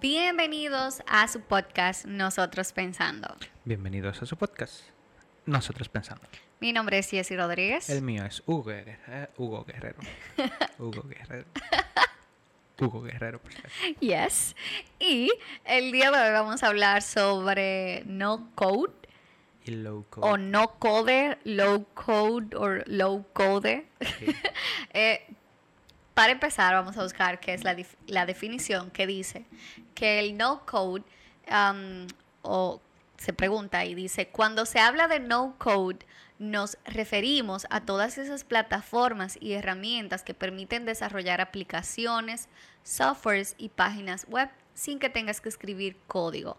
Bienvenidos 0.00 1.02
a 1.06 1.28
su 1.28 1.40
podcast 1.42 2.06
Nosotros 2.06 2.72
Pensando. 2.72 3.36
Bienvenidos 3.64 4.22
a 4.22 4.26
su 4.26 4.36
podcast, 4.36 4.84
Nosotros 5.46 5.88
Pensando. 5.88 6.22
Mi 6.58 6.72
nombre 6.72 6.98
es 6.98 7.10
Jessy 7.10 7.36
Rodríguez. 7.36 7.90
El 7.90 8.02
mío 8.02 8.24
es 8.24 8.42
Hugo 8.46 8.64
Guerrero. 8.64 9.28
Hugo 9.36 9.64
Guerrero. 9.64 9.98
Hugo 10.78 11.02
Guerrero. 11.02 11.44
Hugo 12.78 13.02
Guerrero. 13.02 13.40
Yes. 14.00 14.56
Y 14.98 15.30
el 15.64 15.92
día 15.92 16.10
de 16.10 16.18
hoy 16.18 16.32
vamos 16.32 16.62
a 16.62 16.68
hablar 16.68 17.02
sobre 17.02 18.02
no 18.06 18.50
code 18.54 18.92
Y 19.66 19.72
low 19.72 19.98
o 19.98 20.04
code. 20.10 20.38
no 20.42 20.78
code, 20.78 21.38
low 21.44 21.84
code 21.92 22.56
o 22.56 22.68
low 22.86 23.26
code. 23.34 23.86
Sí. 24.18 24.34
Eh, 24.94 25.26
para 26.20 26.32
empezar, 26.32 26.74
vamos 26.74 26.98
a 26.98 27.02
buscar 27.02 27.40
qué 27.40 27.54
es 27.54 27.64
la, 27.64 28.26
definición 28.26 28.90
que 28.90 29.06
dice 29.06 29.46
que 29.94 30.18
el 30.18 30.36
no 30.36 30.66
code, 30.66 31.02
o 32.42 32.82
se 33.16 33.32
pregunta 33.32 33.86
y 33.86 33.94
dice, 33.94 34.28
cuando 34.28 34.66
se 34.66 34.80
habla 34.80 35.08
de 35.08 35.18
no 35.18 35.54
code, 35.56 36.00
nos 36.38 36.76
referimos 36.84 37.66
a 37.70 37.86
todas 37.86 38.18
esas 38.18 38.44
plataformas 38.44 39.38
y 39.40 39.54
herramientas 39.54 40.22
que 40.22 40.34
permiten 40.34 40.84
desarrollar 40.84 41.40
aplicaciones, 41.40 42.50
softwares 42.82 43.54
y 43.56 43.70
páginas 43.70 44.26
web 44.28 44.50
sin 44.74 44.98
que 44.98 45.08
tengas 45.08 45.40
que 45.40 45.48
escribir 45.48 45.96
código. 46.06 46.58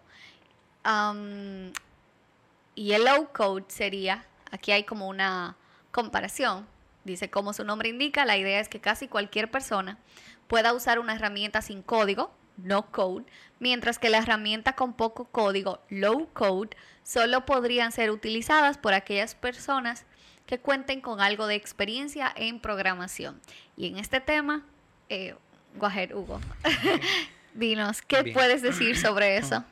Y 2.74 2.92
el 2.94 3.04
low 3.04 3.28
code 3.32 3.66
sería, 3.68 4.26
aquí 4.50 4.72
hay 4.72 4.82
como 4.82 5.06
una 5.06 5.56
comparación, 5.92 6.66
dice 7.04 7.30
como 7.30 7.52
su 7.52 7.64
nombre 7.64 7.88
indica, 7.88 8.24
la 8.24 8.36
idea 8.36 8.60
es 8.60 8.68
que 8.68 8.80
casi 8.80 9.08
cualquier 9.08 9.50
persona 9.50 9.98
pueda 10.46 10.72
usar 10.72 10.98
una 10.98 11.14
herramienta 11.14 11.62
sin 11.62 11.82
código, 11.82 12.32
no 12.56 12.90
code, 12.90 13.24
mientras 13.58 13.98
que 13.98 14.10
la 14.10 14.18
herramienta 14.18 14.74
con 14.74 14.92
poco 14.92 15.24
código, 15.24 15.80
low 15.88 16.28
code, 16.32 16.76
solo 17.02 17.46
podrían 17.46 17.92
ser 17.92 18.10
utilizadas 18.10 18.78
por 18.78 18.94
aquellas 18.94 19.34
personas 19.34 20.04
que 20.46 20.58
cuenten 20.58 21.00
con 21.00 21.20
algo 21.20 21.46
de 21.46 21.54
experiencia 21.54 22.32
en 22.36 22.60
programación. 22.60 23.40
Y 23.76 23.86
en 23.86 23.98
este 23.98 24.20
tema, 24.20 24.64
eh, 25.08 25.34
ahead, 25.80 26.12
Hugo. 26.12 26.40
Dinos, 27.54 28.02
¿qué 28.02 28.22
Bien. 28.22 28.34
puedes 28.34 28.62
decir 28.62 28.98
sobre 28.98 29.36
eso? 29.38 29.64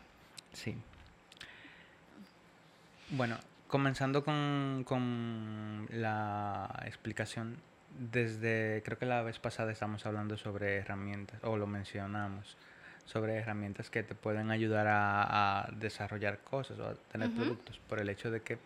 Sí. 0.53 0.77
Bueno, 3.11 3.39
comenzando 3.71 4.25
con, 4.25 4.85
con 4.87 5.87
la 5.91 6.83
explicación, 6.85 7.57
desde, 7.99 8.83
creo 8.85 8.99
que 8.99 9.07
la 9.07 9.23
vez 9.23 9.39
pasada 9.39 9.73
estamos 9.73 10.05
hablando 10.07 10.37
sobre 10.37 10.77
herramientas, 10.77 11.41
o 11.43 11.57
lo 11.57 11.67
mencionamos, 11.67 12.57
sobre 13.07 13.37
herramientas 13.37 13.89
que 13.91 14.03
te 14.03 14.15
pueden 14.15 14.51
ayudar 14.51 14.87
a, 14.87 15.62
a 15.62 15.71
desarrollar 15.73 16.39
cosas 16.41 16.79
o 16.79 16.89
a 16.89 16.95
tener 17.12 17.31
productos, 17.31 17.79
por 17.89 18.01
el 18.01 18.09
hecho 18.09 18.31
de 18.31 18.43
que 18.43 18.59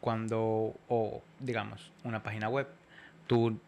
cuando, 0.00 0.74
o 0.88 1.22
digamos, 1.40 1.90
una 2.02 2.22
página 2.22 2.48
web, 2.48 2.66
tú 3.26 3.58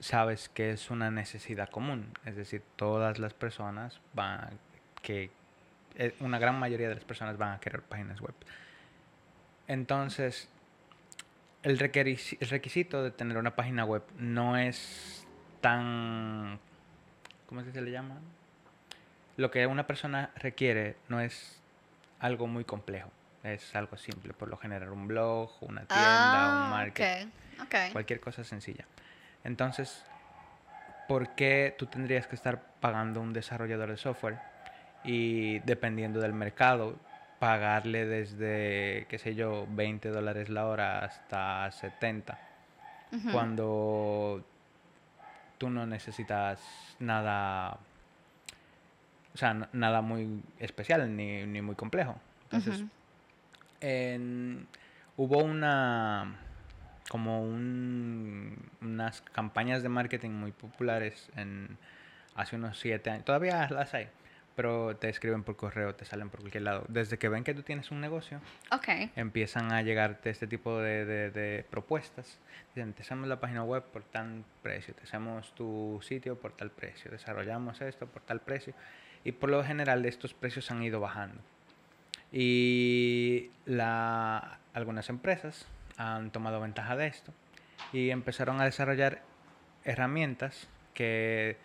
sabes 0.00 0.48
que 0.48 0.70
es 0.70 0.90
una 0.90 1.10
necesidad 1.10 1.68
común, 1.68 2.12
es 2.24 2.36
decir, 2.36 2.62
todas 2.76 3.18
las 3.18 3.34
personas 3.34 4.00
van, 4.12 4.50
que 5.02 5.30
eh, 5.94 6.14
una 6.20 6.38
gran 6.38 6.58
mayoría 6.58 6.88
de 6.88 6.94
las 6.96 7.04
personas 7.04 7.38
van 7.38 7.52
a 7.54 7.60
querer 7.60 7.82
páginas 7.82 8.20
web. 8.20 8.34
Entonces, 9.68 10.48
el, 11.62 11.78
requisito 11.78 13.02
de 13.02 13.10
tener 13.10 13.36
una 13.38 13.56
página 13.56 13.84
web 13.84 14.02
no 14.18 14.56
es 14.56 15.26
tan... 15.60 16.60
¿Cómo 17.46 17.60
es 17.60 17.66
que 17.66 17.72
se 17.72 17.80
le 17.80 17.90
llama? 17.90 18.20
Lo 19.36 19.50
que 19.50 19.66
una 19.66 19.86
persona 19.86 20.30
requiere 20.36 20.96
no 21.08 21.20
es 21.20 21.60
algo 22.20 22.46
muy 22.46 22.64
complejo, 22.64 23.10
es 23.42 23.74
algo 23.74 23.96
simple, 23.96 24.32
por 24.32 24.48
lo 24.48 24.56
general 24.56 24.90
un 24.90 25.06
blog, 25.06 25.50
una 25.60 25.84
tienda, 25.84 26.64
un 26.64 26.70
market, 26.70 27.28
ok, 27.60 27.62
ok. 27.62 27.92
cualquier 27.92 28.20
cosa 28.20 28.44
sencilla. 28.44 28.86
Entonces, 29.44 30.04
¿por 31.06 31.34
qué 31.34 31.74
tú 31.78 31.86
tendrías 31.86 32.26
que 32.26 32.34
estar 32.34 32.62
pagando 32.80 33.20
un 33.20 33.32
desarrollador 33.32 33.90
de 33.90 33.96
software 33.96 34.38
y 35.04 35.60
dependiendo 35.60 36.20
del 36.20 36.32
mercado, 36.32 36.98
pagarle 37.38 38.06
desde, 38.06 39.06
qué 39.08 39.18
sé 39.18 39.34
yo, 39.34 39.66
20 39.70 40.08
dólares 40.10 40.48
la 40.48 40.66
hora 40.66 41.04
hasta 41.04 41.70
70, 41.70 42.38
Ujú. 43.12 43.30
cuando 43.30 44.44
tú 45.58 45.70
no 45.70 45.86
necesitas 45.86 46.60
nada, 46.98 47.78
o 49.34 49.36
sea, 49.38 49.68
nada 49.72 50.00
muy 50.00 50.42
especial 50.58 51.14
ni, 51.14 51.44
ni 51.46 51.60
muy 51.62 51.74
complejo? 51.74 52.16
Entonces, 52.44 52.84
en- 53.80 54.66
hubo 55.16 55.38
una 55.38 56.36
como 57.08 57.42
un- 57.42 58.56
unas 58.80 59.20
campañas 59.20 59.82
de 59.82 59.88
marketing 59.88 60.30
muy 60.30 60.52
populares 60.52 61.30
en 61.36 61.78
hace 62.34 62.56
unos 62.56 62.78
siete 62.80 63.10
años 63.10 63.24
todavía 63.24 63.68
las 63.70 63.94
hay 63.94 64.08
pero 64.56 64.96
te 64.96 65.08
escriben 65.10 65.44
por 65.44 65.54
correo 65.56 65.94
te 65.94 66.04
salen 66.06 66.30
por 66.30 66.40
cualquier 66.40 66.62
lado 66.64 66.84
desde 66.88 67.18
que 67.18 67.28
ven 67.28 67.44
que 67.44 67.54
tú 67.54 67.62
tienes 67.62 67.90
un 67.90 68.00
negocio 68.00 68.40
Ok. 68.72 68.88
empiezan 69.14 69.70
a 69.70 69.82
llegarte 69.82 70.30
este 70.30 70.46
tipo 70.46 70.78
de, 70.80 71.04
de- 71.04 71.30
de 71.30 71.64
propuestas. 71.70 72.38
Dicen, 72.74 72.92
te 72.94 73.02
hacemos 73.02 73.28
la 73.28 73.38
página 73.38 73.62
web 73.62 73.84
por 73.84 74.02
tal 74.02 74.44
precio, 74.62 74.94
te 74.94 75.02
hacemos 75.04 75.54
tu 75.54 76.00
sitio 76.02 76.36
por 76.40 76.52
tal 76.52 76.70
precio, 76.70 77.10
desarrollamos 77.10 77.80
esto 77.82 78.06
por 78.06 78.22
tal 78.22 78.40
precio. 78.40 78.74
Y 79.24 79.32
por 79.32 79.50
lo 79.50 79.62
general 79.64 80.04
estos 80.06 80.34
precios 80.34 80.70
han 80.70 80.82
ido 80.82 81.00
bajando. 81.00 81.40
Y 82.32 83.50
la, 83.64 84.58
algunas 84.74 85.08
empresas 85.08 85.66
han 85.96 86.30
tomado 86.30 86.60
ventaja 86.60 86.96
de 86.96 87.06
esto 87.06 87.32
y 87.92 88.10
empezaron 88.10 88.60
a 88.60 88.64
desarrollar 88.64 89.22
herramientas 89.84 90.68
que 90.92 91.56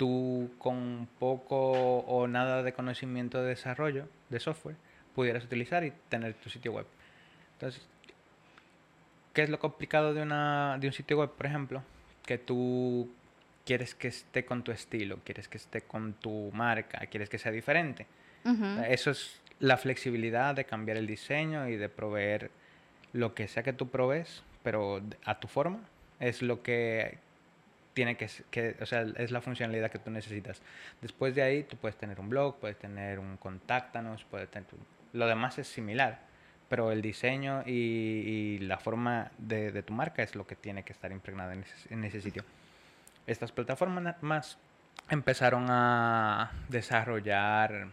tú 0.00 0.50
con 0.56 1.06
poco 1.18 1.98
o 1.98 2.26
nada 2.26 2.62
de 2.62 2.72
conocimiento 2.72 3.42
de 3.42 3.48
desarrollo 3.48 4.08
de 4.30 4.40
software 4.40 4.76
pudieras 5.14 5.44
utilizar 5.44 5.84
y 5.84 5.92
tener 6.08 6.32
tu 6.32 6.48
sitio 6.48 6.72
web. 6.72 6.86
Entonces, 7.52 7.86
¿qué 9.34 9.42
es 9.42 9.50
lo 9.50 9.58
complicado 9.58 10.14
de, 10.14 10.22
una, 10.22 10.78
de 10.80 10.86
un 10.86 10.94
sitio 10.94 11.18
web, 11.18 11.28
por 11.28 11.44
ejemplo? 11.44 11.82
Que 12.24 12.38
tú 12.38 13.10
quieres 13.66 13.94
que 13.94 14.08
esté 14.08 14.46
con 14.46 14.62
tu 14.62 14.72
estilo, 14.72 15.18
quieres 15.22 15.48
que 15.48 15.58
esté 15.58 15.82
con 15.82 16.14
tu 16.14 16.50
marca, 16.54 17.00
quieres 17.10 17.28
que 17.28 17.36
sea 17.36 17.52
diferente. 17.52 18.06
Eso 18.88 19.10
es 19.10 19.38
la 19.58 19.76
flexibilidad 19.76 20.54
de 20.54 20.64
cambiar 20.64 20.96
el 20.96 21.06
diseño 21.06 21.68
y 21.68 21.76
de 21.76 21.90
proveer 21.90 22.50
lo 23.12 23.34
que 23.34 23.48
sea 23.48 23.62
que 23.62 23.74
tú 23.74 23.90
provees, 23.90 24.42
pero 24.62 25.02
a 25.26 25.40
tu 25.40 25.46
forma. 25.46 25.80
Es 26.20 26.40
lo 26.40 26.62
que 26.62 27.18
tiene 28.00 28.16
que, 28.16 28.76
o 28.80 28.86
sea, 28.86 29.04
es 29.18 29.30
la 29.30 29.42
funcionalidad 29.42 29.90
que 29.90 29.98
tú 29.98 30.10
necesitas. 30.10 30.62
Después 31.02 31.34
de 31.34 31.42
ahí, 31.42 31.64
tú 31.64 31.76
puedes 31.76 31.98
tener 31.98 32.18
un 32.18 32.30
blog, 32.30 32.58
puedes 32.58 32.78
tener 32.78 33.18
un 33.18 33.36
contáctanos, 33.36 34.24
puedes 34.24 34.50
tener 34.50 34.66
lo 35.12 35.26
demás 35.26 35.58
es 35.58 35.68
similar, 35.68 36.20
pero 36.70 36.92
el 36.92 37.02
diseño 37.02 37.62
y, 37.66 38.58
la 38.60 38.78
forma 38.78 39.32
de, 39.36 39.82
tu 39.82 39.92
marca 39.92 40.22
es 40.22 40.34
lo 40.34 40.46
que 40.46 40.56
tiene 40.56 40.82
que 40.82 40.94
estar 40.94 41.12
impregnada 41.12 41.52
en 41.52 41.60
ese, 41.60 41.92
en 41.92 42.04
ese 42.04 42.22
sitio. 42.22 42.42
Estas 43.26 43.52
plataformas 43.52 44.22
más 44.22 44.56
empezaron 45.10 45.66
a 45.68 46.52
desarrollar 46.70 47.88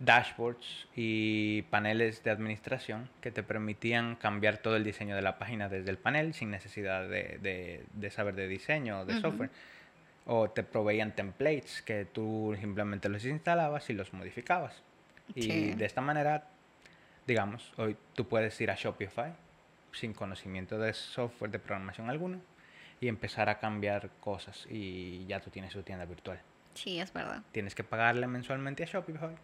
dashboards 0.00 0.88
y 0.96 1.62
paneles 1.70 2.24
de 2.24 2.30
administración 2.30 3.08
que 3.20 3.30
te 3.30 3.42
permitían 3.42 4.16
cambiar 4.16 4.58
todo 4.58 4.76
el 4.76 4.82
diseño 4.84 5.14
de 5.14 5.22
la 5.22 5.38
página 5.38 5.68
desde 5.68 5.90
el 5.90 5.98
panel 5.98 6.34
sin 6.34 6.50
necesidad 6.50 7.02
de, 7.08 7.38
de- 7.40 7.84
de 7.92 8.10
saber 8.10 8.34
de 8.34 8.48
diseño 8.48 9.00
o 9.00 9.04
de 9.04 9.12
Ujú. 9.12 9.20
software. 9.20 9.50
O 10.26 10.50
te 10.50 10.62
proveían 10.62 11.12
templates 11.14 11.82
que 11.82 12.04
tú 12.06 12.56
simplemente 12.60 13.08
los 13.08 13.24
instalabas 13.24 13.88
y 13.90 13.94
los 13.94 14.12
modificabas. 14.12 14.82
Y 15.34 15.42
Sí. 15.42 15.74
de 15.74 15.84
esta 15.84 16.00
manera, 16.00 16.44
digamos, 17.26 17.72
hoy 17.76 17.96
tú 18.14 18.26
puedes 18.28 18.58
ir 18.60 18.70
a 18.70 18.74
Shopify 18.74 19.32
sin 19.92 20.12
conocimiento 20.14 20.78
de 20.78 20.92
software 20.92 21.50
de 21.50 21.58
programación 21.58 22.08
alguno 22.10 22.40
y 23.00 23.08
empezar 23.08 23.48
a 23.48 23.58
cambiar 23.58 24.10
cosas 24.20 24.66
y 24.70 25.26
ya 25.26 25.40
tú 25.40 25.50
tienes 25.50 25.72
tu 25.72 25.82
tienda 25.82 26.04
virtual 26.04 26.38
Sí, 26.74 27.00
es 27.00 27.12
verdad. 27.12 27.42
tienes 27.50 27.74
que 27.74 27.82
pagarle 27.82 28.26
mensualmente 28.28 28.82
a 28.84 28.86
Shopify. 28.86 29.34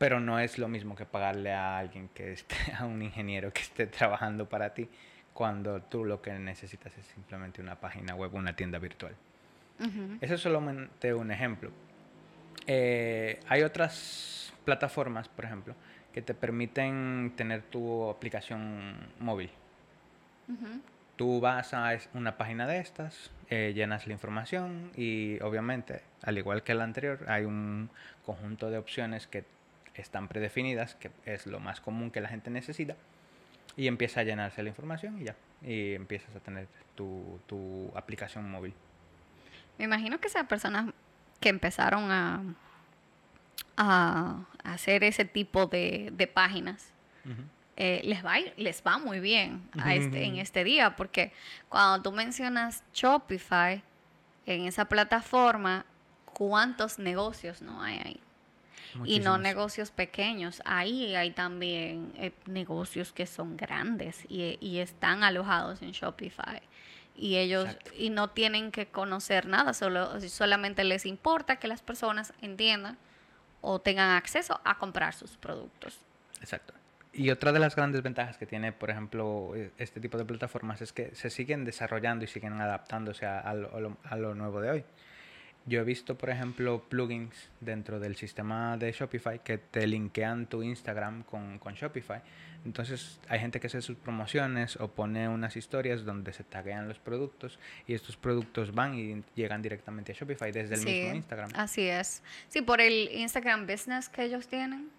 Pero 0.00 0.18
no 0.18 0.40
es 0.40 0.56
lo 0.56 0.66
mismo 0.66 0.96
que 0.96 1.04
pagarle 1.04 1.52
a 1.52 1.76
alguien 1.76 2.08
que 2.14 2.32
esté, 2.32 2.56
a 2.78 2.86
un 2.86 3.02
ingeniero 3.02 3.52
que 3.52 3.60
esté 3.60 3.86
trabajando 3.86 4.48
para 4.48 4.72
ti, 4.72 4.88
cuando 5.34 5.82
tú 5.82 6.06
lo 6.06 6.22
que 6.22 6.32
necesitas 6.32 6.96
es 6.96 7.04
simplemente 7.04 7.60
una 7.60 7.78
página 7.78 8.14
web, 8.14 8.34
una 8.34 8.56
tienda 8.56 8.78
virtual. 8.78 9.14
Ujú. 9.78 10.16
Eso 10.22 10.34
es 10.36 10.40
solamente 10.40 11.12
un 11.12 11.30
ejemplo. 11.30 11.70
Eh, 12.66 13.40
hay 13.46 13.62
otras 13.62 14.54
plataformas, 14.64 15.28
por 15.28 15.44
ejemplo, 15.44 15.74
que 16.14 16.22
te 16.22 16.32
permiten 16.32 17.34
tener 17.36 17.60
tu 17.64 18.08
aplicación 18.08 18.94
móvil. 19.18 19.50
Ujú. 20.48 20.80
Tú 21.16 21.40
vas 21.40 21.74
a 21.74 21.90
una 22.14 22.38
página 22.38 22.66
de 22.66 22.78
estas, 22.78 23.30
eh, 23.50 23.72
llenas 23.74 24.06
la 24.06 24.14
información 24.14 24.92
y 24.96 25.38
obviamente, 25.42 26.00
al 26.22 26.38
igual 26.38 26.62
que 26.62 26.72
la 26.72 26.84
anterior, 26.84 27.26
hay 27.28 27.44
un 27.44 27.90
conjunto 28.24 28.70
de 28.70 28.78
opciones 28.78 29.26
que 29.26 29.44
están 30.00 30.28
predefinidas, 30.28 30.94
que 30.96 31.10
es 31.24 31.46
lo 31.46 31.60
más 31.60 31.80
común 31.80 32.10
que 32.10 32.20
la 32.20 32.28
gente 32.28 32.50
necesita, 32.50 32.96
y 33.76 33.86
empieza 33.86 34.20
a 34.20 34.24
llenarse 34.24 34.62
la 34.62 34.68
información 34.68 35.20
y 35.20 35.24
ya, 35.24 35.36
y 35.62 35.94
empiezas 35.94 36.34
a 36.34 36.40
tener 36.40 36.66
tu, 36.94 37.40
tu 37.46 37.92
aplicación 37.94 38.50
móvil. 38.50 38.74
Me 39.78 39.84
imagino 39.84 40.18
que 40.18 40.28
esas 40.28 40.46
personas 40.46 40.92
que 41.40 41.48
empezaron 41.48 42.10
a, 42.10 42.42
a 43.76 44.44
hacer 44.64 45.04
ese 45.04 45.24
tipo 45.24 45.66
de, 45.66 46.10
de 46.12 46.26
páginas, 46.26 46.92
eh, 47.76 48.02
les, 48.04 48.22
va, 48.22 48.34
les 48.56 48.82
va 48.86 48.98
muy 48.98 49.20
bien 49.20 49.62
a 49.78 49.94
este, 49.94 50.24
en 50.24 50.36
este 50.36 50.64
día, 50.64 50.96
porque 50.96 51.32
cuando 51.70 52.02
tú 52.02 52.12
mencionas 52.12 52.84
Shopify, 52.92 53.82
en 54.44 54.66
esa 54.66 54.84
plataforma, 54.84 55.86
¿cuántos 56.26 56.98
negocios 56.98 57.62
no 57.62 57.82
hay 57.82 58.00
ahí? 58.04 58.20
Y 59.04 59.20
no 59.20 59.38
negocios 59.38 59.90
pequeños. 59.90 60.62
Ahí 60.64 61.14
hay 61.14 61.30
también 61.30 62.12
eh, 62.16 62.32
negocios 62.46 63.12
que 63.12 63.26
son 63.26 63.56
grandes 63.56 64.24
y, 64.28 64.58
y 64.60 64.78
están 64.78 65.22
alojados 65.22 65.82
en 65.82 65.92
Shopify. 65.92 66.60
Y 67.16 67.36
ellos 67.36 67.66
Exacto. 67.66 67.90
y 67.98 68.10
no 68.10 68.30
tienen 68.30 68.72
que 68.72 68.86
conocer 68.86 69.46
nada, 69.46 69.74
solo, 69.74 70.20
solamente 70.22 70.84
les 70.84 71.04
importa 71.06 71.56
que 71.56 71.68
las 71.68 71.82
personas 71.82 72.32
entiendan 72.40 72.96
o 73.60 73.78
tengan 73.80 74.10
acceso 74.16 74.60
a 74.64 74.78
comprar 74.78 75.12
sus 75.14 75.36
productos. 75.36 75.98
Exacto. 76.40 76.72
Y 77.12 77.30
otra 77.30 77.52
de 77.52 77.58
las 77.58 77.74
grandes 77.76 78.02
ventajas 78.02 78.38
que 78.38 78.46
tiene, 78.46 78.72
por 78.72 78.88
ejemplo, 78.88 79.52
e- 79.54 79.72
este 79.78 80.00
tipo 80.00 80.16
de 80.16 80.24
plataformas 80.24 80.80
es 80.80 80.92
que 80.92 81.14
se 81.14 81.28
siguen 81.28 81.64
desarrollando 81.64 82.24
y 82.24 82.28
siguen 82.28 82.60
adaptándose 82.60 83.26
a 83.26 83.52
lo- 83.52 83.96
a 84.04 84.16
lo 84.16 84.34
nuevo 84.34 84.60
de 84.60 84.70
hoy. 84.70 84.84
Yo 85.66 85.80
he 85.80 85.84
visto, 85.84 86.16
por 86.16 86.30
ejemplo, 86.30 86.82
plugins 86.88 87.50
dentro 87.60 88.00
del 88.00 88.16
sistema 88.16 88.76
de 88.76 88.92
Shopify 88.92 89.40
que 89.40 89.58
te 89.58 89.86
linkean 89.86 90.46
tu 90.46 90.62
Instagram 90.62 91.22
con, 91.24 91.58
con 91.58 91.74
Shopify. 91.74 92.22
Entonces 92.64 93.20
hay 93.28 93.40
gente 93.40 93.58
que 93.58 93.68
hace 93.68 93.80
sus 93.80 93.96
promociones 93.96 94.76
o 94.76 94.88
pone 94.88 95.28
unas 95.28 95.56
historias 95.56 96.04
donde 96.04 96.32
se 96.32 96.44
taguean 96.44 96.88
los 96.88 96.98
productos 96.98 97.58
y 97.86 97.94
estos 97.94 98.16
productos 98.16 98.74
van 98.74 98.94
y 98.94 99.22
llegan 99.34 99.62
directamente 99.62 100.12
a 100.12 100.14
Shopify 100.14 100.52
desde 100.52 100.74
el 100.74 100.84
mismo 100.84 101.14
Instagram. 101.14 101.50
Así 101.54 101.88
es. 101.88 102.22
Sí, 102.48 102.60
por 102.60 102.80
el 102.80 103.08
Instagram 103.12 103.66
Business 103.66 104.08
que 104.08 104.24
ellos 104.24 104.46
tienen. 104.46 104.90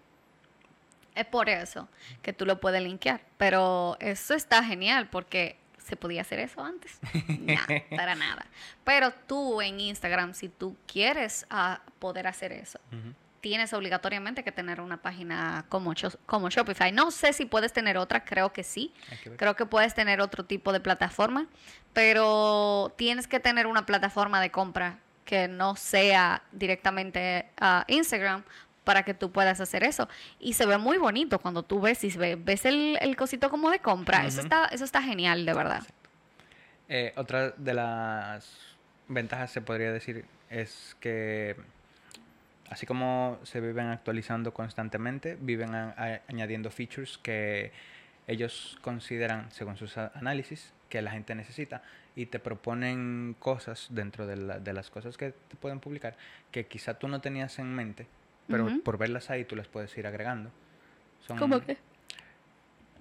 Es 1.14 1.26
por 1.26 1.48
eso 1.48 1.88
que 2.22 2.32
tú 2.32 2.46
lo 2.46 2.58
puedes 2.58 2.82
linkear. 2.82 3.20
Pero 3.36 3.96
eso 4.00 4.34
está 4.34 4.64
genial 4.64 5.08
porque 5.10 5.56
se 5.92 5.96
podía 5.96 6.22
hacer 6.22 6.38
eso 6.38 6.64
antes. 6.64 6.98
No, 7.42 7.60
para 7.96 8.14
nada. 8.14 8.46
Pero 8.82 9.12
tú 9.26 9.60
en 9.60 9.78
Instagram, 9.78 10.32
si 10.32 10.48
tú 10.48 10.74
quieres 10.86 11.44
ah, 11.50 11.82
poder 11.98 12.26
hacer 12.26 12.50
eso, 12.52 12.78
tienes 13.42 13.74
obligatoriamente 13.74 14.42
que 14.42 14.52
tener 14.52 14.80
una 14.80 15.02
página 15.02 15.66
como, 15.68 15.92
como 16.24 16.48
Shopify. 16.48 16.92
No 16.92 17.10
sé 17.10 17.34
si 17.34 17.44
puedes 17.44 17.74
tener 17.74 17.98
otra, 17.98 18.24
creo 18.24 18.54
que 18.54 18.62
sí. 18.62 18.94
Que. 19.22 19.36
Creo 19.36 19.54
que 19.54 19.66
puedes 19.66 19.94
tener 19.94 20.22
otro 20.22 20.44
tipo 20.46 20.72
de 20.72 20.80
plataforma, 20.80 21.46
pero 21.92 22.94
tienes 22.96 23.26
que 23.26 23.38
tener 23.38 23.66
una 23.66 23.84
plataforma 23.84 24.40
de 24.40 24.50
compra 24.50 24.98
que 25.26 25.46
no 25.46 25.76
sea 25.76 26.42
directamente 26.52 27.50
a 27.60 27.84
Instagram 27.88 28.44
para 28.84 29.02
que 29.04 29.14
tú 29.14 29.30
puedas 29.30 29.60
hacer 29.60 29.84
eso. 29.84 30.08
Y 30.40 30.54
se 30.54 30.66
ve 30.66 30.78
muy 30.78 30.98
bonito 30.98 31.38
cuando 31.38 31.62
tú 31.62 31.80
ves 31.80 32.02
y 32.04 32.10
se 32.10 32.18
ve- 32.18 32.36
ves 32.36 32.64
el, 32.64 32.98
el 33.00 33.16
cosito 33.16 33.50
como 33.50 33.70
de 33.70 33.78
compra. 33.78 34.26
Eso 34.26 34.40
está, 34.40 34.66
eso 34.66 34.84
está 34.84 35.02
genial, 35.02 35.46
de 35.46 35.54
verdad. 35.54 35.82
Eh, 36.88 37.12
otra 37.16 37.50
de 37.50 37.74
las 37.74 38.56
ventajas 39.08 39.50
se 39.50 39.60
podría 39.60 39.92
decir 39.92 40.24
es 40.50 40.96
que 41.00 41.56
así 42.68 42.86
como 42.86 43.38
se 43.44 43.60
viven 43.60 43.86
actualizando 43.88 44.52
constantemente, 44.54 45.36
viven 45.40 45.74
a- 45.74 45.94
a- 45.96 46.20
añadiendo 46.28 46.70
features 46.70 47.18
que 47.18 47.72
ellos 48.26 48.78
consideran, 48.82 49.50
según 49.50 49.76
sus 49.76 49.96
análisis, 49.98 50.72
que 50.88 51.02
la 51.02 51.10
gente 51.10 51.34
necesita 51.34 51.82
y 52.14 52.26
te 52.26 52.38
proponen 52.38 53.34
cosas 53.38 53.86
dentro 53.90 54.26
de, 54.26 54.36
la- 54.36 54.58
de 54.58 54.72
las 54.72 54.90
cosas 54.90 55.16
que 55.16 55.30
te 55.32 55.56
pueden 55.56 55.80
publicar 55.80 56.16
que 56.50 56.66
quizá 56.66 56.94
tú 56.94 57.08
no 57.08 57.20
tenías 57.20 57.58
en 57.58 57.74
mente, 57.74 58.06
pero 58.48 58.68
por 58.84 58.98
verlas 58.98 59.30
ahí 59.30 59.44
tú 59.44 59.56
las 59.56 59.68
puedes 59.68 59.96
ir 59.96 60.06
agregando. 60.06 60.50
Son, 61.26 61.38
¿Cómo 61.38 61.60
que? 61.60 61.76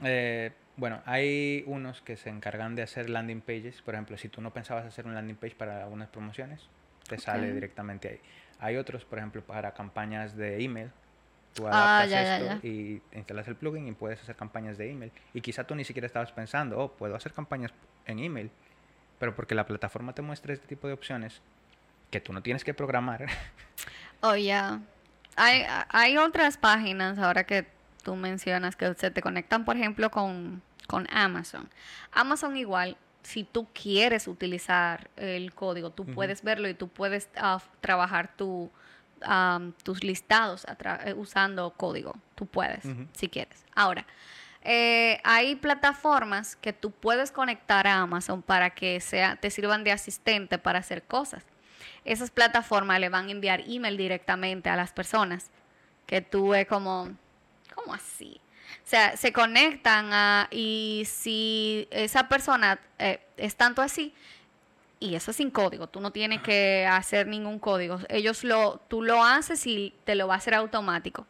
eh, 0.04 0.52
bueno, 0.78 1.02
hay 1.06 1.64
unos 1.68 2.02
que 2.02 2.18
se 2.18 2.30
encargan 2.30 2.76
de 2.76 2.82
hacer 2.84 3.10
landing 3.10 3.42
pages. 3.42 3.82
Por 3.82 3.94
ejemplo, 3.96 4.18
si 4.18 4.30
tú 4.30 4.42
no 4.42 4.52
pensabas 4.52 4.86
hacer 4.86 5.06
un 5.06 5.14
landing 5.14 5.36
page 5.36 5.56
para 5.56 5.84
algunas 5.84 6.10
promociones, 6.10 6.62
te 7.08 7.18
sale 7.18 7.54
directamente 7.54 8.08
ahí. 8.10 8.20
Hay 8.60 8.78
otros, 8.78 9.06
por 9.06 9.18
ejemplo, 9.20 9.42
para 9.42 9.74
campañas 9.74 10.36
de 10.36 10.64
email. 10.64 10.92
Tú 11.54 11.68
Ah, 11.68 11.72
adaptas 11.72 12.10
ya, 12.10 12.24
ya, 12.24 12.38
esto 12.48 12.66
y 12.68 13.02
instalas 13.12 13.48
el 13.50 13.56
plugin 13.56 13.88
y 13.88 13.92
puedes 13.92 14.22
hacer 14.22 14.36
campañas 14.36 14.78
de 14.78 14.90
email. 14.90 15.12
Y 15.34 15.42
quizá 15.42 15.66
tú 15.66 15.76
ni 15.76 15.84
siquiera 15.84 16.06
estabas 16.06 16.32
pensando, 16.32 16.80
oh, 16.80 16.92
puedo 16.94 17.14
hacer 17.16 17.34
campañas 17.34 17.74
en 18.06 18.20
email. 18.20 18.50
Pero 19.20 19.36
porque 19.36 19.54
la 19.54 19.66
plataforma 19.66 20.14
te 20.14 20.22
muestra 20.22 20.54
este 20.54 20.66
tipo 20.68 20.88
de 20.88 20.94
opciones 20.94 21.42
que 22.10 22.22
tú 22.22 22.32
no 22.34 22.42
tienes 22.42 22.64
que 22.64 22.74
programar. 22.74 23.26
Oh, 24.22 24.36
ya. 24.36 24.80
Hay, 25.36 25.64
hay 25.90 26.18
otras 26.18 26.58
páginas 26.58 27.18
ahora 27.18 27.46
que 27.46 27.68
tú 28.04 28.16
mencionas 28.16 28.76
que 28.76 28.94
se 28.96 29.12
te 29.12 29.22
conectan, 29.22 29.66
por 29.66 29.78
ejemplo, 29.78 30.12
con, 30.12 30.62
con 30.88 31.08
Amazon. 31.12 31.70
Amazon 32.12 32.58
igual, 32.58 32.98
si 33.24 33.44
tú 33.44 33.68
quieres 33.74 34.28
utilizar 34.28 35.10
el 35.16 35.54
código, 35.54 35.92
tú 35.92 36.06
puedes 36.06 36.42
verlo 36.42 36.68
y 36.68 36.74
tú 36.74 36.88
puedes 36.88 37.30
ah, 37.38 37.62
trabajar 37.80 38.36
tu, 38.36 38.70
am, 39.22 39.74
tus 39.84 40.04
listados 40.04 40.66
eh, 41.06 41.14
usando 41.14 41.72
código. 41.72 42.14
Tú 42.36 42.46
puedes, 42.46 42.84
si 43.14 43.30
quieres. 43.30 43.64
Ahora, 43.76 44.06
eh, 44.64 45.20
hay 45.24 45.56
plataformas 45.56 46.56
que 46.56 46.74
tú 46.74 46.92
puedes 46.92 47.32
conectar 47.32 47.88
a 47.88 48.00
Amazon 48.00 48.42
para 48.42 48.72
que 48.72 49.00
sea, 49.00 49.36
te 49.36 49.50
sirvan 49.50 49.84
de 49.84 49.92
asistente 49.92 50.58
para 50.58 50.80
hacer 50.80 51.04
cosas. 51.04 51.44
Esas 52.06 52.32
plataformas 52.32 53.00
le 53.00 53.10
van 53.10 53.28
a 53.28 53.32
enviar 53.32 53.64
email 53.68 53.98
directamente 53.98 54.70
a 54.70 54.76
las 54.76 54.92
personas. 54.92 55.50
Que 56.06 56.22
tú 56.22 56.54
es 56.54 56.68
como, 56.68 57.10
¿cómo 57.76 57.94
así? 57.94 58.40
O 58.84 58.88
sea, 58.92 59.16
se 59.16 59.32
conectan 59.32 60.12
a, 60.12 60.48
y 60.52 61.04
si 61.06 61.88
esa 61.92 62.28
persona 62.28 62.80
eh, 63.00 63.22
es 63.38 63.56
tanto 63.56 63.82
así, 63.82 64.14
y 65.00 65.16
eso 65.16 65.32
es 65.32 65.38
sin 65.38 65.50
código, 65.50 65.88
tú 65.88 66.00
no 66.00 66.12
tienes 66.12 66.42
que 66.42 66.86
hacer 66.90 67.28
ningún 67.28 67.60
código. 67.60 68.00
Ellos 68.10 68.44
lo, 68.44 68.82
tú 68.88 69.02
lo 69.02 69.24
haces 69.24 69.66
y 69.66 69.96
te 70.04 70.16
lo 70.16 70.28
va 70.28 70.36
a 70.36 70.38
hacer 70.38 70.54
automático 70.54 71.26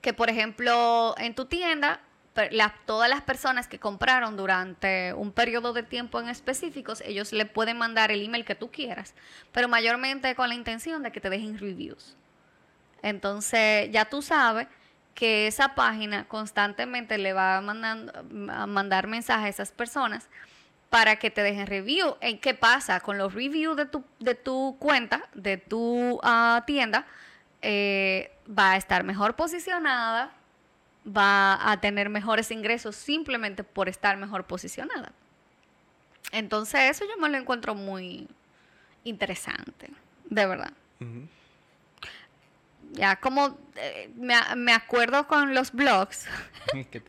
que 0.00 0.12
por 0.12 0.30
ejemplo 0.30 1.14
en 1.18 1.34
tu 1.34 1.44
tienda 1.44 2.00
per- 2.40 2.52
la- 2.54 2.74
todas 2.86 3.10
las 3.10 3.20
personas 3.20 3.68
que 3.68 3.78
compraron 3.78 4.36
durante 4.36 5.12
un 5.12 5.30
periodo 5.30 5.72
de 5.74 5.82
tiempo 5.82 6.20
en 6.20 6.28
específicos, 6.30 7.02
ellos 7.02 7.32
le 7.32 7.44
pueden 7.44 7.76
mandar 7.76 8.10
el 8.10 8.22
email 8.24 8.44
que 8.46 8.54
tú 8.54 8.70
quieras, 8.70 9.14
pero 9.52 9.68
mayormente 9.68 10.34
con 10.34 10.48
la 10.48 10.54
intención 10.54 11.02
de 11.02 11.12
que 11.12 11.20
te 11.20 11.28
dejen 11.28 11.58
reviews. 11.58 12.16
Entonces 13.02 13.90
ya 13.90 14.06
tú 14.06 14.22
sabes 14.22 14.68
que 15.14 15.46
esa 15.46 15.74
página 15.74 16.26
constantemente 16.28 17.18
le 17.18 17.32
va 17.34 17.58
a, 17.58 17.60
mandando- 17.60 18.12
a 18.52 18.66
mandar 18.66 19.06
mensajes 19.06 19.44
a 19.44 19.48
esas 19.48 19.72
personas 19.72 20.28
para 20.88 21.16
que 21.16 21.30
te 21.30 21.42
dejen 21.42 21.66
review. 21.66 22.16
¿En 22.20 22.38
qué 22.38 22.54
pasa? 22.54 23.00
Con 23.00 23.18
los 23.18 23.34
reviews 23.34 23.76
de 23.76 23.84
tu, 23.86 24.02
de 24.18 24.34
tu 24.34 24.76
cuenta, 24.78 25.28
de 25.34 25.58
tu 25.58 26.18
ah, 26.22 26.62
tienda, 26.66 27.06
eh, 27.60 28.32
va 28.48 28.72
a 28.72 28.76
estar 28.76 29.04
mejor 29.04 29.36
posicionada, 29.36 30.32
va 31.16 31.70
a 31.70 31.80
tener 31.80 32.08
mejores 32.08 32.50
ingresos 32.50 32.96
simplemente 32.96 33.64
por 33.64 33.88
estar 33.88 34.16
mejor 34.16 34.46
posicionada. 34.46 35.12
Entonces 36.32 36.82
eso 36.90 37.04
yo 37.04 37.16
me 37.20 37.28
lo 37.28 37.38
encuentro 37.38 37.74
muy 37.74 38.28
interesante, 39.04 39.90
de 40.24 40.46
verdad. 40.46 40.72
Ya 42.92 43.16
como 43.16 43.58
eh, 43.76 44.10
me, 44.16 44.34
me 44.56 44.72
acuerdo 44.72 45.26
con 45.26 45.54
los 45.54 45.72
blogs, 45.72 46.26
¿Qué 46.72 47.00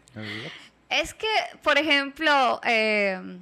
es 0.92 1.14
que, 1.14 1.28
por 1.64 1.78
ejemplo, 1.78 2.60
eh, 2.66 3.40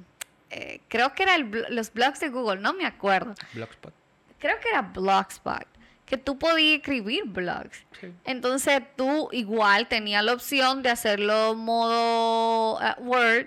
eh, 0.50 0.80
creo 0.88 1.12
que 1.14 1.24
eran 1.24 1.50
los 1.70 1.92
blogs 1.92 2.20
de 2.20 2.28
Google, 2.28 2.60
no 2.60 2.72
me 2.72 2.86
acuerdo. 2.86 3.34
Blogspot. 3.52 3.92
Creo 4.38 4.58
que 4.60 4.68
era 4.68 4.82
Blogspot, 4.82 5.66
que 6.10 6.18
tú 6.18 6.36
podías 6.38 6.80
escribir 6.80 7.22
blogs. 7.24 7.84
Sí. 8.00 8.12
Entonces 8.24 8.82
tú 8.96 9.28
igual 9.30 9.86
tenías 9.86 10.24
la 10.24 10.32
opción 10.32 10.82
de 10.82 10.90
hacerlo 10.90 11.54
modo 11.54 12.80
ah, 12.80 12.96
Word. 12.98 13.46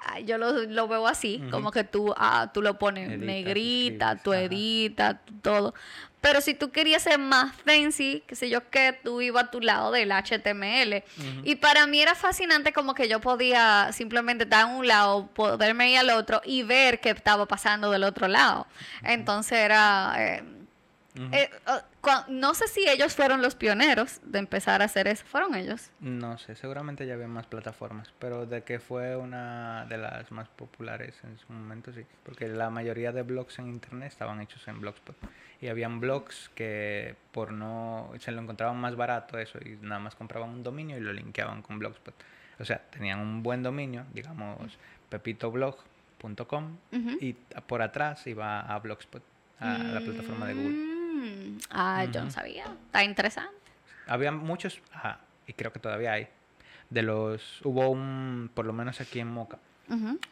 ah, 0.00 0.20
Yo 0.20 0.36
lo, 0.36 0.52
lo 0.52 0.88
veo 0.88 1.08
así, 1.08 1.42
como 1.50 1.70
que 1.70 1.84
tú, 1.84 2.12
ah, 2.18 2.50
tú 2.52 2.60
lo 2.60 2.78
pones 2.78 3.18
negrita, 3.18 4.16
tú 4.16 4.34
editas, 4.34 5.16
todo. 5.40 5.72
Pero 6.20 6.42
si 6.42 6.52
tú 6.54 6.70
querías 6.70 7.02
ser 7.02 7.18
más 7.18 7.52
fancy, 7.64 8.22
qué 8.26 8.36
sé 8.36 8.50
yo, 8.50 8.68
que 8.68 8.92
tú 9.02 9.22
ibas 9.22 9.44
a 9.44 9.50
tu 9.50 9.60
lado 9.60 9.90
del 9.90 10.12
HTML. 10.12 11.02
Y 11.42 11.56
para 11.56 11.86
mí 11.86 12.00
era 12.00 12.14
fascinante 12.14 12.72
como 12.74 12.94
que 12.94 13.08
yo 13.08 13.20
podía 13.20 13.88
simplemente 13.92 14.44
estar 14.44 14.68
en 14.68 14.76
un 14.76 14.86
lado, 14.86 15.28
poderme 15.28 15.90
ir 15.90 15.98
al 15.98 16.10
otro 16.10 16.42
y 16.44 16.62
ver 16.62 17.00
qué 17.00 17.10
estaba 17.10 17.46
pasando 17.46 17.90
del 17.90 18.04
otro 18.04 18.28
lado. 18.28 18.66
Entonces 19.02 19.58
era... 19.58 20.14
Eh, 20.18 20.44
no 22.28 22.54
sé 22.54 22.68
si 22.68 22.88
ellos 22.88 23.14
fueron 23.14 23.42
los 23.42 23.54
pioneros 23.54 24.20
de 24.24 24.38
empezar 24.38 24.82
a 24.82 24.86
hacer 24.86 25.06
eso. 25.08 25.24
¿Fueron 25.24 25.54
ellos? 25.54 25.90
No 26.00 26.38
sé, 26.38 26.56
seguramente 26.56 27.06
ya 27.06 27.14
había 27.14 27.28
más 27.28 27.46
plataformas, 27.46 28.12
pero 28.18 28.46
de 28.46 28.62
que 28.62 28.80
fue 28.80 29.16
una 29.16 29.86
de 29.86 29.98
las 29.98 30.30
más 30.32 30.48
populares 30.48 31.14
en 31.24 31.38
su 31.38 31.52
momento, 31.52 31.92
sí. 31.92 32.04
Porque 32.24 32.48
la 32.48 32.70
mayoría 32.70 33.12
de 33.12 33.22
blogs 33.22 33.58
en 33.58 33.68
internet 33.68 34.10
estaban 34.10 34.40
hechos 34.40 34.66
en 34.68 34.80
Blogspot. 34.80 35.16
Y 35.60 35.68
habían 35.68 36.00
blogs 36.00 36.50
que 36.56 37.14
por 37.30 37.52
no 37.52 38.10
se 38.18 38.32
lo 38.32 38.42
encontraban 38.42 38.76
más 38.78 38.96
barato 38.96 39.38
eso 39.38 39.58
y 39.64 39.78
nada 39.80 40.00
más 40.00 40.16
compraban 40.16 40.50
un 40.50 40.62
dominio 40.64 40.96
y 40.96 41.00
lo 41.00 41.12
linkeaban 41.12 41.62
con 41.62 41.78
Blogspot. 41.78 42.14
O 42.58 42.64
sea, 42.64 42.78
tenían 42.78 43.20
un 43.20 43.42
buen 43.42 43.62
dominio, 43.62 44.04
digamos 44.12 44.76
pepitoblog.com 45.08 46.76
y 47.20 47.34
por 47.66 47.82
atrás 47.82 48.26
iba 48.26 48.60
a 48.60 48.78
Blogspot, 48.78 49.22
a 49.60 49.78
la 49.78 50.00
plataforma 50.00 50.46
de 50.46 50.54
Google. 50.54 50.91
Ah, 51.70 52.04
yo 52.10 52.24
no 52.24 52.30
sabía. 52.30 52.64
Está 52.86 53.04
interesante. 53.04 53.52
Había 54.06 54.32
muchos, 54.32 54.80
y 55.46 55.52
creo 55.52 55.72
que 55.72 55.78
todavía 55.78 56.12
hay, 56.12 56.28
de 56.90 57.02
los, 57.02 57.60
hubo 57.64 57.88
un, 57.88 58.50
por 58.52 58.66
lo 58.66 58.72
menos 58.72 59.00
aquí 59.00 59.20
en 59.20 59.28
Moca, 59.28 59.58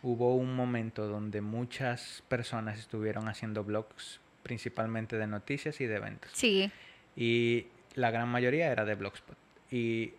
hubo 0.02 0.36
un 0.36 0.54
momento 0.56 1.06
donde 1.06 1.40
muchas 1.40 2.22
personas 2.28 2.78
estuvieron 2.78 3.28
haciendo 3.28 3.62
blogs, 3.64 4.20
principalmente 4.42 5.16
de 5.16 5.26
noticias 5.26 5.80
y 5.80 5.86
de 5.86 5.96
eventos. 5.96 6.30
Sí. 6.34 6.70
Y 7.16 7.66
la 7.94 8.10
gran 8.10 8.28
mayoría 8.28 8.70
era 8.72 8.84
de 8.84 8.94
Blogspot. 8.94 9.36
Y 9.70 10.14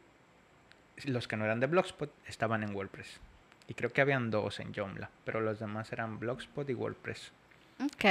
los 1.06 1.28
que 1.28 1.38
no 1.38 1.46
eran 1.46 1.60
de 1.60 1.68
Blogspot 1.68 2.12
estaban 2.28 2.63
en 2.63 2.75
WordPress. 2.75 3.20
Y 3.68 3.74
creo 3.74 3.92
que 3.92 4.01
habían 4.01 4.32
dos 4.32 4.60
en 4.60 4.74
Joomla, 4.74 5.10
pero 5.25 5.42
los 5.42 5.60
demás 5.60 5.92
eran 5.92 6.20
Blogspot 6.20 6.70
y 6.70 6.74
WordPress. 6.74 7.32
Ok. 7.84 8.06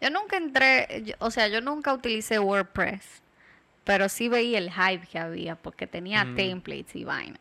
Yo 0.00 0.10
nunca 0.10 0.36
entré, 0.36 1.16
o 1.18 1.30
sea, 1.30 1.48
yo 1.48 1.60
nunca 1.60 1.92
utilicé 1.92 2.38
WordPress, 2.38 3.22
pero 3.84 4.08
sí 4.08 4.28
veía 4.28 4.58
el 4.58 4.70
hype 4.70 5.06
que 5.06 5.18
había 5.18 5.56
porque 5.56 5.86
tenía 5.86 6.24
mm. 6.24 6.34
templates 6.34 6.96
y 6.96 7.04
vaina. 7.04 7.38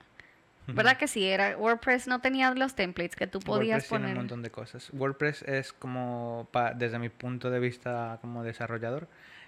¿Verdad 0.67 0.97
que 0.97 1.07
sí? 1.07 1.25
Era, 1.25 1.57
WordPress 1.57 2.07
no 2.07 2.19
tenía 2.19 2.53
los 2.53 2.75
templates 2.75 3.15
que 3.15 3.25
tú 3.25 3.39
podías 3.39 3.83
WordPress 3.83 3.89
poner. 3.89 4.07
Tiene 4.07 4.19
un 4.19 4.25
montón 4.25 4.43
de 4.43 4.51
cosas. 4.51 4.89
WordPress 4.91 5.43
es 5.43 5.71
como, 5.71 6.49
desde 6.75 6.99
mi 6.99 7.09
punto 7.09 7.49
de 7.49 7.59
vista 7.59 8.17
como 8.21 8.43
desarrollador, 8.43 9.07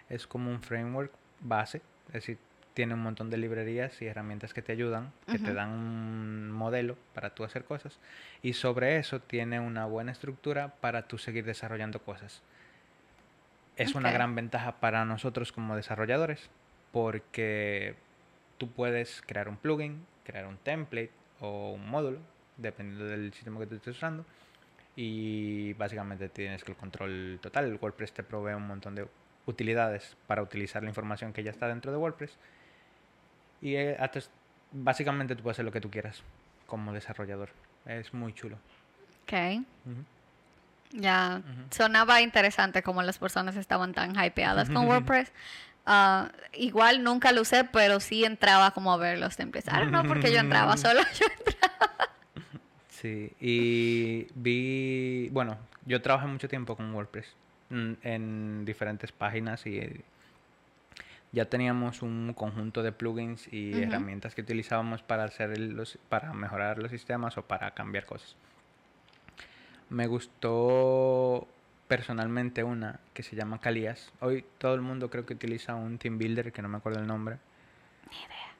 es 0.09 0.27
como 0.27 0.49
un 0.49 0.61
framework 0.61 1.11
base. 1.41 1.81
Es 2.07 2.13
decir, 2.13 2.37
tiene 2.73 2.93
un 2.93 3.01
montón 3.01 3.29
de 3.29 3.37
librerías 3.37 4.01
y 4.01 4.05
herramientas 4.05 4.53
que 4.53 4.61
te 4.61 4.71
ayudan, 4.71 5.11
que 5.29 5.39
te 5.39 5.53
dan 5.53 5.69
un 5.69 6.51
modelo 6.51 6.97
para 7.13 7.31
tú 7.31 7.43
hacer 7.43 7.65
cosas. 7.65 7.99
Y 8.41 8.53
sobre 8.53 8.97
eso 8.97 9.19
tiene 9.19 9.59
una 9.59 9.85
buena 9.85 10.13
estructura 10.13 10.75
para 10.79 11.03
tú 11.03 11.17
seguir 11.17 11.43
desarrollando 11.43 12.01
cosas 12.01 12.41
es 13.79 13.95
una 13.95 14.11
gran 14.11 14.35
ventaja 14.35 14.79
para 14.79 15.05
nosotros 15.05 15.51
como 15.51 15.75
desarrolladores 15.75 16.49
porque 16.91 17.95
tú 18.57 18.69
puedes 18.69 19.21
crear 19.25 19.49
un 19.49 19.57
plugin, 19.57 20.05
crear 20.23 20.45
un 20.47 20.57
template 20.57 21.11
o 21.39 21.73
un 21.73 21.89
módulo, 21.89 22.19
dependiendo 22.57 23.05
del 23.05 23.33
sistema 23.33 23.59
que 23.59 23.67
tú 23.67 23.75
estés 23.75 23.95
usando. 23.95 24.25
Y 24.95 25.73
básicamente 25.73 26.27
tienes 26.29 26.63
el 26.67 26.75
control 26.75 27.39
total. 27.41 27.65
El 27.65 27.79
WordPress 27.81 28.11
te 28.11 28.23
provee 28.23 28.53
un 28.53 28.67
montón 28.67 28.95
de 28.95 29.07
utilidades 29.45 30.17
para 30.27 30.41
utilizar 30.41 30.83
la 30.83 30.89
información 30.89 31.31
que 31.31 31.43
ya 31.43 31.51
está 31.51 31.67
dentro 31.67 31.91
de 31.91 31.97
WordPress. 31.97 32.37
Y 33.61 33.75
eh, 33.75 33.97
básicamente 34.71 35.35
tú 35.35 35.43
puedes 35.43 35.55
hacer 35.55 35.65
lo 35.65 35.71
que 35.71 35.81
tú 35.81 35.89
quieras 35.89 36.21
como 36.65 36.91
desarrollador. 36.91 37.49
Es 37.85 38.13
muy 38.13 38.33
chulo. 38.33 38.57
Ok. 39.23 39.63
Ya, 40.91 41.41
sonaba 41.69 42.21
interesante 42.21 42.81
como 42.81 43.03
las 43.03 43.19
personas 43.19 43.55
estaban 43.55 43.93
tan 43.93 44.13
hypeadas 44.23 44.69
con 44.69 44.87
WordPress. 44.89 45.31
Ah, 45.85 46.31
igual 46.53 47.03
nunca 47.03 47.31
lo 47.31 47.41
usé, 47.41 47.63
pero 47.63 47.99
sí 47.99 48.25
entraba 48.25 48.71
como 48.71 48.91
a 48.93 48.97
ver 48.97 49.17
los 49.19 49.35
templates. 49.35 49.71
Ahora 49.71 49.85
no 49.85 50.03
porque 50.03 50.31
yo 50.31 50.39
entraba, 50.39 50.77
solo 50.77 51.01
yo 51.01 51.25
entraba. 51.37 52.09
Sí, 52.89 53.31
y 53.39 54.27
vi, 54.35 55.29
bueno, 55.29 55.57
yo 55.85 56.01
trabajé 56.01 56.27
mucho 56.27 56.49
tiempo 56.49 56.75
con 56.75 56.93
WordPress 56.93 57.33
en 57.69 58.65
diferentes 58.65 59.11
páginas 59.11 59.65
y 59.67 60.03
ya 61.31 61.45
teníamos 61.45 62.01
un 62.01 62.33
conjunto 62.33 62.81
de 62.81 62.91
plugins 62.91 63.51
y 63.53 63.81
herramientas 63.81 64.33
que 64.33 64.41
utilizábamos 64.41 65.03
para 65.03 65.25
hacer 65.25 65.57
los, 65.59 65.97
para 66.09 66.33
mejorar 66.33 66.79
los 66.79 66.91
sistemas 66.91 67.37
o 67.37 67.43
para 67.43 67.71
cambiar 67.71 68.05
cosas. 68.05 68.35
Me 69.89 70.07
gustó 70.07 71.47
personalmente 71.87 72.63
una 72.63 72.99
que 73.13 73.23
se 73.23 73.35
llama 73.35 73.59
Calias. 73.59 74.13
Hoy 74.19 74.45
todo 74.59 74.75
el 74.75 74.81
mundo 74.81 75.09
creo 75.09 75.25
que 75.25 75.33
utiliza 75.33 75.75
un 75.75 75.97
team 75.97 76.17
builder 76.17 76.51
que 76.51 76.61
no 76.61 76.69
me 76.69 76.77
acuerdo 76.77 76.99
el 76.99 77.07
nombre. 77.07 77.37
Ni 78.11 78.17
idea. 78.17 78.53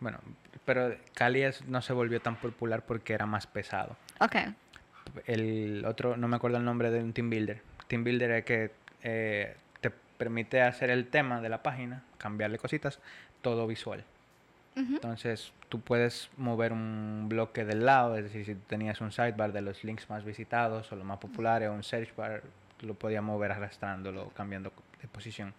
Bueno, 0.00 0.18
pero 0.66 0.94
Calias 1.14 1.64
no 1.66 1.80
se 1.80 1.94
volvió 1.94 2.20
tan 2.20 2.36
popular 2.36 2.84
porque 2.84 3.14
era 3.14 3.24
más 3.24 3.46
pesado. 3.46 3.96
Ok. 4.20 4.36
El 5.26 5.84
otro, 5.86 6.16
no 6.16 6.28
me 6.28 6.36
acuerdo 6.36 6.58
el 6.58 6.64
nombre 6.64 6.90
de 6.90 7.02
un 7.02 7.14
team 7.14 7.30
builder. 7.30 7.62
Team 7.88 8.04
builder 8.04 8.30
es 8.32 8.44
que 8.44 8.70
eh, 9.02 9.56
te 9.80 9.90
permite 9.90 10.60
hacer 10.60 10.90
el 10.90 11.08
tema 11.08 11.40
de 11.40 11.48
la 11.48 11.62
página, 11.62 12.02
cambiarle 12.18 12.58
cositas, 12.58 13.00
todo 13.40 13.66
visual. 13.66 14.04
Entonces, 14.76 15.52
tú 15.68 15.80
puedes 15.80 16.30
mover 16.36 16.72
un 16.72 17.26
bloque 17.28 17.64
del 17.64 17.86
lado, 17.86 18.16
es 18.16 18.24
decir, 18.24 18.44
si 18.44 18.54
tenías 18.54 19.00
un 19.00 19.12
sidebar 19.12 19.52
de 19.52 19.62
los 19.62 19.84
links 19.84 20.10
más 20.10 20.24
visitados 20.24 20.90
o 20.90 20.96
los 20.96 21.04
más 21.04 21.18
populares 21.18 21.68
o 21.68 21.72
un 21.72 21.84
search 21.84 22.14
bar, 22.16 22.42
lo 22.80 22.94
podías 22.94 23.22
mover 23.22 23.52
arrastrándolo, 23.52 24.30
cambiando 24.30 24.72
de 25.00 25.08
posición. 25.08 25.54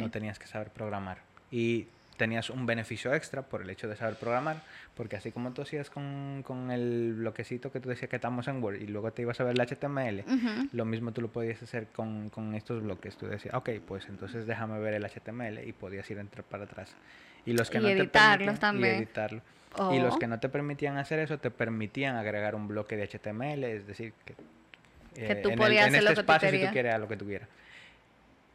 No 0.00 0.10
tenías 0.10 0.38
que 0.38 0.46
saber 0.46 0.70
programar. 0.70 1.18
Y 1.50 1.86
tenías 2.18 2.50
un 2.50 2.66
beneficio 2.66 3.14
extra 3.14 3.42
por 3.42 3.62
el 3.62 3.70
hecho 3.70 3.88
de 3.88 3.96
saber 3.96 4.16
programar, 4.16 4.60
porque 4.94 5.16
así 5.16 5.32
como 5.32 5.52
tú 5.52 5.62
hacías 5.62 5.88
con, 5.88 6.42
con 6.44 6.70
el 6.70 7.14
bloquecito 7.14 7.72
que 7.72 7.80
tú 7.80 7.88
decías 7.88 8.10
que 8.10 8.16
estamos 8.16 8.46
en 8.48 8.62
Word 8.62 8.82
y 8.82 8.86
luego 8.86 9.10
te 9.12 9.22
ibas 9.22 9.40
a 9.40 9.44
ver 9.44 9.58
el 9.58 9.66
HTML, 9.66 10.24
lo 10.72 10.84
mismo 10.84 11.12
tú 11.12 11.22
lo 11.22 11.28
podías 11.28 11.62
hacer 11.62 11.86
con, 11.86 12.28
con 12.28 12.54
estos 12.54 12.82
bloques. 12.82 13.16
Tú 13.16 13.26
decías, 13.26 13.54
ok, 13.54 13.70
pues 13.86 14.06
entonces 14.08 14.46
déjame 14.46 14.78
ver 14.80 14.94
el 14.94 15.04
HTML 15.04 15.66
y 15.66 15.72
podías 15.72 16.10
ir 16.10 16.18
entrar 16.18 16.44
para 16.44 16.64
atrás. 16.64 16.94
Y 17.46 17.52
los 17.52 17.70
que 17.70 17.80
no 17.80 17.88
editarlos 17.88 18.58
también. 18.58 18.94
Y 18.94 18.98
editarlo. 18.98 19.40
Y 19.92 20.00
los 20.00 20.16
oh. 20.16 20.18
que 20.18 20.26
no 20.26 20.40
te 20.40 20.48
permitían 20.48 20.98
hacer 20.98 21.20
eso, 21.20 21.38
te 21.38 21.50
permitían 21.50 22.16
agregar 22.16 22.54
un 22.54 22.66
bloque 22.66 22.96
de 22.96 23.06
HTML, 23.06 23.64
es 23.64 23.86
decir, 23.86 24.12
que, 24.24 24.34
que 25.14 25.36
tú 25.36 25.54
podías 25.54 25.86
hacer 25.86 26.00
este 26.00 26.08
lo 26.08 26.14
que 26.14 26.20
espacio 26.20 26.50
si 26.50 26.66
tú 26.66 26.72
quieres 26.72 26.98
lo 26.98 27.08
que 27.08 27.16
tú 27.16 27.26
quieras. 27.26 27.48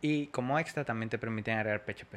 Y 0.02 0.28
como 0.28 0.60
extra 0.60 0.84
también 0.84 1.10
te 1.10 1.18
permitían 1.18 1.60
agregar 1.60 1.82
PHP. 1.82 2.16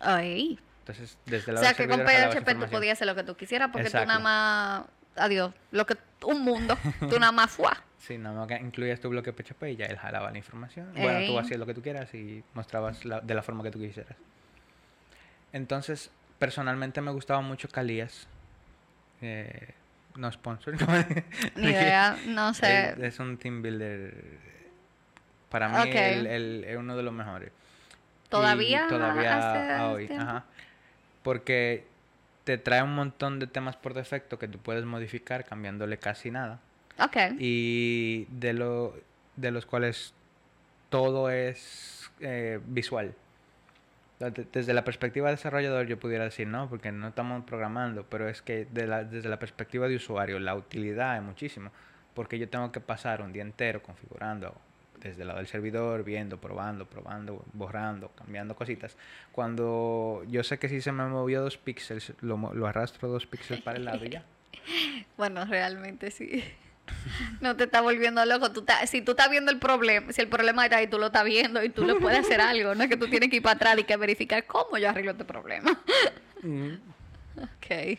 Ay. 0.00 0.58
Entonces, 0.88 1.18
desde 1.26 1.52
la 1.52 1.60
O 1.60 1.62
sea, 1.62 1.74
que 1.74 1.86
con 1.86 2.00
PHP 2.00 2.58
tú 2.58 2.70
podías 2.70 2.94
hacer 2.94 3.06
lo 3.06 3.14
que 3.14 3.22
tú 3.22 3.36
quisieras 3.36 3.68
porque 3.70 3.90
tú 3.90 3.96
nada 3.98 4.18
más, 4.18 4.84
adiós, 5.16 5.52
lo 5.70 5.84
que 5.84 5.96
un 6.24 6.42
mundo, 6.42 6.78
tú 7.00 7.18
nada 7.18 7.32
más 7.32 7.50
fuá. 7.50 7.76
Sí, 7.98 8.16
nada 8.16 8.38
más 8.38 8.46
que 8.46 8.54
incluías 8.54 9.00
tu 9.00 9.08
bloque 9.10 9.32
PHP 9.32 9.64
y 9.64 9.76
ya 9.76 9.86
él 9.86 9.98
jalaba 9.98 10.30
la 10.30 10.38
información. 10.38 10.94
Bueno, 10.94 11.26
tú 11.26 11.38
hacías 11.38 11.58
lo 11.58 11.66
que 11.66 11.74
tú 11.74 11.82
quieras 11.82 12.14
y 12.14 12.42
mostrabas 12.54 13.00
de 13.02 13.34
la 13.34 13.42
forma 13.42 13.64
que 13.64 13.72
tú 13.72 13.80
quisieras. 13.80 14.16
Entonces, 15.52 16.10
personalmente 16.38 17.00
me 17.00 17.10
gustaba 17.10 17.40
mucho 17.40 17.68
Calías. 17.68 18.28
Eh, 19.20 19.74
no 20.14 20.30
sponsor. 20.30 20.74
Ni 21.56 21.70
idea, 21.70 22.16
no 22.28 22.54
sé. 22.54 22.94
Es, 23.04 23.18
un 23.18 23.36
team 23.36 23.62
builder. 23.62 24.14
Para 25.50 25.68
mí, 25.68 25.90
es 25.90 26.76
uno 26.78 26.96
de 26.96 27.02
los 27.02 27.12
mejores. 27.12 27.50
¿Todavía? 28.28 28.86
todavía 28.88 29.88
hoy. 29.88 30.08
Ajá. 30.16 30.44
Porque 31.28 31.84
te 32.44 32.56
trae 32.56 32.82
un 32.82 32.94
montón 32.94 33.38
de 33.38 33.46
temas 33.46 33.76
por 33.76 33.92
defecto 33.92 34.38
que 34.38 34.48
tú 34.48 34.56
puedes 34.56 34.86
modificar 34.86 35.44
cambiándole 35.44 35.98
casi 35.98 36.30
nada. 36.30 36.58
Ok. 36.98 37.16
Y 37.38 38.24
de, 38.30 38.54
lo, 38.54 38.94
de 39.36 39.50
los 39.50 39.66
cuales 39.66 40.14
todo 40.88 41.28
es 41.28 42.10
eh, 42.20 42.60
visual. 42.64 43.14
Desde 44.20 44.72
la 44.72 44.84
perspectiva 44.84 45.28
de 45.28 45.36
desarrollador 45.36 45.86
yo 45.86 46.00
pudiera 46.00 46.24
decir 46.24 46.48
no, 46.48 46.66
porque 46.66 46.92
no 46.92 47.08
estamos 47.08 47.44
programando, 47.44 48.04
pero 48.04 48.26
es 48.26 48.40
que 48.40 48.66
desde 48.70 49.28
la 49.28 49.38
perspectiva 49.38 49.86
de 49.86 49.96
usuario 49.96 50.38
la 50.38 50.54
utilidad 50.54 51.18
es 51.18 51.22
muchísimo, 51.22 51.70
porque 52.14 52.38
yo 52.38 52.48
tengo 52.48 52.72
que 52.72 52.80
pasar 52.80 53.20
un 53.20 53.34
día 53.34 53.42
entero 53.42 53.82
configurando 53.82 54.54
desde 55.00 55.22
el 55.22 55.28
lado 55.28 55.38
del 55.38 55.46
servidor, 55.46 56.04
viendo, 56.04 56.38
probando, 56.38 56.86
probando, 56.86 57.44
borrando, 57.52 58.10
cambiando 58.16 58.54
cositas. 58.54 58.96
Cuando 59.32 60.24
yo 60.28 60.42
sé 60.44 60.58
que 60.58 60.68
si 60.68 60.80
se 60.80 60.92
me 60.92 61.04
movió 61.06 61.42
dos 61.42 61.56
píxeles, 61.56 62.12
lo, 62.20 62.36
lo 62.54 62.66
arrastro 62.66 63.08
dos 63.08 63.26
píxeles 63.26 63.62
para 63.62 63.78
el 63.78 63.84
lado 63.84 64.04
y 64.04 64.10
ya. 64.10 64.24
Bueno, 65.16 65.44
realmente 65.44 66.10
sí. 66.10 66.44
No 67.40 67.56
te 67.56 67.64
está 67.64 67.80
volviendo 67.80 68.24
loco. 68.24 68.50
Tú 68.52 68.64
si 68.86 69.02
tú 69.02 69.12
estás 69.12 69.30
viendo 69.30 69.50
el 69.50 69.58
problema, 69.58 70.12
si 70.12 70.20
el 70.20 70.28
problema 70.28 70.64
está 70.64 70.78
ahí, 70.78 70.86
tú 70.86 70.98
lo 70.98 71.06
estás 71.06 71.24
viendo 71.24 71.62
y 71.62 71.68
tú 71.68 71.84
lo 71.84 71.98
puedes 71.98 72.20
hacer 72.20 72.40
algo. 72.40 72.74
No 72.74 72.84
es 72.84 72.88
que 72.88 72.96
tú 72.96 73.08
tienes 73.08 73.30
que 73.30 73.36
ir 73.36 73.42
para 73.42 73.56
atrás 73.56 73.78
y 73.78 73.84
que 73.84 73.96
verificar 73.96 74.44
cómo 74.46 74.78
yo 74.78 74.90
arreglo 74.90 75.12
este 75.12 75.24
problema. 75.24 75.78
ok. 77.36 77.98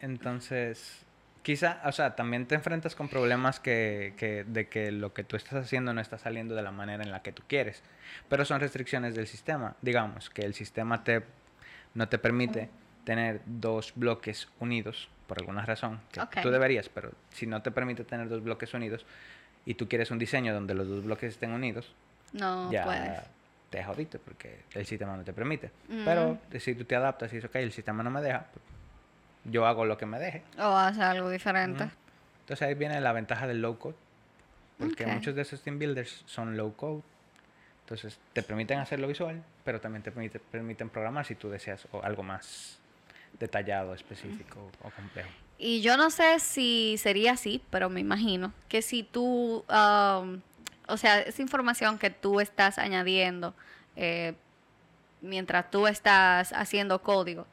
Entonces, 0.00 1.05
quizá, 1.46 1.80
o 1.84 1.92
sea, 1.92 2.16
también 2.16 2.46
te 2.46 2.56
enfrentas 2.56 2.96
con 2.96 3.08
problemas 3.08 3.60
que, 3.60 4.14
que, 4.16 4.42
de 4.42 4.66
que 4.66 4.90
lo 4.90 5.14
que 5.14 5.22
tú 5.22 5.36
estás 5.36 5.54
haciendo 5.54 5.94
no 5.94 6.00
está 6.00 6.18
saliendo 6.18 6.56
de 6.56 6.62
la 6.62 6.72
manera 6.72 7.04
en 7.04 7.12
la 7.12 7.22
que 7.22 7.30
tú 7.30 7.44
quieres. 7.46 7.84
Pero 8.28 8.44
son 8.44 8.58
restricciones 8.58 9.14
del 9.14 9.28
sistema. 9.28 9.76
Digamos 9.80 10.28
que 10.28 10.42
el 10.42 10.54
sistema 10.54 11.04
te, 11.04 11.22
no 11.94 12.08
te 12.08 12.18
permite 12.18 12.68
tener 13.04 13.42
dos 13.46 13.92
bloques 13.94 14.48
unidos 14.58 15.08
por 15.28 15.38
alguna 15.38 15.64
razón. 15.64 16.00
Que 16.10 16.40
tú 16.42 16.50
deberías, 16.50 16.88
pero 16.88 17.12
si 17.30 17.46
no 17.46 17.62
te 17.62 17.70
permite 17.70 18.02
tener 18.02 18.28
dos 18.28 18.42
bloques 18.42 18.74
unidos 18.74 19.06
y 19.64 19.74
tú 19.74 19.88
quieres 19.88 20.10
un 20.10 20.18
diseño 20.18 20.52
donde 20.52 20.74
los 20.74 20.88
dos 20.88 21.04
bloques 21.04 21.34
estén 21.34 21.52
unidos, 21.52 21.94
No 22.32 22.72
ya 22.72 22.82
puedes. 22.82 23.20
te 23.70 23.84
jodiste 23.84 24.18
porque 24.18 24.62
el 24.74 24.84
sistema 24.84 25.16
no 25.16 25.22
te 25.22 25.32
permite. 25.32 25.70
Mm. 25.88 26.04
Pero 26.04 26.38
si 26.58 26.74
tú 26.74 26.84
te 26.84 26.96
adaptas 26.96 27.32
y 27.32 27.36
dices, 27.36 27.48
ok, 27.48 27.54
el 27.54 27.70
sistema 27.70 28.02
no 28.02 28.10
me 28.10 28.20
deja, 28.20 28.46
pues, 28.52 28.64
yo 29.50 29.66
hago 29.66 29.84
lo 29.84 29.96
que 29.98 30.06
me 30.06 30.18
deje. 30.18 30.42
O 30.58 30.62
hacer 30.76 31.02
algo 31.04 31.30
diferente. 31.30 31.88
Entonces 32.40 32.66
ahí 32.66 32.74
viene 32.74 33.00
la 33.00 33.12
ventaja 33.12 33.46
del 33.46 33.60
low 33.62 33.78
code. 33.78 33.96
Porque 34.78 35.06
muchos 35.06 35.34
de 35.34 35.42
esos 35.42 35.62
team 35.62 35.78
builders 35.78 36.22
son 36.26 36.56
low 36.56 36.74
code. 36.76 37.02
Entonces 37.84 38.18
te 38.32 38.42
permiten 38.42 38.78
hacerlo 38.78 39.06
visual, 39.08 39.42
pero 39.64 39.80
también 39.80 40.02
te 40.02 40.10
permite- 40.12 40.40
permiten 40.40 40.88
programar 40.90 41.24
si 41.24 41.34
tú 41.36 41.48
deseas 41.48 41.86
o 41.92 42.02
algo 42.02 42.22
más 42.22 42.78
detallado, 43.38 43.94
específico 43.94 44.70
o 44.82 44.90
complejo. 44.90 45.28
Y 45.58 45.80
yo 45.80 45.96
no 45.96 46.10
sé 46.10 46.38
si 46.40 46.96
sería 46.98 47.32
así, 47.32 47.62
pero 47.70 47.88
me 47.88 48.00
imagino 48.00 48.52
que 48.68 48.82
si 48.82 49.02
tú, 49.04 49.64
um, 49.68 50.40
o 50.88 50.96
sea, 50.96 51.20
esa 51.20 51.40
información 51.42 51.98
que 51.98 52.10
tú 52.10 52.40
estás 52.40 52.78
añadiendo 52.78 53.54
eh, 53.94 54.34
mientras 55.22 55.70
tú 55.70 55.86
estás 55.86 56.52
haciendo 56.52 57.00
código 57.02 57.46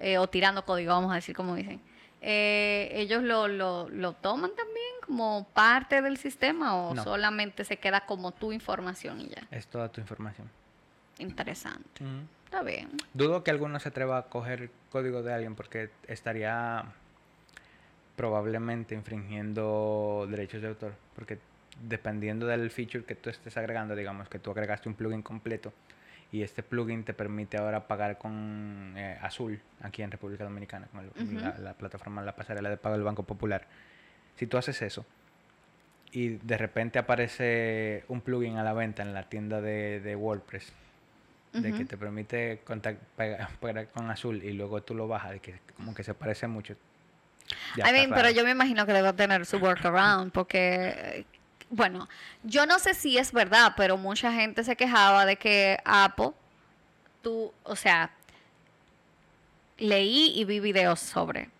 eh, 0.00 0.18
o 0.18 0.28
tirando 0.28 0.64
código, 0.64 0.92
vamos 0.92 1.12
a 1.12 1.16
decir 1.16 1.34
como 1.34 1.54
dicen, 1.54 1.80
eh, 2.20 2.90
ellos 2.94 3.22
lo, 3.22 3.46
lo, 3.48 3.88
lo 3.88 4.12
toman 4.14 4.50
también 4.56 4.86
como 5.06 5.46
parte 5.54 6.02
del 6.02 6.16
sistema 6.16 6.74
o 6.76 6.94
No. 6.94 7.04
solamente 7.04 7.64
se 7.64 7.76
queda 7.78 8.00
como 8.06 8.32
tu 8.32 8.52
información 8.52 9.20
y 9.20 9.28
ya. 9.28 9.46
Es 9.50 9.66
toda 9.68 9.88
tu 9.90 10.00
información. 10.00 10.50
Interesante. 11.18 12.02
Está 12.44 12.62
bien. 12.62 12.90
Dudo 13.14 13.42
que 13.44 13.50
alguno 13.50 13.78
se 13.80 13.88
atreva 13.88 14.18
a 14.18 14.22
coger 14.24 14.70
código 14.90 15.22
de 15.22 15.32
alguien 15.34 15.54
porque 15.54 15.90
estaría 16.06 16.84
probablemente 18.16 18.94
infringiendo 18.94 20.26
derechos 20.30 20.62
de 20.62 20.68
autor. 20.68 20.94
Porque 21.14 21.38
dependiendo 21.82 22.46
del 22.46 22.70
feature 22.70 23.04
que 23.04 23.14
tú 23.14 23.30
estés 23.30 23.56
agregando, 23.56 23.94
digamos 23.94 24.28
que 24.28 24.38
tú 24.38 24.50
agregaste 24.50 24.88
un 24.88 24.94
plugin 24.94 25.22
completo 25.22 25.72
y 26.30 26.42
este 26.42 26.62
plugin 26.62 27.04
te 27.04 27.14
permite 27.14 27.56
ahora 27.56 27.86
pagar 27.88 28.18
con 28.18 28.92
eh, 28.96 29.18
Azul 29.22 29.60
aquí 29.82 30.02
en 30.02 30.10
República 30.10 30.44
Dominicana, 30.44 30.86
con 30.88 31.00
el- 31.04 31.10
la, 31.42 31.58
la 31.58 31.74
plataforma, 31.74 32.22
la 32.22 32.34
pasarela 32.36 32.68
de 32.68 32.76
pago 32.76 32.94
del 32.96 33.04
Banco 33.04 33.22
Popular. 33.22 33.66
Si 34.36 34.46
tú 34.46 34.56
haces 34.58 34.80
eso 34.82 35.06
y 36.12 36.28
de 36.36 36.56
repente 36.58 36.98
aparece 36.98 38.04
un 38.08 38.20
plugin 38.20 38.56
a 38.56 38.62
la 38.64 38.72
venta 38.72 39.02
en 39.02 39.14
la 39.14 39.24
tienda 39.28 39.60
de, 39.60 40.00
de 40.00 40.16
WordPress 40.16 40.72
de 41.62 41.70
que 41.78 41.84
te 41.86 41.96
permite 41.96 42.60
pagar 43.58 43.88
con 43.88 44.10
azul 44.10 44.42
y 44.44 44.52
luego 44.52 44.82
tú 44.82 44.94
lo 44.94 45.08
bajas, 45.08 45.30
de 45.32 45.40
que 45.40 45.58
como 45.76 45.94
que 45.94 46.04
se 46.04 46.12
parece 46.14 46.46
mucho. 46.46 46.76
I 47.88 47.92
mean, 47.92 48.10
pero 48.14 48.28
yo 48.30 48.44
me 48.44 48.50
imagino 48.50 48.84
que 48.84 48.92
debe 48.92 49.12
tener 49.14 49.46
su 49.46 49.56
workaround 49.56 50.30
porque, 50.30 51.24
bueno, 51.70 52.08
yo 52.42 52.66
no 52.66 52.78
sé 52.78 52.94
si 52.94 53.18
es 53.18 53.32
verdad, 53.32 53.74
pero 53.76 53.96
mucha 53.96 54.32
gente 54.32 54.64
se 54.64 54.76
quejaba 54.76 55.26
de 55.26 55.36
que 55.36 55.78
Apple, 55.84 56.32
tú, 57.22 57.52
o 57.62 57.76
sea, 57.76 58.10
leí 59.78 60.32
y 60.34 60.44
vi 60.44 60.60
videos 60.60 61.00
sobre 61.00 61.50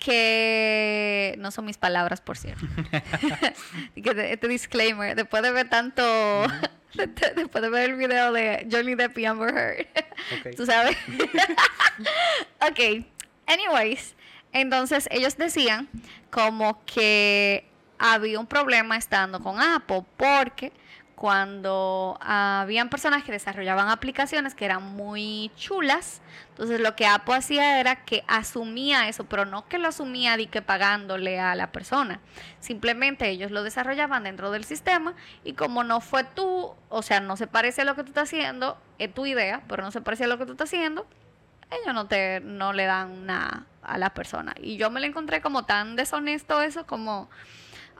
que 0.00 1.34
no 1.38 1.50
son 1.50 1.66
mis 1.66 1.76
palabras, 1.76 2.20
por 2.20 2.36
cierto. 2.36 2.64
Este 3.94 4.48
disclaimer, 4.48 5.14
después 5.14 5.42
de 5.42 5.52
ver 5.52 5.68
tanto, 5.68 6.46
después 7.36 7.62
de 7.62 7.68
ver 7.68 7.90
el 7.90 7.96
video 7.96 8.32
de 8.32 8.66
Johnny 8.70 8.94
Depp 8.94 9.18
y 9.18 9.26
Amber 9.26 9.54
Heard, 9.54 10.56
tú 10.56 10.66
sabes. 10.66 10.96
ok, 12.60 13.04
anyways, 13.46 14.14
entonces 14.52 15.06
ellos 15.10 15.36
decían 15.36 15.88
como 16.30 16.82
que 16.86 17.69
había 18.00 18.40
un 18.40 18.46
problema 18.46 18.96
estando 18.96 19.40
con 19.40 19.60
Apple 19.60 20.04
porque 20.16 20.72
cuando 21.14 22.16
habían 22.22 22.88
personas 22.88 23.22
que 23.24 23.30
desarrollaban 23.30 23.90
aplicaciones 23.90 24.54
que 24.54 24.64
eran 24.64 24.82
muy 24.82 25.50
chulas, 25.54 26.22
entonces 26.48 26.80
lo 26.80 26.96
que 26.96 27.04
Apple 27.04 27.34
hacía 27.34 27.78
era 27.78 28.06
que 28.06 28.24
asumía 28.26 29.06
eso, 29.06 29.24
pero 29.24 29.44
no 29.44 29.68
que 29.68 29.76
lo 29.76 29.88
asumía 29.88 30.38
de 30.38 30.46
que 30.46 30.62
pagándole 30.62 31.38
a 31.38 31.54
la 31.54 31.72
persona. 31.72 32.20
Simplemente 32.58 33.28
ellos 33.28 33.50
lo 33.50 33.62
desarrollaban 33.62 34.22
dentro 34.22 34.50
del 34.50 34.64
sistema 34.64 35.14
y 35.44 35.52
como 35.52 35.84
no 35.84 36.00
fue 36.00 36.24
tú, 36.24 36.74
o 36.88 37.02
sea, 37.02 37.20
no 37.20 37.36
se 37.36 37.46
parece 37.46 37.82
a 37.82 37.84
lo 37.84 37.96
que 37.96 38.02
tú 38.02 38.08
estás 38.08 38.30
haciendo, 38.30 38.78
es 38.98 39.12
tu 39.12 39.26
idea, 39.26 39.62
pero 39.68 39.82
no 39.82 39.90
se 39.90 40.00
parece 40.00 40.24
a 40.24 40.26
lo 40.26 40.38
que 40.38 40.46
tú 40.46 40.52
estás 40.52 40.70
haciendo, 40.70 41.06
ellos 41.70 41.94
no 41.94 42.06
te 42.06 42.40
no 42.40 42.72
le 42.72 42.86
dan 42.86 43.26
nada 43.26 43.66
a 43.82 43.98
la 43.98 44.14
persona. 44.14 44.54
Y 44.58 44.78
yo 44.78 44.90
me 44.90 45.00
lo 45.00 45.06
encontré 45.06 45.42
como 45.42 45.66
tan 45.66 45.96
deshonesto 45.96 46.62
eso 46.62 46.86
como 46.86 47.28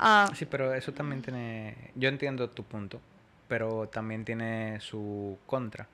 ah, 0.01 0.31
Sí, 0.35 0.47
pero 0.47 0.75
eso 0.75 0.93
también 0.93 1.23
tiene, 1.23 1.93
yo 1.95 2.09
entiendo 2.09 2.51
tu 2.51 2.65
punto, 2.65 3.01
pero 3.49 3.89
también 3.89 4.25
tiene 4.25 4.81
su 4.81 5.39
contra. 5.47 5.87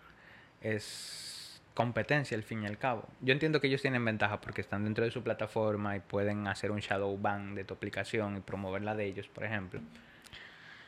Es 0.61 1.61
competencia 1.75 2.37
al 2.37 2.43
fin 2.43 2.63
y 2.63 2.67
al 2.67 2.79
cabo. 2.79 3.05
Yo 3.21 3.33
entiendo 3.33 3.61
que 3.61 3.67
ellos 3.67 3.83
tienen 3.83 4.05
ventaja 4.05 4.41
porque 4.41 4.63
están 4.63 4.85
dentro 4.85 5.05
de 5.05 5.11
su 5.11 5.23
plataforma 5.23 5.95
y 5.95 6.01
pueden 6.01 6.49
hacer 6.49 6.71
un 6.71 6.81
shadow 6.81 7.17
ban 7.19 7.55
de 7.55 7.65
tu 7.65 7.75
aplicación 7.75 8.39
y 8.39 8.41
promoverla 8.41 8.95
de 8.95 9.05
ellos, 9.05 9.29
por 9.29 9.45
ejemplo. 9.45 9.81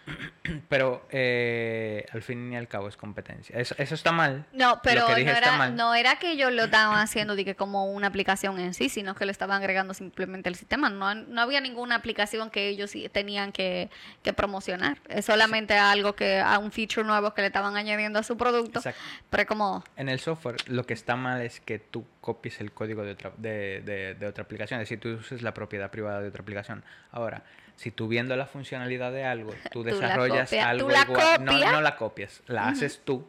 Pero 0.68 1.07
eh, 1.11 2.07
al 2.12 2.23
fin 2.23 2.53
y 2.53 2.57
al 2.57 2.68
cabo 2.68 2.88
es 2.88 2.97
competencia. 2.97 3.59
Eso, 3.59 3.75
eso 3.79 3.94
está 3.94 4.12
mal. 4.12 4.47
No, 4.53 4.81
pero 4.83 5.09
no 5.09 5.16
era, 5.16 5.57
mal. 5.57 5.77
no 5.77 5.94
era 5.94 6.18
que 6.18 6.33
ellos 6.33 6.53
lo 6.53 6.64
estaban 6.64 6.99
haciendo 7.03 7.37
de 7.37 7.44
que 7.44 7.55
como 7.55 7.87
una 7.87 8.07
aplicación 8.07 8.59
en 8.59 8.75
sí, 8.75 8.88
sino 8.88 9.14
que 9.14 9.25
lo 9.25 9.31
estaban 9.31 9.61
agregando 9.61 9.94
simplemente 9.94 10.49
al 10.49 10.55
sistema. 10.55 10.90
No, 10.90 11.14
no 11.14 11.40
había 11.40 11.61
ninguna 11.61 11.97
aplicación 11.97 12.51
que 12.51 12.68
ellos 12.68 12.92
tenían 13.12 13.53
que, 13.53 13.90
que 14.23 14.33
promocionar. 14.33 14.99
Es 15.09 15.27
solamente 15.27 15.75
algo 15.75 16.14
que, 16.14 16.40
a 16.40 16.59
un 16.59 16.73
feature 16.73 17.07
nuevo 17.07 17.35
que 17.35 17.42
le 17.42 17.49
estaban 17.49 17.77
añadiendo 17.77 18.18
a 18.18 18.23
su 18.23 18.37
producto. 18.37 18.79
Exacto. 18.79 19.01
Pero 19.31 19.47
como, 19.47 19.85
En 19.97 20.09
el 20.09 20.21
software 20.21 20.57
lo 20.66 20.85
que 20.85 20.94
está 20.94 21.16
mal 21.16 21.42
es 21.42 21.61
que 21.61 21.79
tú 21.79 22.05
copies 22.28 22.60
el 22.60 22.72
código 22.72 23.02
de 23.04 23.12
otra, 23.12 23.32
de, 23.38 23.80
de- 23.84 24.14
de 24.14 24.26
otra 24.26 24.44
aplicación, 24.44 24.80
es 24.80 24.84
decir, 24.88 25.00
tú 25.00 25.08
uses 25.18 25.40
la 25.40 25.54
propiedad 25.54 25.90
privada 25.90 26.20
de 26.20 26.28
otra 26.28 26.42
aplicación. 26.42 26.84
Ahora, 27.10 27.42
si 27.76 27.90
tú 27.90 28.06
viendo 28.06 28.36
la 28.36 28.44
funcionalidad 28.44 29.12
de 29.12 29.24
algo, 29.24 29.52
tú 29.72 29.82
Tú 29.82 29.84
la 29.84 29.92
desarrollas 29.92 30.52
algo 30.52 30.88
tú 30.88 30.92
la 30.92 31.02
igual, 31.02 31.44
no, 31.44 31.72
no 31.72 31.80
la 31.80 31.96
copias, 31.96 32.42
la 32.46 32.68
haces 32.68 33.00
tú, 33.02 33.26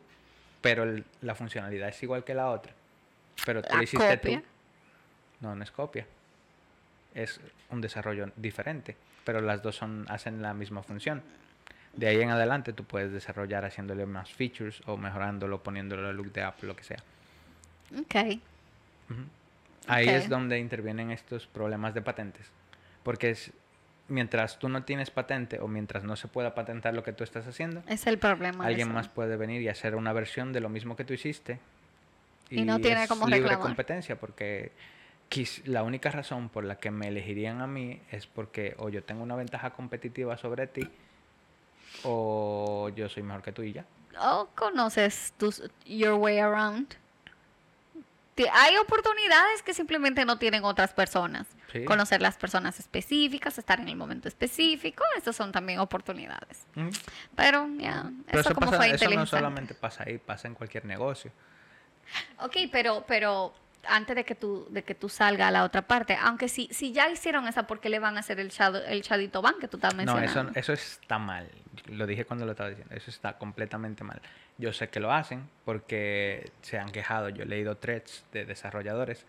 pero 0.59 0.83
el- 0.83 1.05
la 1.21 1.33
funcionalidad 1.33 1.87
es 1.87 2.03
igual 2.03 2.25
que 2.25 2.33
la 2.33 2.49
otra. 2.49 2.73
Pero 3.45 3.61
tú 3.61 3.69
La 3.71 3.77
lo 3.77 3.83
hiciste 3.83 4.17
copia. 4.17 4.39
tú. 4.41 4.45
No, 5.39 5.55
no 5.55 5.63
es 5.63 5.71
copia. 5.71 6.05
Es 7.15 7.39
un 7.69 7.79
desarrollo 7.79 8.29
diferente, 8.35 8.97
pero 9.23 9.39
las 9.39 9.61
dos 9.63 9.77
son 9.77 10.05
hacen 10.09 10.41
la 10.41 10.53
misma 10.53 10.83
función. 10.83 11.23
De 11.93 12.07
ahí 12.07 12.21
en 12.21 12.31
adelante 12.31 12.73
tú 12.73 12.83
puedes 12.83 13.13
desarrollar 13.13 13.63
haciéndole 13.63 14.05
más 14.05 14.29
features 14.33 14.81
o 14.87 14.97
mejorándolo, 14.97 15.63
poniéndole 15.63 16.11
look 16.11 16.33
de 16.33 16.43
Apple, 16.43 16.67
lo 16.67 16.75
que 16.75 16.83
sea. 16.83 17.01
ok. 17.97 18.39
Ahí 19.87 20.07
es 20.07 20.29
donde 20.29 20.59
intervienen 20.59 21.11
estos 21.11 21.47
problemas 21.47 21.93
de 21.93 22.01
patentes. 22.01 22.47
Porque 23.03 23.31
es, 23.31 23.51
mientras 24.07 24.59
tú 24.59 24.69
no 24.69 24.83
tienes 24.83 25.09
patente 25.09 25.59
o 25.59 25.67
mientras 25.67 26.03
no 26.03 26.15
se 26.15 26.27
pueda 26.27 26.53
patentar 26.53 26.93
lo 26.93 27.03
que 27.03 27.13
tú 27.13 27.23
estás 27.23 27.47
haciendo, 27.47 27.81
Es 27.87 28.05
el 28.07 28.19
problema. 28.19 28.65
alguien 28.65 28.89
eso. 28.89 28.93
más 28.93 29.07
puede 29.07 29.35
venir 29.37 29.61
y 29.61 29.67
hacer 29.69 29.95
una 29.95 30.13
versión 30.13 30.53
de 30.53 30.59
lo 30.59 30.69
mismo 30.69 30.95
que 30.95 31.05
tú 31.05 31.13
hiciste. 31.13 31.59
Y 32.51 32.63
no 32.63 32.79
tiene 32.79 33.03
es 33.03 33.09
cómo 33.09 33.25
libre 33.25 33.41
reclamar. 33.41 33.67
competencia 33.67 34.19
porque 34.19 34.71
la 35.65 35.83
única 35.83 36.09
razón 36.09 36.49
por 36.49 36.63
la 36.63 36.77
que 36.79 36.89
me 36.89 37.07
elegirían 37.07 37.61
a 37.61 37.67
mí 37.67 38.01
es 38.11 38.25
porque 38.25 38.75
o 38.79 38.89
yo 38.89 39.03
tengo 39.03 39.21
una 39.21 39.35
ventaja 39.35 39.69
competitiva 39.71 40.35
sobre 40.37 40.65
ti 40.65 40.89
o 42.03 42.89
yo 42.95 43.09
soy 43.09 43.23
mejor 43.23 43.41
que 43.43 43.51
tú 43.51 43.61
y 43.63 43.73
ya. 43.73 43.85
¿O 44.19 44.47
conoces 44.55 45.33
tus, 45.37 45.63
your 45.85 46.13
way 46.13 46.39
around? 46.39 46.95
Hay 48.51 48.77
oportunidades 48.77 49.61
que 49.63 49.73
simplemente 49.73 50.23
no 50.25 50.37
tienen 50.37 50.63
otras 50.63 50.93
personas. 50.93 51.47
Sí. 51.71 51.83
Conocer 51.85 52.21
las 52.21 52.37
personas 52.37 52.79
específicas, 52.79 53.57
estar 53.57 53.79
en 53.79 53.89
el 53.89 53.95
momento 53.95 54.27
específico, 54.27 55.03
esas 55.17 55.35
son 55.35 55.51
también 55.51 55.79
oportunidades. 55.79 56.65
Pero 57.35 57.67
ya, 57.77 58.09
Pero 58.27 58.39
eso, 58.39 58.49
eso, 58.49 58.53
como 58.55 58.67
pasa- 58.71 58.77
fue 58.77 58.91
eso 58.91 59.09
no 59.09 59.25
solamente 59.25 59.73
pasa 59.73 60.03
ahí, 60.07 60.17
pasa 60.17 60.47
en 60.47 60.55
cualquier 60.55 60.85
negocio. 60.85 61.31
Ok, 62.39 62.55
pero, 62.71 63.03
pero 63.07 63.53
antes 63.89 64.15
de 64.15 64.23
que 64.23 64.35
tú 64.35 64.67
de 64.69 64.83
que 64.83 64.95
tú 64.95 65.09
salga 65.09 65.47
a 65.47 65.51
la 65.51 65.63
otra 65.63 65.81
parte. 65.83 66.15
Aunque 66.21 66.47
si, 66.49 66.67
si 66.71 66.91
ya 66.91 67.09
hicieron 67.09 67.47
esa, 67.47 67.67
¿por 67.67 67.79
qué 67.79 67.89
le 67.89 67.99
van 67.99 68.17
a 68.17 68.21
hacer 68.21 68.39
el, 68.39 68.49
shadow, 68.49 68.81
el 68.87 69.01
shadito 69.01 69.41
ban 69.41 69.55
que 69.59 69.67
tú 69.67 69.77
estás 69.77 69.93
No, 69.93 69.97
mencionando? 70.15 70.51
eso, 70.51 70.73
eso 70.73 70.73
está 70.73 71.17
mal. 71.19 71.49
Lo 71.87 72.05
dije 72.07 72.25
cuando 72.25 72.45
lo 72.45 72.51
estaba 72.51 72.69
diciendo. 72.69 72.93
Eso 72.95 73.09
está 73.09 73.37
completamente 73.37 74.03
mal. 74.03 74.21
Yo 74.57 74.73
sé 74.73 74.89
que 74.89 74.99
lo 74.99 75.11
hacen 75.11 75.49
porque 75.65 76.51
se 76.61 76.77
han 76.77 76.89
quejado. 76.91 77.29
Yo 77.29 77.43
he 77.43 77.45
leído 77.45 77.77
threads 77.77 78.23
de 78.33 78.45
desarrolladores. 78.45 79.25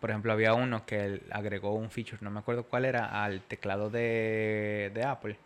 Por 0.00 0.10
ejemplo, 0.10 0.32
había 0.32 0.54
uno 0.54 0.86
que 0.86 1.20
agregó 1.30 1.74
un 1.74 1.90
feature, 1.90 2.18
no 2.22 2.30
me 2.30 2.38
acuerdo 2.38 2.62
cuál 2.64 2.86
era, 2.86 3.22
al 3.22 3.42
teclado 3.42 3.90
de, 3.90 4.90
de 4.94 5.04
Apple. 5.04 5.36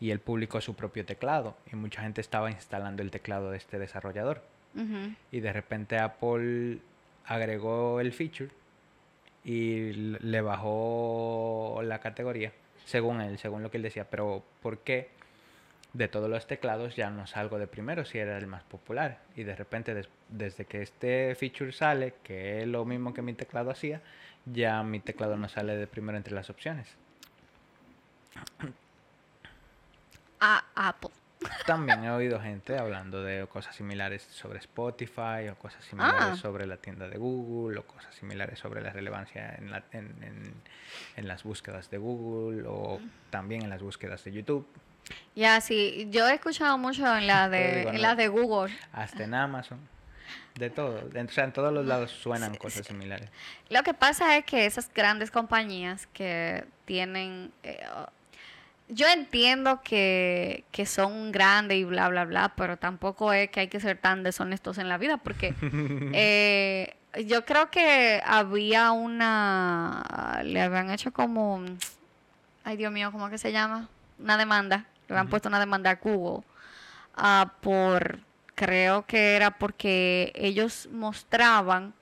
Y 0.00 0.12
él 0.12 0.20
publicó 0.20 0.60
su 0.60 0.74
propio 0.74 1.04
teclado. 1.04 1.56
Y 1.70 1.76
mucha 1.76 2.02
gente 2.02 2.20
estaba 2.20 2.50
instalando 2.50 3.02
el 3.02 3.10
teclado 3.10 3.50
de 3.50 3.58
este 3.58 3.78
desarrollador. 3.78 4.42
Ujú. 4.74 5.12
Y 5.32 5.40
de 5.40 5.52
repente 5.52 5.98
Apple 5.98 6.78
agregó 7.28 8.00
el 8.00 8.12
feature 8.12 8.50
y 9.44 9.92
le 9.92 10.40
bajó 10.40 11.80
la 11.84 12.00
categoría, 12.00 12.52
según 12.84 13.20
él, 13.20 13.38
según 13.38 13.62
lo 13.62 13.70
que 13.70 13.76
él 13.76 13.82
decía. 13.84 14.04
Pero 14.10 14.42
¿por 14.62 14.78
qué 14.78 15.10
de 15.92 16.08
todos 16.08 16.28
los 16.28 16.46
teclados 16.46 16.96
ya 16.96 17.10
no 17.10 17.26
salgo 17.26 17.58
de 17.58 17.66
primero 17.66 18.04
si 18.04 18.18
era 18.18 18.36
el 18.38 18.46
más 18.46 18.62
popular? 18.64 19.20
Y 19.36 19.44
de 19.44 19.54
repente 19.54 19.94
des- 19.94 20.08
desde 20.28 20.64
que 20.64 20.82
este 20.82 21.34
feature 21.34 21.72
sale, 21.72 22.14
que 22.22 22.62
es 22.62 22.66
lo 22.66 22.84
mismo 22.84 23.14
que 23.14 23.22
mi 23.22 23.34
teclado 23.34 23.70
hacía, 23.70 24.00
ya 24.46 24.82
mi 24.82 25.00
teclado 25.00 25.36
no 25.36 25.48
sale 25.48 25.76
de 25.76 25.86
primero 25.86 26.16
entre 26.18 26.34
las 26.34 26.50
opciones. 26.50 26.88
Apple. 30.74 31.10
También 31.66 32.02
he 32.04 32.10
oído 32.10 32.40
gente 32.40 32.76
hablando 32.78 33.22
de 33.22 33.46
cosas 33.46 33.76
similares 33.76 34.22
sobre 34.22 34.58
Spotify 34.58 35.48
o 35.52 35.54
cosas 35.56 35.84
similares 35.84 36.20
Ah. 36.32 36.36
sobre 36.36 36.66
la 36.66 36.76
tienda 36.78 37.08
de 37.08 37.16
Google 37.16 37.78
o 37.78 37.86
cosas 37.86 38.14
similares 38.14 38.58
sobre 38.58 38.80
la 38.80 38.90
relevancia 38.90 39.54
en, 39.56 39.70
la- 39.70 39.84
en, 39.92 40.06
en- 40.22 40.54
en 41.16 41.28
las 41.28 41.44
búsquedas 41.44 41.90
de 41.90 41.98
Google 41.98 42.64
o 42.66 43.00
también 43.30 43.62
en 43.62 43.70
las 43.70 43.82
búsquedas 43.82 44.24
de 44.24 44.32
YouTube, 44.32 44.66
Ya, 45.36 45.60
sí, 45.60 46.08
yo 46.10 46.28
he 46.28 46.34
escuchado 46.34 46.76
mucho 46.76 47.06
en 47.16 47.26
la 47.26 47.48
de, 47.54 47.82
en 47.82 47.94
no. 47.94 48.00
la 48.00 48.14
de 48.14 48.28
Google. 48.28 48.74
hasta 48.92 49.24
en 49.24 49.34
Amazon, 49.34 49.78
de 50.56 50.70
todo. 50.70 51.02
O 51.08 51.28
sea, 51.30 51.44
en 51.44 51.52
todos 51.52 51.72
los 51.72 51.86
lados 51.86 52.10
suenan 52.10 52.56
cosas 52.56 52.86
similares. 52.86 53.30
Lo 53.70 53.82
que 53.84 53.94
pasa 53.94 54.36
es 54.36 54.44
que 54.44 54.66
esas 54.66 54.92
grandes 54.92 55.30
compañías 55.30 56.06
que 56.08 56.64
tienen... 56.84 57.52
eh, 57.62 57.80
yo 58.88 59.06
entiendo 59.06 59.80
que, 59.82 60.64
que 60.72 60.86
son 60.86 61.30
grandes 61.32 61.78
y 61.78 61.84
bla, 61.84 62.08
bla, 62.08 62.24
bla, 62.24 62.52
pero 62.56 62.76
tampoco 62.76 63.32
es 63.32 63.50
que 63.50 63.60
hay 63.60 63.68
que 63.68 63.80
ser 63.80 63.98
tan 63.98 64.22
deshonestos 64.22 64.78
en 64.78 64.88
la 64.88 64.98
vida 64.98 65.18
porque 65.18 65.54
eh, 66.14 66.96
yo 67.26 67.44
creo 67.44 67.70
que 67.70 68.22
había 68.24 68.92
una... 68.92 70.40
Le 70.44 70.62
habían 70.62 70.90
hecho 70.90 71.12
como... 71.12 71.64
Ay, 72.64 72.76
Dios 72.76 72.92
mío, 72.92 73.12
¿cómo 73.12 73.28
que 73.30 73.38
se 73.38 73.52
llama? 73.52 73.88
Una 74.18 74.36
demanda. 74.36 74.86
Le 75.06 75.14
habían 75.14 75.28
puesto 75.28 75.48
una 75.48 75.60
demanda 75.60 75.90
a 75.90 75.94
Google 75.96 76.44
ah, 77.16 77.52
por... 77.60 78.20
Creo 78.54 79.06
que 79.06 79.36
era 79.36 79.52
porque 79.52 80.32
ellos 80.34 80.88
mostraban 80.90 81.94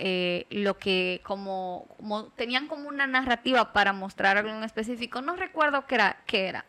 eh, 0.00 0.46
lo 0.50 0.78
que 0.78 1.20
como, 1.24 1.88
tenían 2.36 2.68
como 2.68 2.88
una 2.88 3.08
narrativa 3.08 3.72
para 3.72 3.92
mostrar 3.92 4.38
algo 4.38 4.50
en 4.50 4.62
específico, 4.62 5.22
no 5.22 5.34
recuerdo 5.34 5.86
qué 5.88 5.96
era, 5.96 6.22
qué 6.24 6.46
era. 6.46 6.64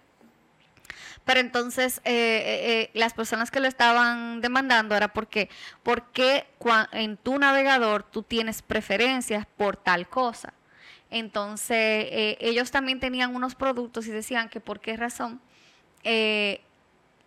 Pero 1.26 1.40
entonces 1.40 2.02
eh, 2.06 2.90
eh, 2.90 2.92
las 2.96 3.14
personas 3.14 3.52
que 3.52 3.60
lo 3.60 3.68
estaban 3.68 4.42
demandando 4.42 4.96
era 4.96 5.10
porque, 5.10 5.48
porque 5.84 6.48
en 6.92 7.18
tu 7.18 7.38
navegador 7.38 8.02
tú 8.02 8.24
tienes 8.24 8.64
preferencias 8.64 9.46
por 9.46 9.78
tal 9.78 10.10
cosa. 10.10 10.54
Entonces 11.12 12.08
ellos 12.40 12.72
también 12.72 13.00
tenían 13.00 13.36
unos 13.36 13.54
productos 13.54 14.08
y 14.08 14.12
decían 14.12 14.50
que 14.50 14.60
por 14.60 14.80
qué 14.80 14.98
razón 14.98 15.40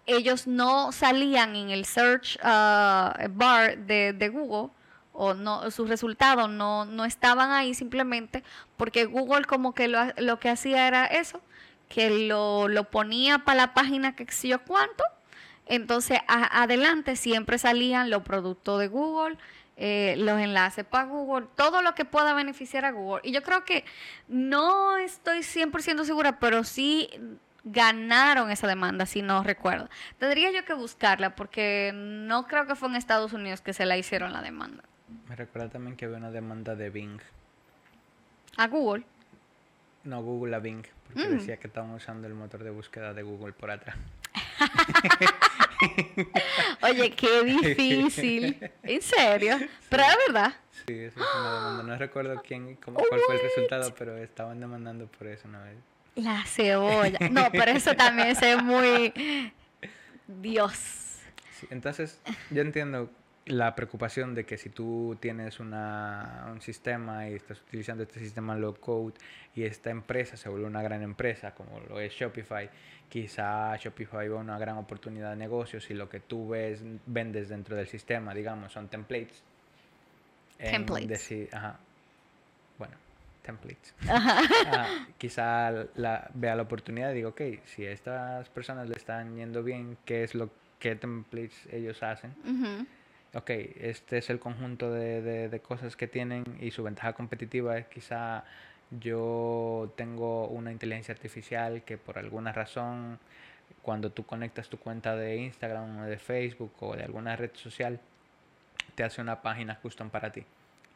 ellos 0.07 0.49
no 0.49 0.91
salían 0.91 1.55
en 1.55 1.71
el 1.71 1.85
search 1.85 2.39
ah, 2.43 3.17
bar 3.31 3.79
de, 3.79 4.13
de 4.13 4.29
Google 4.29 4.71
o 5.13 5.35
no 5.35 5.71
sus 5.71 5.89
resultados 5.89 6.49
no, 6.49 6.85
no 6.87 7.05
estaban 7.05 7.51
ahí 7.53 7.75
simplemente 7.75 8.43
porque 8.77 9.05
Google 9.05 9.45
como 9.45 9.75
que 9.75 9.89
lo, 9.89 9.99
lo 10.17 10.39
que 10.41 10.49
hacía 10.51 10.87
era 10.89 11.05
eso, 11.07 11.41
que 11.89 12.09
lo, 12.29 12.69
lo 12.69 12.85
ponía 12.91 13.41
para 13.41 13.57
la 13.57 13.75
página 13.75 14.17
que 14.17 14.31
sé 14.33 14.49
yo 14.49 14.63
cuánto, 14.65 15.05
entonces 15.67 16.19
a- 16.29 16.63
adelante 16.63 17.17
siempre 17.17 17.59
salían 17.59 18.09
los 18.11 18.23
productos 18.23 18.81
de 18.81 18.89
Google, 18.89 19.37
eh, 19.77 20.15
los 20.19 20.39
enlaces 20.41 20.85
para 20.85 21.05
Google, 21.05 21.47
todo 21.57 21.83
lo 21.83 21.95
que 21.95 22.05
pueda 22.05 22.35
beneficiar 22.35 22.85
a 22.85 22.91
Google. 22.93 23.21
Y 23.25 23.33
yo 23.33 23.43
creo 23.43 23.65
que 23.65 23.85
no 24.29 24.97
estoy 24.97 25.39
100% 25.43 26.05
segura, 26.05 26.39
pero 26.39 26.63
sí 26.65 27.09
ganaron 27.65 28.51
esa 28.51 28.67
demanda, 28.67 29.07
si 29.07 29.23
no 29.23 29.43
recuerdo. 29.43 29.89
Tendría 30.19 30.51
yo 30.51 30.65
que 30.65 30.75
buscarla 30.75 31.35
porque 31.37 31.93
no 31.95 32.47
creo 32.47 32.67
que 32.67 32.75
fue 32.75 32.89
en 32.89 32.97
Estados 32.97 33.33
Unidos 33.33 33.61
que 33.61 33.73
se 33.73 33.87
la 33.87 33.97
hicieron 33.97 34.33
la 34.33 34.43
demanda. 34.43 34.83
Me 35.29 35.37
recuerda 35.37 35.69
también 35.71 35.97
que 35.97 36.05
había 36.07 36.17
una 36.19 36.31
demanda 36.31 36.75
de 36.77 36.91
Bing. 36.91 37.21
A 38.57 38.69
Google. 38.69 39.05
No, 40.05 40.23
Google 40.23 40.57
a 40.57 40.59
Bing, 40.59 40.85
porque 41.07 41.27
Mm. 41.29 41.39
decía 41.39 41.57
que 41.59 41.69
estaban 41.69 41.91
usando 41.91 42.27
el 42.27 42.35
motor 42.35 42.63
de 42.65 42.71
búsqueda 42.71 43.15
de 43.15 43.23
Google 43.23 43.53
por 43.53 43.71
atrás. 43.71 43.97
Oye, 46.83 47.11
qué 47.15 47.43
difícil. 47.45 48.71
En 48.83 49.03
serio. 49.03 49.59
Pero 49.89 50.03
es 50.05 50.17
verdad. 50.27 50.55
Sí, 50.87 50.95
eso 50.95 51.21
es 51.21 51.27
una 51.41 51.55
demanda. 51.55 51.83
No 51.85 51.97
recuerdo 51.99 52.43
quién, 52.47 52.77
cómo, 52.77 52.99
cuál 53.09 53.21
fue 53.27 53.37
el 53.37 53.43
resultado, 53.43 53.95
pero 53.97 54.17
estaban 54.19 54.61
demandando 54.61 55.07
por 55.07 55.27
eso 55.27 55.49
una 55.49 55.63
vez. 55.63 55.77
La 56.17 56.45
cebolla. 56.45 57.19
No, 57.31 57.49
pero 57.53 57.71
eso 57.73 57.95
también 57.97 58.29
es 58.29 58.63
muy... 58.63 59.53
Dios. 60.27 60.73
Sí, 61.59 61.67
entonces, 61.71 62.21
yo 62.51 62.63
entiendo 62.63 63.11
la 63.47 63.75
preocupación 63.75 64.35
de 64.35 64.45
que 64.45 64.57
si 64.57 64.69
tú 64.71 65.17
tienes 65.21 65.59
una, 65.59 66.47
un 66.53 66.61
sistema 66.61 67.29
y 67.29 67.35
estás 67.35 67.61
utilizando 67.61 68.05
este 68.05 68.21
sistema 68.21 68.55
low 68.57 68.75
code 68.79 69.15
y 69.57 69.65
esta 69.65 69.91
empresa 69.91 70.37
se 70.37 70.49
vuelve 70.49 70.67
una 70.67 70.83
gran 70.83 71.03
empresa 71.03 71.53
como 71.53 71.81
lo 71.81 71.99
es 72.01 72.13
Shopify, 72.13 72.71
quizá 73.09 73.77
Shopify 73.77 74.29
va 74.29 74.37
una 74.39 74.59
gran 74.59 74.77
oportunidad 74.77 75.31
de 75.31 75.37
negocios 75.37 75.91
y 75.91 75.95
lo 75.95 76.09
que 76.09 76.21
tú 76.21 76.51
ves, 76.51 76.83
vendes 77.07 77.49
dentro 77.49 77.75
del 77.75 77.89
sistema, 77.89 78.33
digamos, 78.33 78.73
son 78.73 78.89
templates. 78.89 79.43
en 80.59 80.71
Templates. 80.87 81.09
decir- 81.09 81.49
ajá, 81.53 81.79
bueno, 82.79 82.95
templates. 83.43 83.93
Ah, 84.75 85.07
quizá 85.19 85.73
la, 85.97 86.31
vea 86.35 86.55
la 86.55 86.63
oportunidad 86.63 87.11
y 87.11 87.15
digo, 87.17 87.31
ok, 87.31 87.41
si 87.65 87.85
a 87.85 87.91
estas 87.91 88.49
personas 88.51 88.89
le 88.89 88.95
están 88.95 89.35
yendo 89.37 89.65
bien, 89.65 89.99
¿qué 90.05 90.23
es 90.23 90.35
lo 90.37 90.49
que 90.79 90.95
templates 90.95 91.67
ellos 91.73 92.01
hacen? 92.05 92.33
Ok, 93.35 93.49
este 93.51 94.19
es 94.19 94.29
el 94.29 94.39
conjunto 94.39 94.91
de, 94.93 95.23
de- 95.23 95.49
de 95.49 95.61
cosas 95.61 95.97
que 95.97 96.07
tienen 96.07 96.45
y 96.61 96.71
su 96.71 96.83
ventaja 96.83 97.15
competitiva 97.15 97.79
es 97.79 97.87
quizá 97.87 98.45
yo 99.01 99.93
tengo 99.97 100.49
una 100.49 100.71
inteligencia 100.71 101.15
artificial 101.15 101.83
que 101.83 101.97
por 101.97 102.19
alguna 102.19 102.53
razón 102.53 103.19
cuando 103.81 104.11
tú 104.11 104.27
conectas 104.27 104.69
tu 104.69 104.79
cuenta 104.79 105.17
de 105.17 105.37
Instagram 105.37 106.01
o 106.01 106.05
de 106.05 106.19
Facebook 106.19 106.73
o 106.81 106.95
de 106.95 107.05
alguna 107.05 107.35
red 107.37 107.51
social 107.55 108.01
te 108.95 109.03
hace 109.05 109.23
una 109.23 109.41
página 109.41 109.79
custom 109.81 110.11
para 110.11 110.31
ti. 110.31 110.45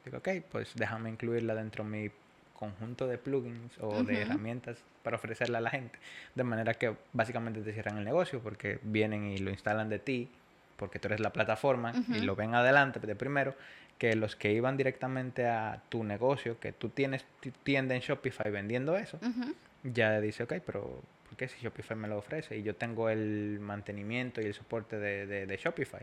Digo, 0.05 0.19
ok, 0.19 0.29
pues 0.53 0.73
déjame 0.77 1.09
incluirla 1.09 1.55
dentro 1.55 1.85
de 1.85 1.91
mi 1.91 2.11
conjunto 2.53 3.07
de 3.07 3.17
plugins 3.17 3.79
o 3.81 4.05
de 4.05 4.21
herramientas 4.21 4.77
para 5.03 5.17
ofrecerla 5.17 5.59
a 5.59 5.63
la 5.63 5.71
gente. 5.71 5.99
De 6.35 6.45
manera 6.45 6.75
que 6.75 6.95
básicamente 7.15 7.63
te 7.63 7.73
cierran 7.73 7.97
el 7.97 8.05
negocio 8.05 8.41
porque 8.41 8.79
vienen 8.83 9.25
y 9.27 9.39
lo 9.39 9.51
instalan 9.51 9.89
de 9.89 9.99
ti, 9.99 10.29
porque 10.77 10.99
tú 10.99 11.09
eres 11.09 11.21
la 11.21 11.31
plataforma 11.33 11.93
y 12.09 12.21
lo 12.21 12.37
ven 12.37 12.55
adelante 12.55 13.01
de 13.01 13.17
primero, 13.17 13.55
que 13.99 14.15
los 14.15 14.37
que 14.37 14.53
iban 14.53 14.77
directamente 14.77 15.47
a 15.47 15.81
tu 15.89 16.05
negocio, 16.05 16.61
que 16.61 16.73
tú 16.73 16.91
tienes 16.91 17.25
tu 17.41 17.51
tienda 17.51 17.95
en 17.95 18.01
Shopify 18.03 18.51
vendiendo 18.51 18.97
eso, 18.97 19.19
Ujú. 19.23 19.55
ya 19.85 20.21
dice, 20.21 20.43
ok, 20.43 20.55
pero 20.67 21.01
¿por 21.29 21.37
qué 21.39 21.49
si 21.49 21.59
Shopify 21.63 21.97
me 21.97 22.07
lo 22.09 22.19
ofrece? 22.19 22.57
Y 22.59 22.63
yo 22.63 22.75
tengo 22.75 23.09
el 23.09 23.59
mantenimiento 23.61 24.41
y 24.43 24.45
el 24.45 24.55
soporte 24.55 24.99
de, 24.99 25.27
de- 25.27 25.47
de 25.47 25.57
Shopify. 25.57 26.03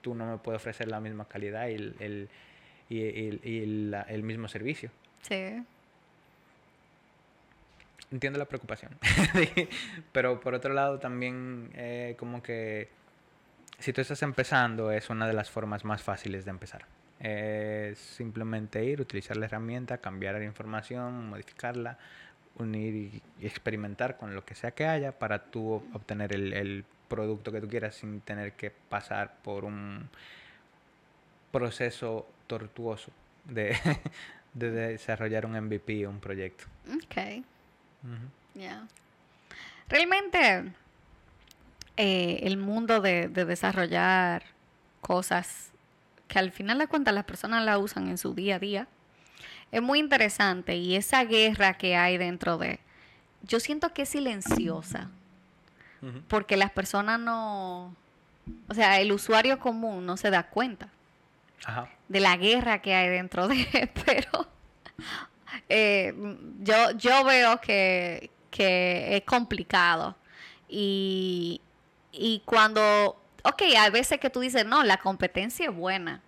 Tú 0.00 0.14
no 0.14 0.26
me 0.30 0.38
puedes 0.38 0.60
ofrecer 0.60 0.88
la 0.88 0.98
misma 0.98 1.26
calidad 1.26 1.68
y 1.68 1.74
el, 1.74 1.94
el- 2.00 2.28
y, 2.88 2.98
y- 3.02 3.40
y 3.44 3.66
la- 3.90 4.02
el 4.02 4.22
mismo 4.24 4.48
servicio. 4.48 4.90
Sí. 5.22 5.62
Entiendo 8.10 8.38
la 8.40 8.46
preocupación. 8.46 8.90
pero 10.12 10.40
por 10.40 10.54
otro 10.54 10.74
lado 10.74 10.98
también 10.98 11.70
eh, 11.74 12.16
como 12.18 12.42
que 12.42 12.88
si 13.80 13.92
tú 13.92 14.00
estás 14.00 14.22
empezando 14.22 14.92
es 14.92 15.10
una 15.10 15.26
de 15.26 15.32
las 15.32 15.50
formas 15.50 15.84
más 15.84 16.02
fáciles 16.02 16.44
de 16.44 16.50
empezar. 16.50 16.84
Es 17.18 17.98
simplemente 17.98 18.84
ir, 18.84 19.00
utilizar 19.00 19.36
la 19.36 19.46
herramienta, 19.46 19.98
cambiar 19.98 20.36
la 20.36 20.44
información, 20.44 21.28
modificarla, 21.28 21.98
unir 22.56 22.94
y, 22.94 23.22
experimentar 23.46 24.16
con 24.16 24.34
lo 24.34 24.44
que 24.44 24.54
sea 24.54 24.70
que 24.70 24.86
haya 24.86 25.12
para 25.18 25.44
tú 25.50 25.76
ob- 25.80 25.94
obtener 25.96 26.32
el, 26.34 26.52
el 26.52 26.84
producto 27.08 27.52
que 27.52 27.60
tú 27.60 27.68
quieras 27.68 27.94
sin 27.94 28.20
tener 28.20 28.52
que 28.52 28.70
pasar 28.70 29.34
por 29.42 29.64
un 29.64 30.08
proceso 31.52 32.26
tortuoso 32.46 33.10
de, 33.44 33.76
de 34.54 34.70
desarrollar 34.70 35.46
un 35.46 35.56
MVP, 35.56 36.06
un 36.06 36.20
proyecto. 36.20 36.64
Ok. 36.94 37.42
Ya. 38.54 38.86
Realmente, 39.88 40.72
eh, 42.00 42.40
el 42.46 42.56
mundo 42.56 43.00
de, 43.00 43.28
de 43.28 43.44
desarrollar 43.44 44.44
cosas 45.02 45.70
que 46.28 46.38
al 46.38 46.50
final 46.50 46.78
de 46.78 46.86
cuentas 46.86 47.12
las 47.12 47.24
personas 47.24 47.64
la 47.64 47.76
usan 47.76 48.08
en 48.08 48.16
su 48.16 48.34
día 48.34 48.56
a 48.56 48.58
día, 48.58 48.88
es 49.70 49.82
muy 49.82 49.98
interesante 49.98 50.76
y 50.76 50.96
esa 50.96 51.24
guerra 51.24 51.74
que 51.74 51.96
hay 51.96 52.16
dentro 52.16 52.56
de, 52.56 52.80
yo 53.42 53.60
siento 53.60 53.92
que 53.92 54.02
es 54.02 54.08
silenciosa, 54.08 55.10
porque 56.28 56.56
las 56.56 56.70
personas 56.70 57.20
no, 57.20 57.94
o 58.68 58.74
sea, 58.74 59.00
el 59.00 59.12
usuario 59.12 59.58
común 59.58 60.06
no 60.06 60.16
se 60.16 60.30
da 60.30 60.44
cuenta 60.44 60.88
Ajá. 61.64 61.90
de 62.08 62.20
la 62.20 62.38
guerra 62.38 62.80
que 62.80 62.94
hay 62.94 63.10
dentro 63.10 63.48
de, 63.48 63.90
pero 64.06 64.48
eh, 65.68 66.14
yo, 66.60 66.92
yo 66.92 67.24
veo 67.24 67.60
que, 67.60 68.30
que 68.50 69.16
es 69.16 69.22
complicado. 69.24 70.16
Y, 70.68 71.60
y 72.12 72.42
cuando, 72.44 73.20
ok, 73.44 73.62
hay 73.78 73.90
veces 73.90 74.18
que 74.18 74.30
tú 74.30 74.40
dices, 74.40 74.66
no, 74.66 74.82
la 74.82 74.98
competencia 74.98 75.68
es 75.68 75.74
buena. 75.74 76.20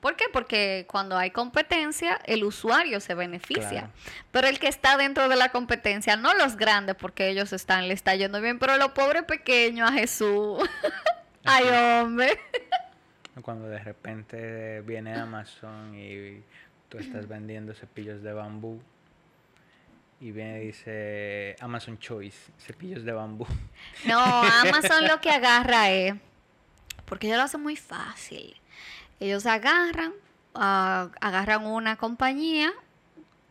¿Por 0.00 0.16
qué? 0.16 0.24
Porque 0.32 0.86
cuando 0.88 1.16
hay 1.18 1.30
competencia, 1.30 2.18
el 2.24 2.42
usuario 2.44 3.00
se 3.00 3.14
beneficia. 3.14 3.68
Claro. 3.68 3.90
Pero 4.30 4.48
el 4.48 4.58
que 4.58 4.68
está 4.68 4.96
dentro 4.96 5.28
de 5.28 5.36
la 5.36 5.50
competencia, 5.50 6.16
no 6.16 6.32
los 6.34 6.56
grandes, 6.56 6.96
porque 6.96 7.28
ellos 7.28 7.52
están, 7.52 7.86
le 7.86 7.94
está 7.94 8.14
yendo 8.14 8.40
bien, 8.40 8.58
pero 8.58 8.78
los 8.78 8.92
pobres 8.92 9.24
pequeños, 9.24 9.90
a 9.90 9.92
Jesús. 9.92 10.58
Ay, 11.44 11.64
hombre. 12.02 12.38
Cuando 13.42 13.68
de 13.68 13.78
repente 13.78 14.80
viene 14.82 15.14
Amazon 15.14 15.94
y 15.94 16.42
tú 16.88 16.98
estás 16.98 17.28
vendiendo 17.28 17.74
cepillos 17.74 18.22
de 18.22 18.32
bambú 18.32 18.80
y 20.20 20.32
viene 20.32 20.62
y 20.62 20.66
dice 20.66 21.56
Amazon 21.60 21.98
Choice, 21.98 22.52
cepillos 22.58 23.04
de 23.04 23.12
bambú. 23.12 23.46
No, 24.04 24.18
Amazon 24.18 25.08
lo 25.08 25.20
que 25.20 25.30
agarra 25.30 25.90
es, 25.90 26.14
porque 27.06 27.26
ellos 27.26 27.38
lo 27.38 27.44
hacen 27.44 27.62
muy 27.62 27.76
fácil. 27.76 28.54
Ellos 29.18 29.46
agarran, 29.46 30.12
ah, 30.54 31.08
agarran 31.20 31.64
una 31.64 31.96
compañía 31.96 32.72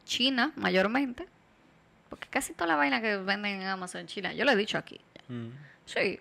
china 0.05 0.51
mayormente, 0.55 1.27
porque 2.09 2.27
casi 2.27 2.53
toda 2.53 2.67
la 2.67 2.75
vaina 2.75 3.01
que 3.01 3.17
venden 3.17 3.61
en 3.61 3.67
Amazon 3.67 4.05
China, 4.05 4.33
yo 4.33 4.45
lo 4.45 4.51
he 4.51 4.55
dicho 4.55 4.77
aquí. 4.77 5.01
Mm. 5.27 5.49
Sí. 5.85 6.19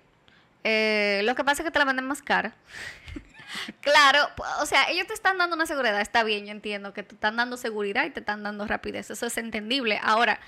Eh, 0.64 1.20
lo 1.24 1.34
que 1.34 1.44
pasa 1.44 1.62
es 1.62 1.66
que 1.66 1.70
te 1.70 1.78
la 1.78 1.84
venden 1.84 2.06
más 2.06 2.22
cara. 2.22 2.54
claro, 3.80 4.20
o 4.60 4.66
sea, 4.66 4.88
ellos 4.90 5.06
te 5.06 5.14
están 5.14 5.38
dando 5.38 5.56
una 5.56 5.66
seguridad, 5.66 6.00
está 6.00 6.22
bien, 6.24 6.46
yo 6.46 6.52
entiendo 6.52 6.92
que 6.92 7.02
te 7.02 7.14
están 7.14 7.36
dando 7.36 7.56
seguridad 7.56 8.04
y 8.04 8.10
te 8.10 8.20
están 8.20 8.42
dando 8.42 8.66
rapidez, 8.66 9.10
eso 9.10 9.26
es 9.26 9.38
entendible. 9.38 9.98
Ahora, 10.02 10.40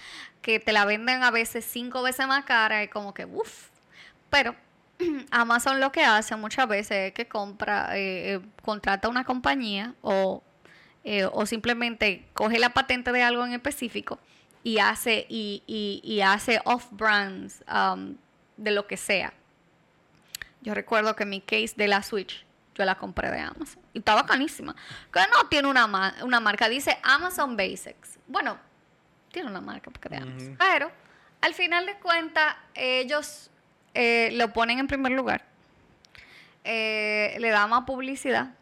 que 0.42 0.60
te 0.60 0.72
la 0.72 0.84
venden 0.84 1.22
a 1.22 1.30
veces 1.30 1.64
cinco 1.64 2.02
veces 2.02 2.26
más 2.26 2.44
cara, 2.44 2.82
es 2.82 2.90
como 2.90 3.14
que, 3.14 3.24
uff. 3.24 3.68
Pero 4.30 4.54
Amazon 5.30 5.80
lo 5.80 5.92
que 5.92 6.04
hace 6.04 6.36
muchas 6.36 6.68
veces 6.68 7.08
es 7.08 7.12
que 7.12 7.26
compra, 7.26 7.96
eh, 7.96 8.34
eh, 8.34 8.40
contrata 8.62 9.08
una 9.08 9.24
compañía 9.24 9.94
o, 10.02 10.42
eh, 11.04 11.24
o 11.32 11.46
simplemente 11.46 12.26
coge 12.34 12.58
la 12.58 12.70
patente 12.70 13.12
de 13.12 13.22
algo 13.22 13.44
en 13.46 13.52
específico 13.52 14.18
y 14.62 14.78
hace, 14.78 15.24
y, 15.28 15.62
y- 15.66 16.00
y 16.04 16.20
hace 16.20 16.60
off-brands 16.64 17.64
um, 17.72 18.16
de 18.58 18.70
lo 18.72 18.86
que 18.86 18.98
sea. 18.98 19.32
Yo 20.60 20.74
recuerdo 20.74 21.16
que 21.16 21.24
mi 21.24 21.40
case 21.40 21.72
de 21.76 21.88
la 21.88 22.02
Switch, 22.02 22.44
yo 22.74 22.84
la 22.84 22.94
compré 22.96 23.30
de 23.30 23.40
Amazon. 23.40 23.82
Y 23.92 23.98
estaba 23.98 24.24
carísima. 24.26 24.74
Que 25.12 25.20
no 25.32 25.48
tiene 25.48 25.68
una, 25.68 25.86
ma- 25.86 26.14
una 26.22 26.40
marca, 26.40 26.68
dice 26.68 26.98
Amazon 27.02 27.56
Basics. 27.56 28.18
Bueno, 28.26 28.58
tiene 29.32 29.48
una 29.50 29.60
marca 29.60 29.90
porque 29.90 30.08
de 30.08 30.16
Amazon. 30.18 30.56
Pero 30.58 30.90
al 31.40 31.54
final 31.54 31.86
de 31.86 31.94
cuentas, 31.98 32.54
ellos 32.74 33.50
eh, 33.94 34.30
lo 34.32 34.52
ponen 34.52 34.78
en 34.78 34.86
primer 34.86 35.12
lugar. 35.12 35.44
Eh, 36.64 37.36
le 37.40 37.50
dan 37.50 37.70
más 37.70 37.84
publicidad. 37.84 38.54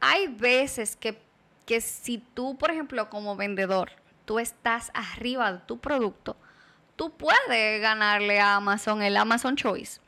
Hay 0.00 0.28
veces 0.28 0.96
que, 0.96 1.20
que 1.66 1.80
si 1.80 2.18
tú, 2.18 2.56
por 2.56 2.70
ejemplo, 2.70 3.10
como 3.10 3.36
vendedor, 3.36 3.92
tú 4.24 4.38
estás 4.38 4.90
arriba 4.94 5.52
de 5.52 5.58
tu 5.60 5.78
producto, 5.78 6.36
tú 6.96 7.14
puedes 7.16 7.80
ganarle 7.82 8.40
a 8.40 8.56
Amazon 8.56 9.02
el 9.02 9.16
Amazon 9.16 9.56
Choice. 9.56 10.00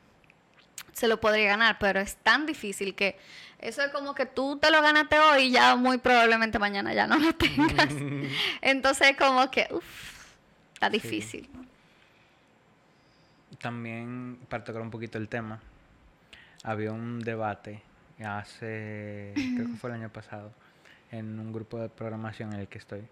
Se 0.93 1.09
lo 1.09 1.21
podría 1.21 1.49
ganar, 1.49 1.79
pero 1.79 2.01
es 2.01 2.17
tan 2.17 2.47
difícil 2.47 2.95
que 2.95 3.19
eso 3.59 3.83
es 3.83 3.91
como 3.91 4.15
que 4.15 4.27
tú 4.27 4.59
te 4.59 4.71
lo 4.71 4.83
ganaste 4.83 5.19
hoy 5.19 5.45
y 5.45 5.51
ya 5.53 5.77
muy 5.77 5.99
probablemente 5.99 6.59
mañana 6.59 6.93
ya 6.93 7.07
no 7.07 7.19
lo 7.19 7.35
tengas. 7.37 7.89
Entonces 8.61 9.17
como 9.17 9.51
que, 9.51 9.69
uff, 9.71 10.35
está 10.75 10.91
difícil. 10.91 11.49
También, 13.61 14.39
para 14.49 14.65
tocar 14.65 14.83
un 14.83 14.91
poquito 14.91 15.19
el 15.19 15.29
tema, 15.29 15.61
había 16.65 16.93
un 16.93 17.21
debate 17.21 17.83
hace, 18.25 19.33
creo 19.35 19.67
que 19.69 19.77
fue 19.77 19.91
el 19.91 19.97
año 19.97 20.09
pasado, 20.11 20.53
en 21.11 21.39
un 21.39 21.53
grupo 21.53 21.79
de 21.79 21.89
programación 21.89 22.53
en 22.53 22.61
el 22.61 22.69
que 22.69 22.79
estoy, 22.79 23.03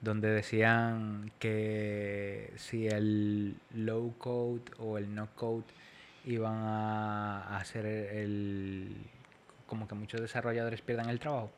donde 0.00 0.28
decían 0.28 1.30
que 1.38 2.52
si 2.56 2.86
el 2.86 3.56
low 3.74 4.14
code 4.18 4.62
o 4.78 4.98
el 4.98 5.14
no 5.14 5.28
code 5.34 5.64
iban 6.24 6.56
a 6.56 7.58
hacer 7.58 7.86
el, 7.86 8.96
como 9.66 9.86
que 9.88 9.94
muchos 9.94 10.20
desarrolladores 10.20 10.80
pierdan 10.82 11.08
el 11.08 11.18
trabajo. 11.18 11.50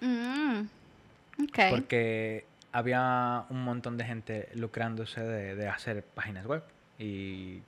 Mm, 0.00 0.62
ok. 1.44 1.58
Porque 1.70 2.44
había 2.72 3.44
un 3.50 3.64
montón 3.64 3.96
de 3.96 4.04
gente 4.04 4.48
lucrándose 4.54 5.20
de, 5.20 5.56
de 5.56 5.68
hacer 5.68 6.02
páginas 6.02 6.46
web. 6.46 6.62
Y 6.98 7.60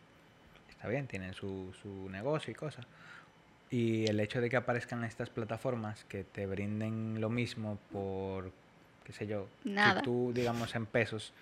está 0.71 0.89
bien, 0.89 1.07
tienen 1.07 1.35
su, 1.35 1.75
su 1.83 2.09
negocio 2.11 2.53
y 2.53 2.55
cosas. 2.55 2.87
Y 3.71 4.07
el 4.07 4.21
hecho 4.21 4.41
de 4.41 4.51
que 4.51 4.57
aparezcan 4.57 5.03
estas 5.05 5.31
plataformas 5.31 6.05
que 6.05 6.23
te 6.25 6.47
brinden 6.47 7.21
lo 7.21 7.31
mismo 7.31 7.79
por, 7.91 8.53
qué 9.05 9.13
sé 9.13 9.27
yo, 9.27 9.49
Nada. 9.65 10.01
si 10.01 10.05
tú, 10.05 10.33
digamos, 10.35 10.75
en 10.75 10.87
pesos, 10.87 11.33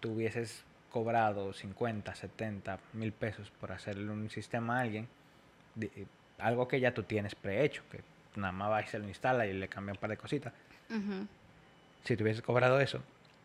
tú 0.00 0.12
hubieses 0.12 0.64
cobrado 1.02 1.52
50, 1.52 2.14
70 2.14 2.78
mil 2.94 3.12
pesos 3.12 3.50
por 3.60 3.70
hacerle 3.72 4.10
un 4.10 4.28
sistema 4.30 4.78
a 4.78 4.80
alguien, 4.82 5.06
di- 5.76 5.90
algo 6.38 6.66
que 6.66 6.80
ya 6.80 6.92
tú 6.92 7.04
tienes 7.04 7.34
prehecho, 7.36 7.82
que 7.90 8.00
nada 8.36 8.52
más 8.52 8.70
va 8.70 8.82
y 8.82 8.86
se 8.88 8.98
lo 8.98 9.06
instala 9.08 9.46
y 9.46 9.52
le 9.52 9.68
cambia 9.68 9.92
un 9.92 9.98
par 9.98 10.10
de 10.10 10.16
cositas 10.16 10.52
Ujú. 10.90 11.26
si 12.04 12.16
te 12.16 12.22
hubieses 12.22 12.42
cobrado 12.42 12.80
eso 12.80 13.00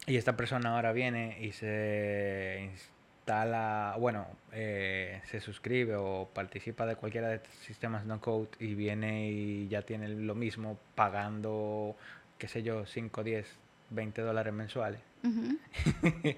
y 0.08 0.18
esta 0.18 0.36
persona 0.36 0.76
ahora 0.76 0.92
viene 0.94 1.38
y 1.42 1.52
se 1.54 2.70
instala, 2.72 3.96
bueno, 4.00 4.28
eh, 4.52 5.22
se 5.26 5.40
suscribe 5.40 5.96
o 5.96 6.30
participa 6.34 6.86
de 6.86 6.96
cualquiera 6.96 7.30
de 7.30 7.36
estos 7.36 7.54
sistemas 7.56 8.06
no 8.06 8.20
code 8.20 8.50
y 8.60 8.74
viene 8.76 9.30
y 9.30 9.68
ya 9.70 9.82
tiene 9.84 10.10
lo 10.10 10.36
mismo 10.36 10.78
pagando, 10.96 11.96
qué 12.38 12.48
sé 12.48 12.64
yo, 12.64 12.86
5, 12.86 13.24
10, 13.24 13.48
20 13.92 14.22
dólares 14.24 14.54
mensuales. 14.54 15.00
Ujú. 15.24 15.58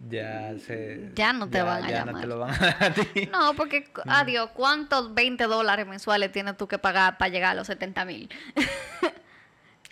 Ya 0.00 0.54
se... 0.60 1.10
Ya 1.14 1.32
no 1.32 1.48
te 1.48 1.60
van 1.60 1.84
a 1.84 1.90
ya 1.90 2.00
no 2.04 2.06
llamar. 2.12 2.20
te 2.22 2.26
lo 2.28 2.38
van 2.38 2.54
a 2.54 2.58
dar 2.58 2.84
a 2.84 2.94
ti. 2.94 3.26
No, 3.32 3.54
porque, 3.54 3.90
adiós, 4.06 4.50
¿cuántos 4.54 5.12
20 5.14 5.44
dólares 5.44 5.86
mensuales 5.86 6.30
tienes 6.30 6.56
tú 6.56 6.68
que 6.68 6.78
pagar 6.78 7.18
para 7.18 7.30
llegar 7.30 7.50
a 7.52 7.54
los 7.54 7.66
70 7.66 8.04
mil? 8.04 8.28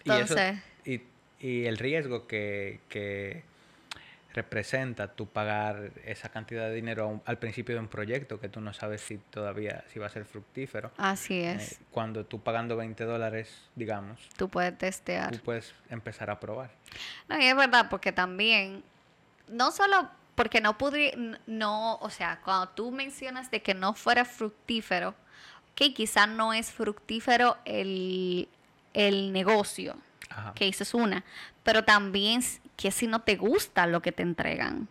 Y 0.04 0.10
eso- 0.10 0.38
Entonces, 0.38 0.58
y, 0.84 1.02
y 1.40 1.64
el 1.66 1.78
riesgo 1.78 2.28
que, 2.28 2.78
que 2.88 3.42
representa 4.34 5.08
tú 5.08 5.26
pagar 5.26 5.90
esa 6.04 6.28
cantidad 6.28 6.68
de 6.68 6.74
dinero 6.74 7.08
un- 7.08 7.22
al 7.26 7.38
principio 7.38 7.74
de 7.74 7.80
un 7.80 7.88
proyecto 7.88 8.38
que 8.38 8.48
tú 8.48 8.60
no 8.60 8.72
sabes 8.72 9.00
si 9.00 9.18
todavía 9.18 9.82
si 9.92 9.98
va 9.98 10.06
a 10.06 10.10
ser 10.10 10.24
fructífero. 10.24 10.92
así 10.98 11.40
eh, 11.40 11.54
es. 11.54 11.80
cuando 11.90 12.24
tú 12.24 12.40
pagando 12.40 12.76
20 12.76 13.02
dólares, 13.04 13.52
digamos, 13.74 14.20
Tú 14.36 14.48
puedes 14.48 14.78
testear. 14.78 15.32
tú 15.32 15.38
puedes 15.42 15.74
empezar 15.90 16.30
a 16.30 16.38
probar. 16.38 16.70
No, 17.28 17.40
y 17.40 17.46
es 17.46 17.56
verdad, 17.56 17.88
porque 17.90 18.12
también, 18.12 18.84
no 19.48 19.70
solo 19.72 20.08
porque 20.34 20.60
no 20.60 20.76
pude, 20.76 21.38
no, 21.46 21.96
o 21.96 22.10
sea, 22.10 22.40
cuando 22.44 22.68
tú 22.68 22.90
mencionas 22.90 23.50
de 23.50 23.62
que 23.62 23.74
no 23.74 23.94
fuera 23.94 24.24
fructífero, 24.24 25.14
que 25.74 25.94
quizá 25.94 26.26
no 26.26 26.52
es 26.52 26.70
fructífero 26.70 27.56
el, 27.64 28.48
el 28.92 29.32
negocio, 29.32 29.96
Ajá. 30.28 30.52
que 30.54 30.68
eso 30.68 30.82
es 30.82 30.94
una, 30.94 31.24
pero 31.64 31.84
también 31.84 32.42
que 32.76 32.90
si 32.90 33.06
no 33.06 33.22
te 33.22 33.36
gusta 33.36 33.86
lo 33.86 34.02
que 34.02 34.12
te 34.12 34.22
entregan, 34.22 34.88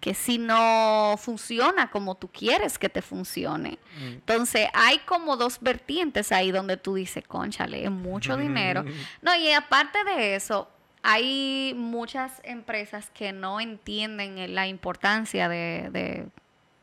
que 0.00 0.14
si 0.14 0.38
no 0.38 1.16
funciona 1.18 1.90
como 1.90 2.14
tú 2.14 2.28
quieres 2.28 2.78
que 2.78 2.88
te 2.88 3.02
funcione. 3.02 3.80
Mm. 3.98 4.04
Entonces, 4.04 4.68
hay 4.72 5.00
como 5.00 5.36
dos 5.36 5.58
vertientes 5.60 6.30
ahí 6.30 6.52
donde 6.52 6.76
tú 6.76 6.94
dices, 6.94 7.24
conchale, 7.26 7.84
es 7.84 7.90
mucho 7.90 8.36
dinero. 8.36 8.84
No, 9.22 9.34
y 9.34 9.50
aparte 9.50 10.04
de 10.04 10.36
eso, 10.36 10.68
hay 11.08 11.72
muchas 11.76 12.40
empresas 12.42 13.10
que 13.10 13.32
no 13.32 13.60
entienden 13.60 14.52
la 14.56 14.66
importancia 14.66 15.48
de, 15.48 15.88
de, 15.92 16.26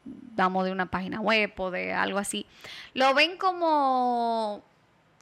vamos, 0.05 0.63
de 0.63 0.71
una 0.71 0.85
página 0.85 1.19
web 1.19 1.51
o 1.57 1.71
de 1.71 1.91
algo 1.91 2.19
así. 2.19 2.45
Lo 2.93 3.13
ven 3.13 3.35
como 3.35 4.63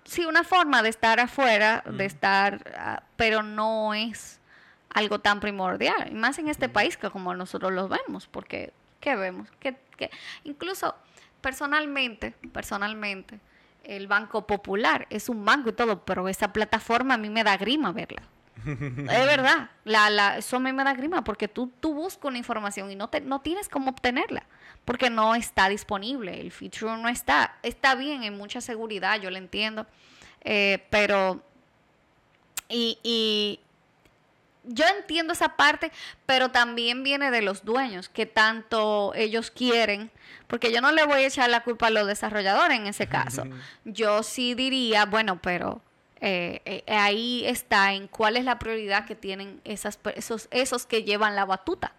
sí, 0.04 0.24
una 0.26 0.44
forma 0.44 0.84
de 0.84 0.90
estar 0.90 1.20
afuera, 1.20 1.84
de 1.90 2.06
estar, 2.06 2.72
ah, 2.78 3.02
pero 3.16 3.42
no 3.42 3.96
es 3.96 4.40
algo 4.94 5.18
tan 5.18 5.40
primordial, 5.40 6.12
y 6.12 6.14
más 6.14 6.38
en 6.38 6.48
este 6.48 6.70
país 6.70 6.96
que 6.96 7.10
como 7.10 7.34
nosotros 7.34 7.72
lo 7.72 7.88
vemos, 7.88 8.28
porque 8.28 8.72
¿qué 9.00 9.16
vemos? 9.16 9.50
Que, 9.60 9.80
incluso 10.44 10.94
personalmente, 11.42 12.36
personalmente, 12.54 13.40
el 13.84 14.06
Banco 14.06 14.46
Popular 14.46 15.08
es 15.10 15.28
un 15.28 15.44
banco 15.44 15.70
y 15.70 15.74
todo, 15.74 16.06
pero 16.06 16.30
esa 16.30 16.54
plataforma 16.54 17.16
a 17.16 17.18
mí 17.18 17.32
me 17.32 17.44
da 17.44 17.58
grima 17.58 17.92
verla. 17.92 18.22
Es 18.66 19.26
verdad, 19.26 19.70
la, 19.84 20.10
la, 20.10 20.38
eso 20.38 20.58
a 20.58 20.60
mí 20.60 20.72
me 20.74 20.84
da 20.84 20.94
grima 20.94 21.24
porque 21.24 21.48
tú, 21.48 21.72
tú 21.80 21.94
buscas 21.94 22.26
una 22.26 22.38
información 22.38 22.92
y 22.92 22.96
no, 22.96 23.10
te, 23.10 23.22
no 23.22 23.42
tienes 23.42 23.70
cómo 23.70 23.92
obtenerla 23.92 24.46
porque 24.86 25.10
no 25.10 25.36
está 25.36 25.70
disponible, 25.70 26.40
el 26.40 26.52
feature 26.52 26.98
no 26.98 27.08
está. 27.08 27.56
Está 27.64 27.96
bien 27.96 28.24
en 28.24 28.38
mucha 28.38 28.62
seguridad, 28.62 29.20
yo 29.20 29.30
lo 29.30 29.38
entiendo, 29.38 29.86
eh, 30.42 30.86
pero... 30.90 31.44
Y, 32.68 32.98
y, 33.04 33.60
yo 34.64 34.86
entiendo 34.98 35.34
esa 35.34 35.58
parte, 35.58 35.92
pero 36.26 36.50
también 36.50 37.04
viene 37.04 37.32
de 37.32 37.42
los 37.42 37.66
dueños, 37.66 38.10
que 38.10 38.26
tanto 38.26 39.12
ellos 39.16 39.52
quieren, 39.52 40.12
porque 40.48 40.72
yo 40.72 40.82
no 40.82 40.92
le 40.92 41.06
voy 41.06 41.24
a 41.24 41.28
echar 41.28 41.50
la 41.50 41.64
culpa 41.64 41.88
a 41.88 41.90
los 41.90 42.08
desarrolladores 42.08 42.78
en 42.78 42.88
ese 42.88 43.08
caso. 43.08 43.44
Yo 43.86 44.22
sí 44.22 44.54
diría, 44.54 45.06
bueno, 45.06 45.42
pero 45.42 45.82
eh, 46.22 46.62
eh, 46.66 46.84
ahí 46.88 47.44
está 47.46 47.94
en 47.94 48.08
cuál 48.08 48.38
es 48.38 48.46
la 48.46 48.60
prioridad 48.60 49.06
que 49.06 49.16
tienen 49.16 49.60
esas, 49.64 50.00
esos, 50.16 50.48
esos 50.52 50.86
que 50.86 51.04
llevan 51.04 51.36
la 51.36 51.46
batuta. 51.46 51.94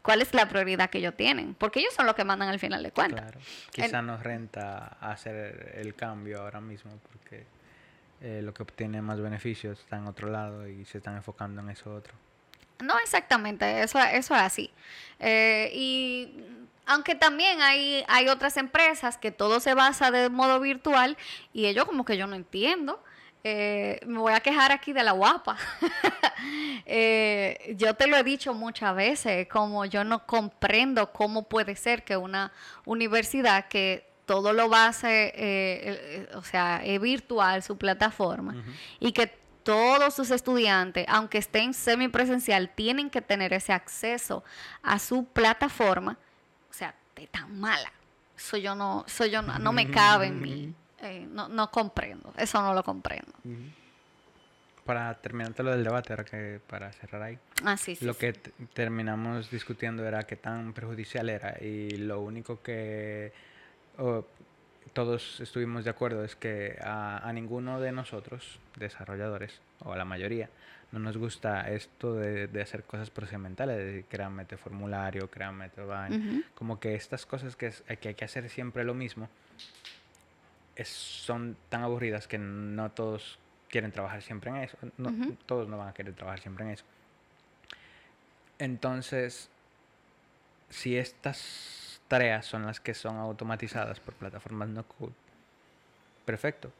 ¿Cuál 0.00 0.22
es 0.22 0.32
la 0.32 0.48
prioridad 0.48 0.88
que 0.88 0.98
ellos 0.98 1.14
tienen? 1.14 1.54
Porque 1.54 1.80
ellos 1.80 1.92
son 1.92 2.06
los 2.06 2.14
que 2.14 2.24
mandan 2.24 2.48
al 2.48 2.58
final 2.58 2.82
de 2.82 2.92
cuentas. 2.92 3.30
Claro. 3.30 3.40
Quizá 3.70 4.00
nos 4.00 4.22
renta 4.22 4.96
hacer 5.00 5.74
el 5.76 5.94
cambio 5.94 6.40
ahora 6.40 6.62
mismo 6.62 6.98
porque 7.12 7.44
eh, 8.22 8.40
lo 8.42 8.54
que 8.54 8.62
obtiene 8.62 9.02
más 9.02 9.20
beneficios 9.20 9.80
está 9.80 9.96
en 9.96 10.06
otro 10.06 10.30
lado 10.30 10.66
y 10.66 10.84
se 10.84 10.98
están 10.98 11.16
enfocando 11.16 11.60
en 11.60 11.70
eso 11.70 11.94
otro. 11.94 12.14
No 12.82 12.98
exactamente, 12.98 13.82
eso, 13.82 13.98
eso 13.98 14.34
es 14.34 14.40
así. 14.40 14.70
Eh, 15.18 15.70
y 15.74 16.44
aunque 16.86 17.14
también 17.14 17.60
hay, 17.60 18.04
hay 18.08 18.28
otras 18.28 18.56
empresas 18.56 19.18
que 19.18 19.30
todo 19.30 19.60
se 19.60 19.74
basa 19.74 20.10
de 20.10 20.30
modo 20.30 20.60
virtual 20.60 21.16
y 21.52 21.66
ellos 21.66 21.84
como 21.84 22.04
que 22.04 22.16
yo 22.16 22.26
no 22.26 22.36
entiendo. 22.36 23.02
Eh, 23.42 24.00
me 24.06 24.18
voy 24.18 24.32
a 24.32 24.40
quejar 24.40 24.72
aquí 24.72 24.92
de 24.92 25.02
la 25.02 25.12
guapa. 25.12 25.56
yo 27.76 27.94
te 27.94 28.06
lo 28.06 28.16
he 28.16 28.22
dicho 28.22 28.52
muchas 28.54 28.94
veces, 28.94 29.48
como 29.48 29.84
yo 29.84 30.04
no 30.04 30.26
comprendo 30.26 31.12
cómo 31.12 31.44
puede 31.44 31.76
ser 31.76 32.04
que 32.04 32.16
una 32.16 32.52
universidad 32.84 33.68
que 33.68 34.10
todo 34.30 34.52
lo 34.52 34.68
base, 34.68 35.26
eh, 35.26 35.32
eh, 35.34 36.28
o 36.34 36.44
sea, 36.44 36.80
es 36.84 37.00
virtual 37.00 37.64
su 37.64 37.76
plataforma 37.76 38.54
y 39.00 39.10
que 39.10 39.26
todos 39.64 40.14
sus 40.14 40.30
estudiantes, 40.30 41.04
aunque 41.08 41.38
estén 41.38 41.74
semipresencial, 41.74 42.70
tienen 42.70 43.10
que 43.10 43.22
tener 43.22 43.52
ese 43.52 43.72
acceso 43.72 44.44
a 44.84 45.00
su 45.00 45.24
plataforma, 45.24 46.16
o 46.70 46.72
sea, 46.72 46.94
de 47.16 47.26
tan 47.26 47.58
mala. 47.58 47.92
Eso 48.36 48.56
yo 48.56 48.76
no, 48.76 49.04
eso 49.04 49.26
yo 49.26 49.42
no, 49.42 49.72
me 49.72 49.90
cabe 49.90 50.26
en 50.26 50.40
mí. 50.42 50.74
Eh, 51.02 51.26
no, 51.30 51.48
no 51.48 51.70
comprendo, 51.70 52.32
eso 52.36 52.60
no 52.60 52.74
lo 52.74 52.82
comprendo. 52.82 53.32
Para 54.84 55.14
terminar 55.14 55.52
lo 55.58 55.70
del 55.70 55.84
debate, 55.84 56.12
ahora 56.12 56.24
que 56.24 56.60
para 56.66 56.92
cerrar 56.92 57.22
ahí, 57.22 57.38
ah, 57.64 57.76
sí, 57.76 57.96
lo 58.00 58.16
que 58.16 58.32
terminamos 58.74 59.50
discutiendo 59.50 60.04
era 60.06 60.24
qué 60.24 60.36
tan 60.36 60.72
perjudicial 60.72 61.28
era 61.28 61.56
y 61.60 61.90
lo 61.90 62.20
único 62.20 62.60
que 62.62 63.32
todos 64.92 65.40
estuvimos 65.40 65.84
de 65.84 65.90
acuerdo 65.90 66.24
es 66.24 66.36
que 66.36 66.78
a, 66.82 67.30
ninguno 67.32 67.80
de 67.80 67.92
nosotros, 67.92 68.58
desarrolladores, 68.76 69.60
o 69.84 69.92
a 69.92 69.96
la 69.96 70.04
mayoría, 70.04 70.50
no 70.92 70.98
nos 70.98 71.16
gusta 71.16 71.70
esto 71.70 72.14
de, 72.14 72.48
hacer 72.60 72.82
cosas 72.82 73.10
procedimentales, 73.10 73.76
de 73.76 73.84
decir, 73.84 74.04
créame 74.08 74.42
este 74.42 74.56
formulario, 74.56 75.30
créame 75.30 75.66
este 75.66 75.82
Como 76.54 76.80
que 76.80 76.94
estas 76.94 77.26
cosas 77.26 77.54
que, 77.56 77.68
es, 77.68 77.82
que 78.00 78.08
hay 78.08 78.14
que 78.14 78.24
hacer 78.24 78.48
siempre 78.48 78.84
lo 78.84 78.94
mismo 78.94 79.28
es, 80.80 80.88
son 80.88 81.56
tan 81.68 81.82
aburridas 81.82 82.26
que 82.26 82.38
no 82.38 82.90
todos 82.90 83.38
quieren 83.68 83.92
trabajar 83.92 84.22
siempre 84.22 84.50
en 84.50 84.56
eso. 84.56 84.76
No, 84.98 85.12
Todos 85.46 85.68
no 85.68 85.78
van 85.78 85.88
a 85.88 85.94
querer 85.94 86.14
trabajar 86.14 86.40
siempre 86.40 86.64
en 86.64 86.72
eso. 86.72 86.84
Entonces, 88.58 89.50
si 90.68 90.96
estas 90.96 92.00
tareas 92.08 92.46
son 92.46 92.66
las 92.66 92.80
que 92.80 92.94
son 92.94 93.16
automatizadas 93.16 94.00
por 94.00 94.14
plataformas 94.14 94.68
no 94.68 94.84
code, 94.84 95.12
perfecto. 96.24 96.72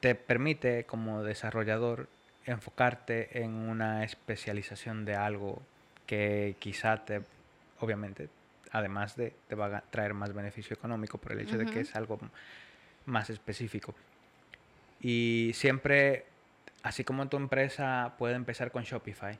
Te 0.00 0.14
permite 0.14 0.84
como 0.84 1.22
desarrollador 1.22 2.08
enfocarte 2.44 3.42
en 3.42 3.50
una 3.50 4.02
especialización 4.04 5.04
de 5.04 5.14
algo 5.14 5.62
que 6.06 6.56
quizá 6.58 7.04
te, 7.04 7.22
obviamente, 7.78 8.28
además 8.72 9.16
de 9.16 9.32
te 9.48 9.54
va 9.54 9.76
a 9.76 9.80
traer 9.82 10.14
más 10.14 10.32
beneficio 10.32 10.74
económico 10.74 11.18
por 11.18 11.32
el 11.32 11.40
hecho 11.40 11.56
de 11.58 11.66
que 11.66 11.80
es 11.80 11.94
algo 11.94 12.18
más 13.06 13.30
específico. 13.30 13.94
Y 15.00 15.50
siempre, 15.54 16.26
así 16.82 17.04
como 17.04 17.28
tu 17.28 17.36
empresa 17.36 18.14
puede 18.18 18.34
empezar 18.34 18.70
con 18.70 18.84
Shopify, 18.84 19.38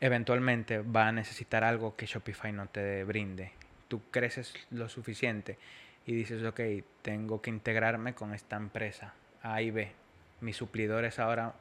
eventualmente 0.00 0.78
va 0.78 1.08
a 1.08 1.12
necesitar 1.12 1.62
algo 1.62 1.94
que 1.94 2.06
Shopify 2.06 2.52
no 2.52 2.66
te 2.66 3.04
brinde. 3.04 3.52
Tú 3.88 4.02
creces 4.10 4.54
lo 4.70 4.88
suficiente 4.88 5.58
y 6.06 6.14
dices, 6.14 6.42
ok, 6.42 6.60
tengo 7.02 7.40
que 7.40 7.50
integrarme 7.50 8.14
con 8.14 8.34
esta 8.34 8.56
empresa 8.56 9.14
A 9.42 9.62
y 9.62 9.70
B. 9.70 9.92
Mis 10.40 10.56
suplidores 10.56 11.18
ahora, 11.18 11.54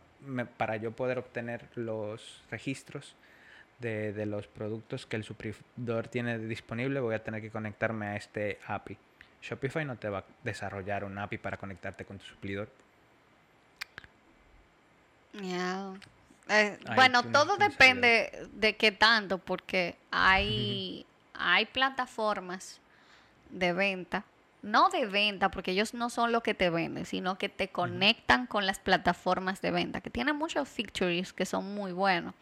para 0.58 0.78
yo 0.78 0.92
poder 0.92 1.20
obtener 1.20 1.66
los 1.76 2.44
registros 2.50 3.16
de, 3.80 4.14
de, 4.14 4.26
los 4.26 4.48
productos 4.48 5.06
que 5.06 5.18
el 5.18 5.24
suplidor 5.24 6.08
tiene 6.10 6.38
disponible, 6.40 7.00
voy 7.00 7.16
a 7.16 7.24
tener 7.24 7.42
que 7.42 7.52
conectarme 7.52 8.08
a 8.08 8.16
este 8.16 8.60
API. 8.66 8.98
Shopify 9.42 9.86
no 9.86 9.98
te 9.98 10.10
va 10.10 10.20
a 10.20 10.26
desarrollar 10.44 11.04
un 11.04 11.18
API 11.18 11.38
para 11.38 11.58
conectarte 11.58 12.06
con 12.06 12.18
tu 12.18 12.26
suplidor. 12.26 12.70
Yeah. 15.34 15.94
Eh, 16.50 16.80
bueno, 16.96 17.24
todo 17.24 17.58
depende 17.58 18.48
de 18.54 18.76
qué 18.76 18.92
tanto, 18.92 19.38
porque 19.38 19.96
hay, 20.12 21.06
hay 21.34 21.66
plataformas 21.68 22.82
de 23.52 23.72
venta, 23.72 24.26
no 24.64 24.90
de 24.90 25.06
venta, 25.06 25.50
porque 25.52 25.72
ellos 25.72 25.94
no 25.94 26.10
son 26.10 26.32
lo 26.32 26.42
que 26.42 26.56
te 26.56 26.70
venden, 26.70 27.06
sino 27.06 27.38
que 27.38 27.50
te 27.50 27.70
conectan 27.70 28.48
con 28.48 28.66
las 28.66 28.80
plataformas 28.80 29.62
de 29.62 29.72
venta, 29.72 30.02
que 30.02 30.10
tienen 30.10 30.36
muchos 30.36 30.68
features 30.68 31.34
que 31.34 31.46
son 31.46 31.76
muy 31.76 31.92
buenos. 31.92 32.34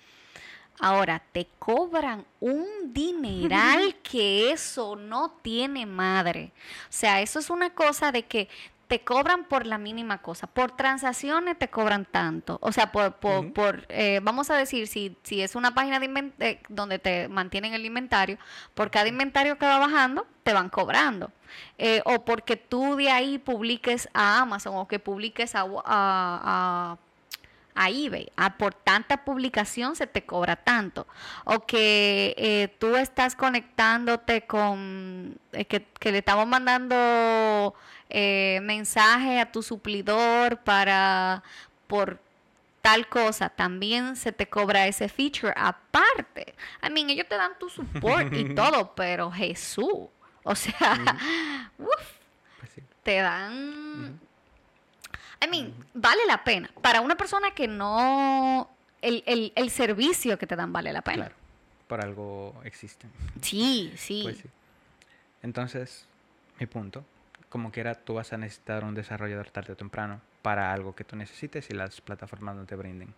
Ahora, 0.79 1.23
te 1.31 1.47
cobran 1.59 2.25
un 2.39 2.93
dineral 2.93 3.95
que 4.03 4.51
eso 4.51 4.95
no 4.95 5.31
tiene 5.41 5.85
madre. 5.85 6.51
O 6.83 6.91
sea, 6.91 7.21
eso 7.21 7.39
es 7.39 7.49
una 7.49 7.71
cosa 7.71 8.11
de 8.11 8.23
que 8.23 8.47
te 8.87 9.03
cobran 9.03 9.43
por 9.45 9.65
la 9.65 9.77
mínima 9.77 10.19
cosa. 10.19 10.47
Por 10.47 10.71
transacciones 10.71 11.59
te 11.59 11.67
cobran 11.67 12.05
tanto. 12.05 12.57
O 12.61 12.71
sea, 12.71 12.91
por, 12.91 13.15
por, 13.15 13.85
eh, 13.89 14.19
vamos 14.23 14.49
a 14.49 14.55
decir, 14.55 14.87
si, 14.87 15.17
si 15.23 15.41
es 15.41 15.55
una 15.55 15.73
página 15.73 15.99
de 15.99 16.31
eh, 16.39 16.61
donde 16.69 16.99
te 16.99 17.27
mantienen 17.27 17.73
el 17.73 17.85
inventario, 17.85 18.37
por 18.73 18.89
cada 18.89 19.07
inventario 19.07 19.57
que 19.57 19.65
va 19.65 19.77
bajando, 19.79 20.25
te 20.43 20.53
van 20.53 20.69
cobrando. 20.69 21.31
Eh, 21.77 22.01
o 22.05 22.23
porque 22.23 22.55
tú 22.55 22.95
de 22.95 23.09
ahí 23.09 23.37
publiques 23.37 24.07
a 24.13 24.41
Amazon 24.41 24.75
o 24.75 24.87
que 24.87 24.99
publiques 24.99 25.55
a, 25.55 25.61
a, 25.61 25.67
a 25.85 26.97
eBay. 27.85 28.31
Ah, 28.35 28.57
por 28.57 28.73
tanta 28.73 29.23
publicación 29.23 29.95
se 29.95 30.07
te 30.07 30.25
cobra 30.25 30.55
tanto. 30.55 31.07
O 31.45 31.65
que 31.65 32.75
tú 32.79 32.95
estás 32.95 33.35
conectándote 33.35 34.41
con, 34.41 35.37
que, 35.51 35.85
que, 35.99 36.11
le 36.11 36.19
estamos 36.19 36.47
mandando 36.47 37.75
eh, 38.09 38.59
mensaje 38.63 39.39
a 39.39 39.51
tu 39.51 39.61
suplidor 39.61 40.57
para 40.57 41.43
por 41.87 42.19
tal 42.81 43.09
cosa, 43.09 43.49
también 43.49 44.15
se 44.15 44.31
te 44.31 44.47
cobra 44.47 44.87
ese 44.87 45.09
feature 45.09 45.53
aparte. 45.57 46.55
I 46.81 46.89
mean, 46.89 47.09
ellos 47.09 47.27
te 47.27 47.35
dan 47.35 47.51
tu 47.59 47.69
support 47.69 48.33
y 48.33 48.45
todo, 48.55 48.95
pero 48.95 49.29
Jesús, 49.29 50.07
o 50.43 50.55
sea, 50.55 51.17
pues 51.77 51.97
te 53.03 53.17
dan... 53.17 54.19
I 55.43 55.49
mean, 55.49 55.73
vale 55.93 56.25
la 56.27 56.43
pena. 56.43 56.69
Para 56.81 57.01
una 57.01 57.15
persona 57.15 57.51
que 57.51 57.67
no... 57.67 58.69
El, 59.01 59.53
el, 59.55 59.69
servicio 59.69 60.39
que 60.39 60.47
te 60.47 60.55
dan 60.55 60.73
vale 60.73 60.91
la 60.91 61.03
pena. 61.03 61.25
Claro, 61.25 61.35
por 61.87 62.01
algo 62.01 62.59
existen. 62.63 63.11
Sí, 63.41 63.93
sí. 63.95 64.21
Pues 64.23 64.37
sí. 64.37 64.49
Entonces, 65.43 66.07
mi 66.59 66.65
punto 66.65 67.05
como 67.49 67.71
quiera, 67.71 67.95
tú 67.95 68.15
vas 68.15 68.33
a 68.33 68.37
necesitar 68.37 68.83
un 68.83 68.93
desarrollador 68.93 69.49
tarde 69.51 69.73
o 69.73 69.75
temprano 69.75 70.21
para 70.41 70.73
algo 70.73 70.95
que 70.95 71.03
tú 71.03 71.15
necesites 71.15 71.69
y 71.69 71.73
las 71.73 72.01
plataformas 72.01 72.55
no 72.55 72.65
te 72.65 72.75
brinden. 72.75 73.13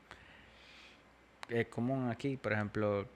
Es 1.50 1.68
común 1.68 2.10
aquí, 2.12 2.38
por 2.38 2.54
ejemplo, 2.54 3.08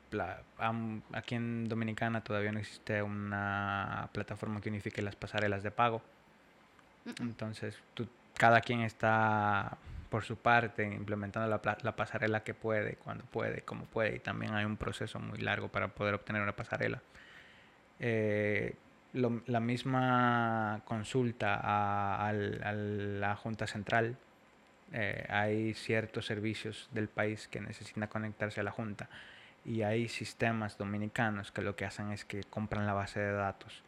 aquí 1.12 1.36
en 1.36 1.70
Dominicana 1.70 2.24
todavía 2.24 2.51
no 2.51 2.60
existe 2.60 3.04
una 3.04 4.10
plataforma 4.12 4.60
que 4.60 4.70
unifique 4.70 5.04
las 5.04 5.16
pasarelas 5.16 5.62
de 5.62 5.70
pago. 5.70 6.01
Entonces, 7.20 7.78
tú 7.93 8.08
cada 8.44 8.60
quien 8.60 8.82
está 8.82 9.78
por 10.10 10.26
su 10.26 10.36
parte 10.36 10.84
implementando 10.84 11.48
la, 11.48 11.78
la 11.82 11.96
pasarela 11.96 12.44
que 12.44 12.54
puede, 12.54 12.98
cuando 12.98 13.24
puede, 13.24 13.62
como 13.62 13.86
puede, 13.86 14.18
y 14.18 14.20
también 14.20 14.54
hay 14.54 14.66
un 14.66 14.76
proceso 14.76 15.18
muy 15.18 15.39
largo 15.39 15.70
para 15.70 15.88
poder 15.88 16.14
obtener 16.14 16.41
una 16.41 16.54
pasarela. 16.54 17.02
Eh, 18.02 18.76
la 19.14 19.62
misma 19.62 20.82
consulta 20.84 21.58
a 21.64 22.34
la 22.34 23.34
Junta 23.38 23.66
Central, 23.66 24.18
eh, 24.91 25.26
hay 25.30 25.74
ciertos 25.74 26.26
servicios 26.26 26.89
del 26.91 27.08
país 27.08 27.48
que 27.48 27.62
necesitan 27.62 28.10
conectarse 28.10 28.60
a 28.60 28.64
la 28.64 28.72
Junta 28.72 29.08
y 29.64 29.84
hay 29.84 30.10
sistemas 30.10 30.78
dominicanos 30.78 31.54
que 31.54 31.62
lo 31.62 31.78
que 31.78 31.86
hacen 31.86 32.12
es 32.12 32.26
que 32.26 32.44
compran 32.44 32.86
la 32.86 32.94
base 32.94 33.22
de 33.22 33.32
datos 33.32 33.84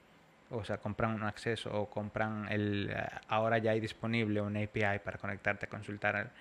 o 0.52 0.64
sea, 0.64 0.78
compran 0.78 1.14
un 1.14 1.24
acceso 1.24 1.72
o 1.74 1.90
compran 1.90 2.48
el... 2.50 2.90
eh, 2.92 3.08
Ahora 3.28 3.58
ya 3.58 3.72
hay 3.72 3.80
disponible 3.80 4.42
un 4.42 4.56
API 4.58 5.00
para 5.04 5.18
conectarte 5.18 5.66
a 5.66 5.70
consultar 5.70 6.32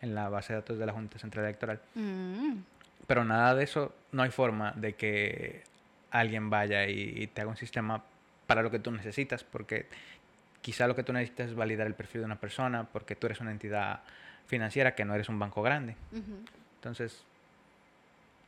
en 0.00 0.14
la 0.14 0.28
base 0.28 0.52
de 0.52 0.60
datos 0.60 0.78
de 0.78 0.86
la 0.86 0.92
Junta 0.92 1.18
Central 1.18 1.44
Electoral. 1.46 1.80
Mm. 1.94 2.56
Pero 3.06 3.24
nada 3.24 3.54
de 3.54 3.64
eso, 3.64 3.94
no 4.12 4.22
hay 4.22 4.30
forma 4.30 4.72
de 4.72 4.94
que 4.94 5.62
alguien 6.10 6.50
vaya 6.50 6.86
y, 6.86 7.14
y 7.16 7.26
te 7.26 7.40
haga 7.40 7.50
un 7.50 7.56
sistema 7.56 8.02
para 8.46 8.62
lo 8.62 8.70
que 8.70 8.78
tú 8.78 8.90
necesitas, 8.90 9.44
porque 9.44 9.86
quizá 10.62 10.86
lo 10.86 10.94
que 10.94 11.02
tú 11.02 11.12
necesitas 11.12 11.48
es 11.48 11.54
validar 11.54 11.86
el 11.86 11.94
perfil 11.94 12.22
de 12.22 12.26
una 12.26 12.40
persona, 12.40 12.84
porque 12.84 13.16
tú 13.16 13.26
eres 13.26 13.40
una 13.40 13.50
entidad 13.50 14.00
financiera 14.46 14.94
que 14.94 15.04
no 15.04 15.14
eres 15.14 15.28
un 15.28 15.38
banco 15.38 15.62
grande. 15.62 15.96
Entonces, 16.76 17.24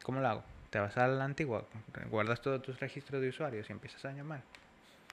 ¿cómo 0.03 0.21
lo 0.21 0.29
hago? 0.29 0.45
Te 0.71 0.79
vas 0.79 0.97
a 0.97 1.07
la 1.09 1.25
antigua, 1.25 1.64
guardas 2.11 2.41
todos 2.41 2.62
tus 2.62 2.79
registros 2.81 3.21
de 3.23 3.29
usuarios 3.29 3.69
y 3.69 3.73
empiezas 3.73 4.05
a 4.05 4.12
llamar. 4.12 4.41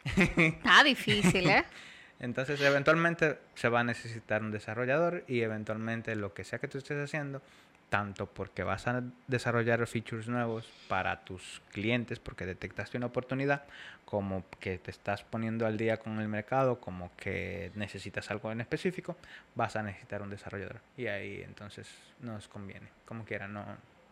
Está 0.06 0.84
difícil, 0.84 1.50
¿eh? 1.50 1.64
Entonces, 2.20 2.62
eventualmente 2.62 3.38
se 3.56 3.68
va 3.68 3.82
a 3.82 3.84
necesitar 3.84 4.42
un 4.42 4.52
desarrollador 4.52 5.26
y 5.28 5.42
eventualmente 5.42 6.16
lo 6.16 6.34
que 6.34 6.44
sea 6.46 6.60
que 6.60 6.70
tú 6.70 6.78
estés 6.78 6.98
haciendo, 7.04 7.42
tanto 7.90 8.28
porque 8.28 8.64
vas 8.64 8.88
a 8.88 9.04
desarrollar 9.28 9.86
features 9.88 10.28
nuevos 10.28 10.66
para 10.88 11.26
tus 11.26 11.62
clientes 11.72 12.20
porque 12.20 12.46
detectaste 12.46 12.98
una 12.98 13.08
oportunidad, 13.08 13.66
como 14.06 14.46
que 14.60 14.78
te 14.78 14.90
estás 14.90 15.24
poniendo 15.24 15.66
al 15.66 15.78
día 15.78 15.98
con 15.98 16.20
el 16.20 16.28
mercado, 16.28 16.80
como 16.80 17.12
que 17.18 17.72
necesitas 17.76 18.32
algo 18.32 18.52
en 18.52 18.62
específico, 18.62 19.18
vas 19.56 19.76
a 19.76 19.84
necesitar 19.84 20.22
un 20.22 20.30
desarrollador. 20.30 20.80
Y 20.96 21.08
ahí 21.08 21.42
entonces 21.44 21.90
nos 22.22 22.48
conviene. 22.48 22.88
Como 23.06 23.26
quiera, 23.26 23.48
no, 23.48 23.66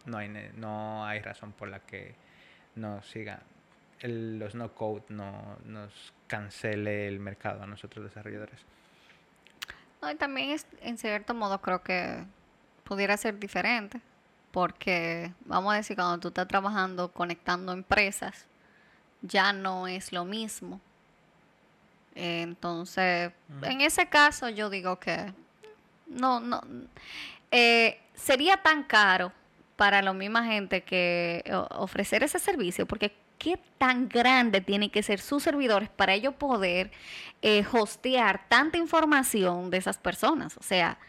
no, 0.06 0.18
hay, 0.18 0.30
no 0.58 1.06
hay 1.06 1.22
razón 1.22 1.54
por 1.54 1.70
la 1.70 1.80
que 1.80 2.14
no 2.76 3.02
siga 3.04 3.42
el- 4.02 4.40
los 4.40 4.56
no 4.56 4.74
code 4.74 5.04
no 5.10 5.58
nos 5.66 5.92
cancele 6.28 7.08
el 7.08 7.20
mercado 7.20 7.64
a 7.64 7.68
nosotros 7.68 8.04
desarrolladores. 8.06 8.60
No, 10.02 10.12
y 10.12 10.16
también 10.16 10.50
es, 10.52 10.66
en 10.82 10.98
cierto 10.98 11.34
modo 11.34 11.62
creo 11.62 11.82
que 11.84 12.24
pudiera 12.84 13.16
ser 13.18 13.38
diferente, 13.40 14.02
porque 14.52 15.32
vamos 15.46 15.74
a 15.74 15.78
decir, 15.78 15.96
cuando 15.96 16.20
tú 16.20 16.28
estás 16.30 16.48
trabajando 16.48 17.12
conectando 17.12 17.72
empresas, 17.72 18.46
ya 19.22 19.54
no 19.54 19.88
es 19.88 20.12
lo 20.12 20.26
mismo. 20.26 20.82
Entonces, 22.16 23.32
en 23.62 23.82
ese 23.82 24.08
caso 24.10 24.50
yo 24.50 24.70
digo 24.70 25.00
que 25.00 25.32
no, 26.08 26.40
no, 26.42 26.62
eh, 27.52 28.00
sería 28.16 28.58
tan 28.58 28.84
caro 28.84 29.32
para 29.78 30.02
la 30.02 30.12
misma 30.14 30.44
gente 30.46 30.82
que 30.84 31.44
o- 31.54 31.68
ofrecer 31.82 32.24
ese 32.24 32.38
servicio, 32.40 32.86
porque 32.86 33.16
qué 33.42 33.60
tan 33.80 34.08
grande 34.08 34.62
tienen 34.62 34.92
que 34.92 35.02
ser 35.02 35.20
sus 35.20 35.42
servidores 35.42 35.90
para 35.90 36.14
ellos 36.14 36.36
poder 36.36 36.92
eh, 37.42 37.66
hostear 37.72 38.48
tanta 38.48 38.78
información 38.78 39.72
de 39.72 39.78
esas 39.78 39.98
personas. 39.98 40.58
O 40.58 40.64
sea, 40.64 41.00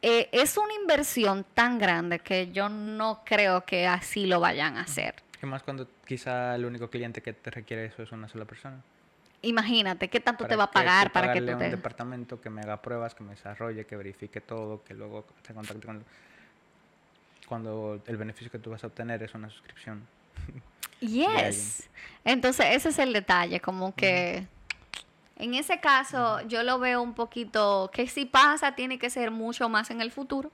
eh, 0.00 0.28
es 0.30 0.56
una 0.56 0.72
inversión 0.80 1.44
tan 1.52 1.80
grande 1.80 2.20
que 2.20 2.52
yo 2.52 2.68
no 2.68 3.22
creo 3.24 3.64
que 3.64 3.88
así 3.88 4.26
lo 4.26 4.38
vayan 4.38 4.76
a 4.76 4.82
hacer. 4.82 5.16
¿Qué 5.40 5.46
más 5.46 5.64
cuando 5.64 5.88
quizá 6.06 6.54
el 6.54 6.64
único 6.64 6.88
cliente 6.88 7.20
que 7.20 7.32
te 7.32 7.50
requiere 7.50 7.86
eso 7.86 8.04
es 8.04 8.12
una 8.12 8.28
sola 8.28 8.44
persona? 8.44 8.80
Imagínate 9.42 10.08
qué 10.08 10.20
tanto 10.20 10.44
te 10.44 10.50
¿Para 10.50 10.58
va 10.58 10.64
a 10.64 10.70
pagar 10.70 11.10
para 11.10 11.32
que 11.32 11.42
tú 11.42 11.50
a 11.50 11.54
un 11.54 11.58
te... 11.58 11.70
departamento 11.70 12.40
que 12.40 12.50
me 12.50 12.60
haga 12.60 12.80
pruebas, 12.80 13.16
que 13.16 13.24
me 13.24 13.30
desarrolle, 13.30 13.84
que 13.84 13.96
verifique 13.96 14.40
todo, 14.40 14.84
que 14.84 14.94
luego 14.94 15.26
se 15.44 15.52
contacte 15.52 15.84
con... 15.84 16.04
Cuando 17.48 18.00
el 18.06 18.16
beneficio 18.16 18.52
que 18.52 18.60
tú 18.60 18.70
vas 18.70 18.84
a 18.84 18.86
obtener 18.86 19.20
es 19.24 19.34
una 19.34 19.50
suscripción. 19.50 20.06
Yes. 21.00 21.88
Entonces, 22.24 22.66
ese 22.70 22.88
es 22.90 22.98
el 22.98 23.12
detalle, 23.12 23.60
como 23.60 23.94
que 23.94 24.46
en 25.36 25.54
ese 25.54 25.80
caso 25.80 26.40
yo 26.48 26.62
lo 26.62 26.78
veo 26.78 27.02
un 27.02 27.14
poquito 27.14 27.90
que 27.92 28.06
si 28.06 28.24
pasa 28.24 28.74
tiene 28.74 28.98
que 28.98 29.10
ser 29.10 29.30
mucho 29.30 29.68
más 29.68 29.90
en 29.90 30.00
el 30.00 30.10
futuro 30.10 30.50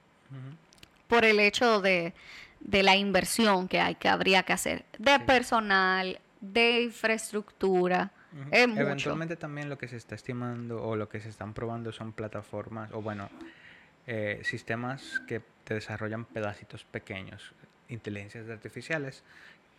por 1.06 1.24
el 1.24 1.38
hecho 1.40 1.80
de, 1.80 2.14
de 2.60 2.82
la 2.82 2.96
inversión 2.96 3.68
que 3.68 3.80
hay 3.80 3.94
que 3.96 4.08
habría 4.08 4.42
que 4.42 4.52
hacer 4.52 4.84
de 4.98 5.18
Sí. 5.18 5.24
personal, 5.26 6.20
de 6.40 6.82
infraestructura, 6.84 8.10
es 8.50 8.66
mucho. 8.68 8.80
Eventualmente 8.80 9.36
también 9.36 9.68
lo 9.68 9.76
que 9.76 9.88
se 9.88 9.96
está 9.96 10.14
estimando 10.14 10.82
o 10.82 10.96
lo 10.96 11.08
que 11.08 11.20
se 11.20 11.28
están 11.28 11.52
probando 11.52 11.92
son 11.92 12.12
plataformas 12.12 12.90
o 12.92 13.02
bueno, 13.02 13.28
eh, 14.06 14.40
sistemas 14.44 15.20
que 15.26 15.40
te 15.64 15.74
desarrollan 15.74 16.24
pedacitos 16.24 16.84
pequeños, 16.84 17.52
inteligencias 17.88 18.48
artificiales 18.48 19.22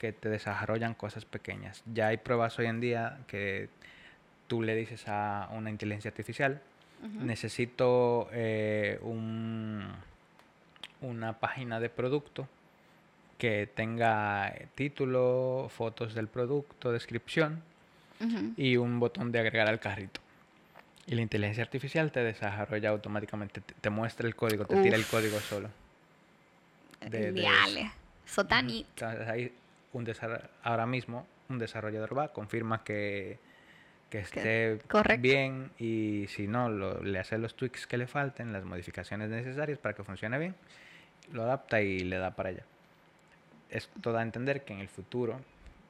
que 0.02 0.12
te 0.14 0.30
desarrollan 0.30 0.95
cosas 0.95 1.26
pequeñas. 1.26 1.84
Ya 1.93 2.08
hay 2.08 2.18
pruebas 2.18 2.58
hoy 2.58 2.66
en 2.66 2.80
día 2.82 3.20
que 3.28 3.70
tú 4.47 4.64
le 4.64 4.76
dices 4.76 5.04
a 5.08 5.47
una 5.54 5.70
inteligencia 5.70 6.10
artificial, 6.10 6.60
necesito 7.24 8.28
eh, 8.34 8.97
un, 9.04 9.88
una 11.02 11.34
página 11.39 11.80
de 11.80 11.89
producto 11.89 12.47
que 13.38 13.68
tenga 13.68 14.52
título, 14.74 15.68
fotos 15.70 16.16
del 16.16 16.28
producto, 16.28 16.91
descripción 16.91 17.62
y 18.58 18.78
un 18.78 18.99
botón 18.99 19.32
de 19.32 19.39
agregar 19.39 19.68
al 19.68 19.80
carrito. 19.80 20.20
Y 21.06 21.14
la 21.14 21.22
inteligencia 21.22 21.64
artificial 21.64 22.12
te 22.12 22.24
desarrolla 22.24 22.89
automáticamente, 22.89 23.62
te, 23.62 23.76
te 23.80 23.89
muestra 23.91 24.28
el 24.28 24.36
código, 24.36 24.66
te 24.66 24.76
tira 24.82 24.95
el 24.97 25.06
código 25.06 25.39
solo. 25.41 25.70
de- 27.02 27.32
de 27.32 27.41
eso. 27.41 27.49
Eso 28.26 28.45
tan. 28.45 28.68
Entonces 28.95 29.28
ahí 29.28 29.54
un 29.94 30.08
ahora 30.64 30.86
mismo 30.86 31.28
un 31.50 31.60
desarrollador 31.60 32.18
va, 32.18 32.30
confirma 32.32 32.84
que, 32.84 33.38
que 34.10 34.20
esté 34.20 34.80
correcto. 34.88 35.22
bien 35.22 35.72
y 35.80 36.26
si 36.30 36.48
no, 36.48 36.70
lo- 36.70 37.02
le 37.04 37.20
hace 37.20 37.38
los 37.38 37.56
tweaks 37.56 37.88
que 37.88 37.98
le 37.98 38.08
falten, 38.08 38.54
las 38.54 38.64
modificaciones 38.64 39.30
necesarias 39.30 39.78
para 39.80 39.94
que 39.94 40.04
funcione 40.04 40.38
bien, 40.39 40.56
lo 41.34 41.44
adapta 41.44 41.82
y 41.82 42.00
le 42.00 42.18
da 42.18 42.32
para 42.32 42.50
allá. 42.50 42.64
Esto 43.70 44.12
da 44.12 44.20
a 44.20 44.24
entender 44.24 44.64
que 44.64 44.74
en 44.74 44.80
el 44.80 44.88
futuro, 44.89 45.39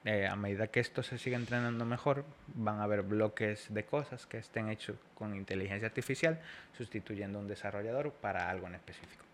eh, 0.05 0.27
a 0.27 0.35
medida 0.35 0.67
que 0.67 0.79
esto 0.79 1.03
se 1.03 1.17
siga 1.17 1.37
entrenando 1.37 1.85
mejor, 1.85 2.25
van 2.47 2.79
a 2.79 2.83
haber 2.83 3.01
bloques 3.03 3.67
de 3.73 3.85
cosas 3.85 4.25
que 4.25 4.37
estén 4.37 4.69
hechos 4.69 4.97
con 5.15 5.35
inteligencia 5.35 5.87
artificial, 5.87 6.39
sustituyendo 6.77 7.37
a 7.39 7.41
un 7.41 7.47
desarrollador 7.47 8.11
para 8.13 8.49
algo 8.49 8.67
en 8.67 8.75
específico. 8.75 9.25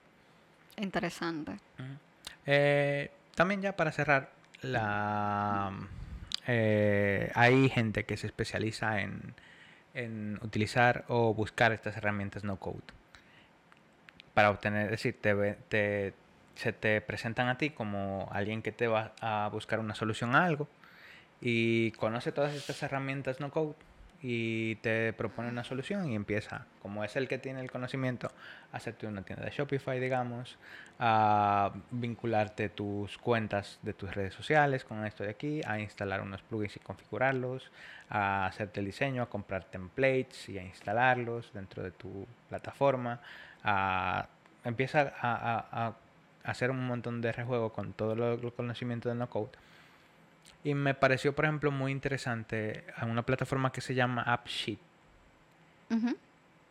Interesante. 0.78 1.52
Ujú. 1.80 1.88
Eh, 2.46 3.12
también 3.36 3.62
ya 3.62 3.76
para 3.76 3.92
cerrar, 3.92 4.30
la, 4.62 5.72
eh, 6.48 7.32
hay 7.36 7.70
gente 7.70 8.06
que 8.06 8.18
se 8.18 8.28
especializa 8.28 9.02
en, 9.02 9.34
en 9.94 10.40
utilizar 10.42 11.06
o 11.08 11.34
buscar 11.34 11.72
estas 11.72 11.98
herramientas 11.98 12.44
no 12.44 12.58
code 12.58 12.82
para 14.34 14.52
obtener, 14.52 14.86
es 14.86 14.92
decir, 14.92 15.20
te, 15.20 16.14
se 16.56 16.72
te 16.72 17.02
presentan 17.02 17.48
a 17.48 17.58
ti 17.58 17.72
como 17.72 18.30
alguien 18.32 18.62
que 18.62 18.72
te 18.72 18.88
va 18.88 19.14
a 19.20 19.50
buscar 19.52 19.80
una 19.80 19.96
solución 19.96 20.36
a 20.36 20.46
algo 20.46 20.68
y 21.42 21.92
conoce 21.94 22.32
todas 22.32 22.54
estas 22.54 22.84
herramientas 22.84 23.40
no 23.40 23.50
code 23.50 23.74
y 24.22 24.76
te 24.78 25.14
propone 25.14 25.50
una 25.50 25.64
solución 25.64 26.10
y 26.10 26.16
empieza, 26.16 26.66
como 26.82 27.04
es 27.04 27.16
el 27.16 27.28
que 27.28 27.38
tiene 27.38 27.62
el 27.62 27.70
conocimiento, 27.72 28.32
a 28.72 28.78
hacerte 28.78 29.08
una 29.08 29.22
tienda 29.22 29.46
de 29.46 29.52
Shopify, 29.52 30.00
digamos, 30.00 30.58
a 31.00 31.72
vincularte 31.92 32.70
tus 32.70 33.18
cuentas 33.20 33.80
de 33.84 33.94
tus 33.94 34.14
redes 34.16 34.34
sociales 34.34 34.84
con 34.84 35.06
esto 35.06 35.24
de 35.24 35.30
aquí, 35.30 35.62
a 35.66 35.80
instalar 35.80 36.22
unos 36.22 36.42
plugins 36.42 36.76
y 36.78 36.80
configurarlos, 36.80 37.72
a 38.10 38.46
hacerte 38.48 38.80
el 38.80 38.88
diseño, 38.88 39.22
a 39.22 39.30
comprar 39.30 39.66
templates 39.66 40.50
y 40.50 40.58
a 40.58 40.64
instalarlos 40.64 41.52
dentro 41.54 41.84
de 41.84 41.92
tu 41.92 42.26
plataforma, 42.50 43.20
a 43.64 44.28
empieza 44.64 45.14
a, 45.22 45.88
a- 45.88 45.94
hacer 46.44 46.72
un 46.72 46.86
montón 46.88 47.22
de 47.22 47.32
rejuego 47.32 47.74
con 47.74 47.94
todo 47.94 48.14
el 48.14 48.54
conocimiento 48.54 49.10
de 49.10 49.16
no 49.16 49.30
code. 49.30 49.52
Y 50.64 50.74
me 50.74 50.94
pareció, 50.94 51.34
por 51.34 51.46
ejemplo, 51.46 51.72
muy 51.72 51.92
interesante 51.92 52.84
a 52.96 53.06
una 53.06 53.24
plataforma 53.24 53.72
que 53.72 53.82
se 53.82 53.96
llama 53.96 54.24
AppSheet, 54.24 54.80
Ujú. 55.90 56.18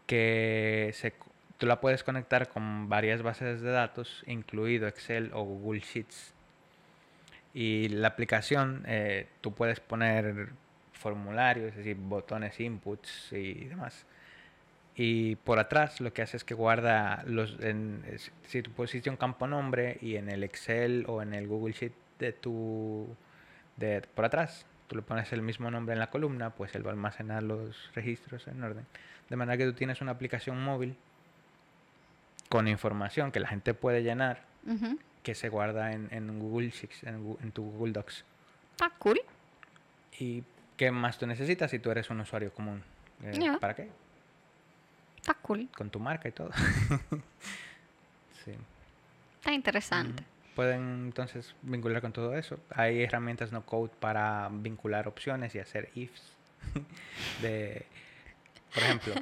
que 0.06 0.90
se, 0.94 1.14
tú 1.56 1.66
la 1.66 1.80
puedes 1.80 2.04
conectar 2.04 2.48
con 2.48 2.88
varias 2.88 3.22
bases 3.22 3.62
de 3.62 3.70
datos, 3.70 4.22
incluido 4.26 4.86
Excel 4.86 5.30
o 5.32 5.42
Google 5.44 5.80
Sheets. 5.80 6.34
Y 7.54 7.88
la 7.88 8.08
aplicación, 8.08 8.84
eh, 8.86 9.28
tú 9.40 9.54
puedes 9.54 9.80
poner 9.80 10.50
formularios, 10.92 11.70
es 11.70 11.76
decir, 11.76 11.96
botones, 11.96 12.60
inputs 12.60 13.32
y 13.32 13.64
demás. 13.64 14.04
Y 14.94 15.36
por 15.36 15.58
atrás 15.58 16.00
lo 16.00 16.12
que 16.12 16.22
hace 16.22 16.36
es 16.36 16.44
que 16.44 16.54
guarda 16.54 17.22
los... 17.26 17.58
En, 17.60 18.02
si 18.46 18.62
tú 18.62 18.70
pusiste 18.72 19.08
un 19.10 19.16
campo 19.16 19.46
nombre 19.46 19.98
y 20.00 20.16
en 20.16 20.30
el 20.30 20.42
Excel 20.42 21.04
o 21.06 21.22
en 21.22 21.32
el 21.34 21.46
Google 21.46 21.74
Sheet 21.74 21.92
de 22.18 22.32
tu... 22.32 23.06
De, 23.76 24.02
por 24.14 24.24
atrás, 24.24 24.66
tú 24.86 24.96
le 24.96 25.02
pones 25.02 25.32
el 25.32 25.42
mismo 25.42 25.70
nombre 25.70 25.92
en 25.92 25.98
la 25.98 26.10
columna, 26.10 26.50
pues 26.50 26.74
él 26.74 26.84
va 26.84 26.90
a 26.90 26.94
almacenar 26.94 27.42
los 27.42 27.90
registros 27.94 28.46
en 28.48 28.62
orden. 28.62 28.86
De 29.28 29.36
manera 29.36 29.56
que 29.56 29.64
tú 29.64 29.72
tienes 29.72 30.00
una 30.00 30.12
aplicación 30.12 30.62
móvil 30.62 30.96
con 32.48 32.68
información 32.68 33.32
que 33.32 33.40
la 33.40 33.48
gente 33.48 33.74
puede 33.74 34.02
llenar 34.02 34.44
que 35.22 35.34
se 35.34 35.48
guarda 35.48 35.92
en, 35.92 36.08
en 36.12 36.38
Google 36.38 36.70
Sheets, 36.70 37.02
en, 37.04 37.36
en 37.42 37.52
tu 37.52 37.64
Google 37.64 37.92
Docs. 37.92 38.24
Está 38.72 38.90
cool. 38.98 39.20
¿Y 40.18 40.44
qué 40.76 40.90
más 40.90 41.18
tú 41.18 41.26
necesitas 41.26 41.70
si 41.70 41.78
tú 41.78 41.90
eres 41.90 42.10
un 42.10 42.20
usuario 42.20 42.52
común? 42.52 42.82
Eh. 43.22 43.56
¿Para 43.60 43.74
qué? 43.74 43.88
Está 45.16 45.34
cool. 45.34 45.68
Con 45.76 45.90
tu 45.90 45.98
marca 45.98 46.28
y 46.28 46.32
todo. 46.32 46.50
sí. 48.44 48.52
Está 49.40 49.52
interesante. 49.52 50.22
Pueden 50.56 51.04
entonces 51.04 51.54
vincular 51.60 52.00
con 52.00 52.12
todo 52.12 52.34
eso. 52.34 52.58
Hay 52.70 53.02
herramientas 53.02 53.52
no 53.52 53.66
code 53.66 53.92
para 54.00 54.48
vincular 54.50 55.06
opciones 55.06 55.54
y 55.54 55.58
hacer 55.58 55.90
ifs. 55.94 56.32
de, 57.42 57.84
por 58.72 58.82
ejemplo, 58.82 59.14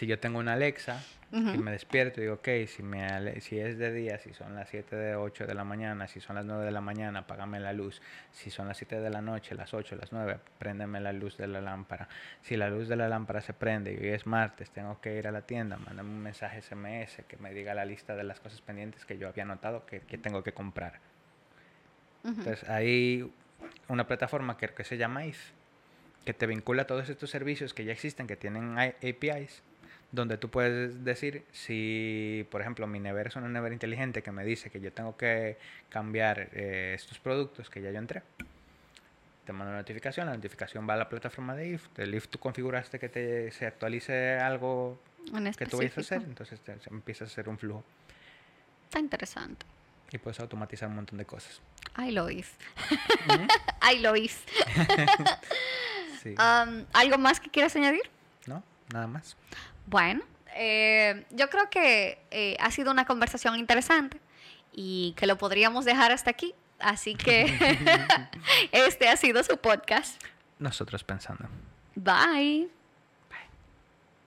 si 0.00 0.06
yo 0.06 0.18
tengo 0.18 0.38
una 0.38 0.54
Alexa 0.54 1.04
y 1.30 1.58
me 1.58 1.72
despierto 1.72 2.20
y 2.20 2.22
digo, 2.22 2.36
ok, 2.36 2.48
si, 2.66 2.82
me 2.82 3.38
si 3.42 3.58
es 3.58 3.76
de 3.76 3.92
día, 3.92 4.18
si 4.18 4.32
son 4.32 4.54
las 4.54 4.70
7 4.70 4.96
de 4.96 5.14
8 5.14 5.46
de 5.46 5.52
la 5.52 5.62
mañana, 5.62 6.08
si 6.08 6.20
son 6.20 6.36
las 6.36 6.46
9 6.46 6.64
de 6.64 6.70
la 6.70 6.80
mañana, 6.80 7.18
apágame 7.18 7.60
la 7.60 7.74
luz. 7.74 8.00
Si 8.32 8.50
son 8.50 8.66
las 8.66 8.78
7 8.78 8.98
de 8.98 9.10
la 9.10 9.20
noche, 9.20 9.54
las 9.54 9.74
8, 9.74 9.96
las 9.96 10.10
9, 10.10 10.38
préndeme 10.58 11.02
la 11.02 11.12
luz 11.12 11.36
de 11.36 11.46
la 11.48 11.60
lámpara. 11.60 12.08
Si 12.40 12.56
la 12.56 12.70
luz 12.70 12.88
de 12.88 12.96
la 12.96 13.10
lámpara 13.10 13.42
se 13.42 13.52
prende 13.52 13.92
y 13.92 13.98
hoy 13.98 14.08
es 14.08 14.26
martes, 14.26 14.70
tengo 14.70 15.02
que 15.02 15.18
ir 15.18 15.28
a 15.28 15.32
la 15.32 15.42
tienda, 15.42 15.76
mándame 15.76 16.08
un 16.08 16.22
mensaje 16.22 16.62
SMS 16.62 17.22
que 17.28 17.36
me 17.36 17.52
diga 17.52 17.74
la 17.74 17.84
lista 17.84 18.16
de 18.16 18.24
las 18.24 18.40
cosas 18.40 18.62
pendientes 18.62 19.04
que 19.04 19.18
yo 19.18 19.28
había 19.28 19.44
notado 19.44 19.84
que, 19.84 20.00
que 20.00 20.16
tengo 20.16 20.42
que 20.42 20.52
comprar. 20.52 20.98
Entonces 22.24 22.66
hay 22.70 23.30
una 23.88 24.06
plataforma 24.06 24.56
que, 24.56 24.68
que 24.68 24.84
se 24.84 24.96
llama 24.96 25.26
IF, 25.26 25.50
que 26.24 26.32
te 26.32 26.46
vincula 26.46 26.82
a 26.82 26.86
todos 26.86 27.10
estos 27.10 27.28
servicios 27.28 27.74
que 27.74 27.84
ya 27.84 27.92
existen, 27.92 28.26
que 28.26 28.36
tienen 28.36 28.78
APIs, 28.78 29.62
donde 30.12 30.36
tú 30.38 30.48
puedes 30.50 31.04
decir 31.04 31.44
si, 31.52 32.46
por 32.50 32.60
ejemplo, 32.60 32.86
mi 32.86 32.98
nevera 33.00 33.28
es 33.28 33.36
una 33.36 33.48
nevera 33.48 33.72
inteligente 33.72 34.22
que 34.22 34.32
me 34.32 34.44
dice 34.44 34.70
que 34.70 34.80
yo 34.80 34.92
tengo 34.92 35.16
que 35.16 35.56
cambiar 35.88 36.48
eh, 36.52 36.92
estos 36.94 37.18
productos 37.18 37.70
que 37.70 37.80
ya 37.80 37.90
yo 37.90 37.98
entré. 37.98 38.22
Te 39.44 39.52
manda 39.52 39.70
una 39.70 39.78
notificación, 39.78 40.26
la 40.26 40.34
notificación 40.34 40.88
va 40.88 40.94
a 40.94 40.96
la 40.96 41.08
plataforma 41.08 41.54
de 41.54 41.68
IF, 41.70 41.88
del 41.94 42.14
IF 42.14 42.28
tú 42.28 42.38
configuraste 42.38 42.98
que 42.98 43.08
te, 43.08 43.50
se 43.52 43.66
actualice 43.66 44.38
algo 44.38 45.00
que 45.56 45.66
tú 45.66 45.78
vayas 45.78 45.96
a 45.96 46.00
hacer, 46.00 46.22
entonces 46.22 46.60
te, 46.60 46.78
se 46.80 46.90
empieza 46.90 47.24
a 47.24 47.26
hacer 47.26 47.48
un 47.48 47.58
flujo 47.58 47.84
Está 48.84 48.98
interesante. 48.98 49.66
y 50.12 50.18
puedes 50.18 50.40
automatizar 50.40 50.88
un 50.88 50.96
montón 50.96 51.18
de 51.18 51.24
cosas. 51.24 51.60
I 51.98 52.10
lo. 52.10 52.24
Ujú. 52.26 52.32
I 53.92 53.98
lo. 54.00 54.14
Sí. 56.22 56.34
Um, 56.38 56.84
¿Algo 56.92 57.16
más 57.16 57.40
que 57.40 57.48
quieras 57.48 57.74
añadir? 57.76 58.02
¿No? 58.46 58.62
Nada 58.92 59.06
más. 59.06 59.36
Bueno, 59.90 60.22
eh, 60.54 61.26
yo 61.30 61.50
creo 61.50 61.68
que 61.68 62.22
eh, 62.30 62.56
ha 62.60 62.70
sido 62.70 62.92
una 62.92 63.06
conversación 63.06 63.58
interesante 63.58 64.20
y 64.72 65.14
que 65.16 65.26
lo 65.26 65.36
podríamos 65.36 65.84
dejar 65.84 66.12
hasta 66.12 66.30
aquí. 66.30 66.54
Así 66.78 67.16
que 67.16 67.44
este 68.72 69.08
ha 69.08 69.16
sido 69.16 69.42
su 69.42 69.56
podcast. 69.56 70.22
Nosotros 70.60 71.02
pensando. 71.02 71.48
Bye. 71.96 72.79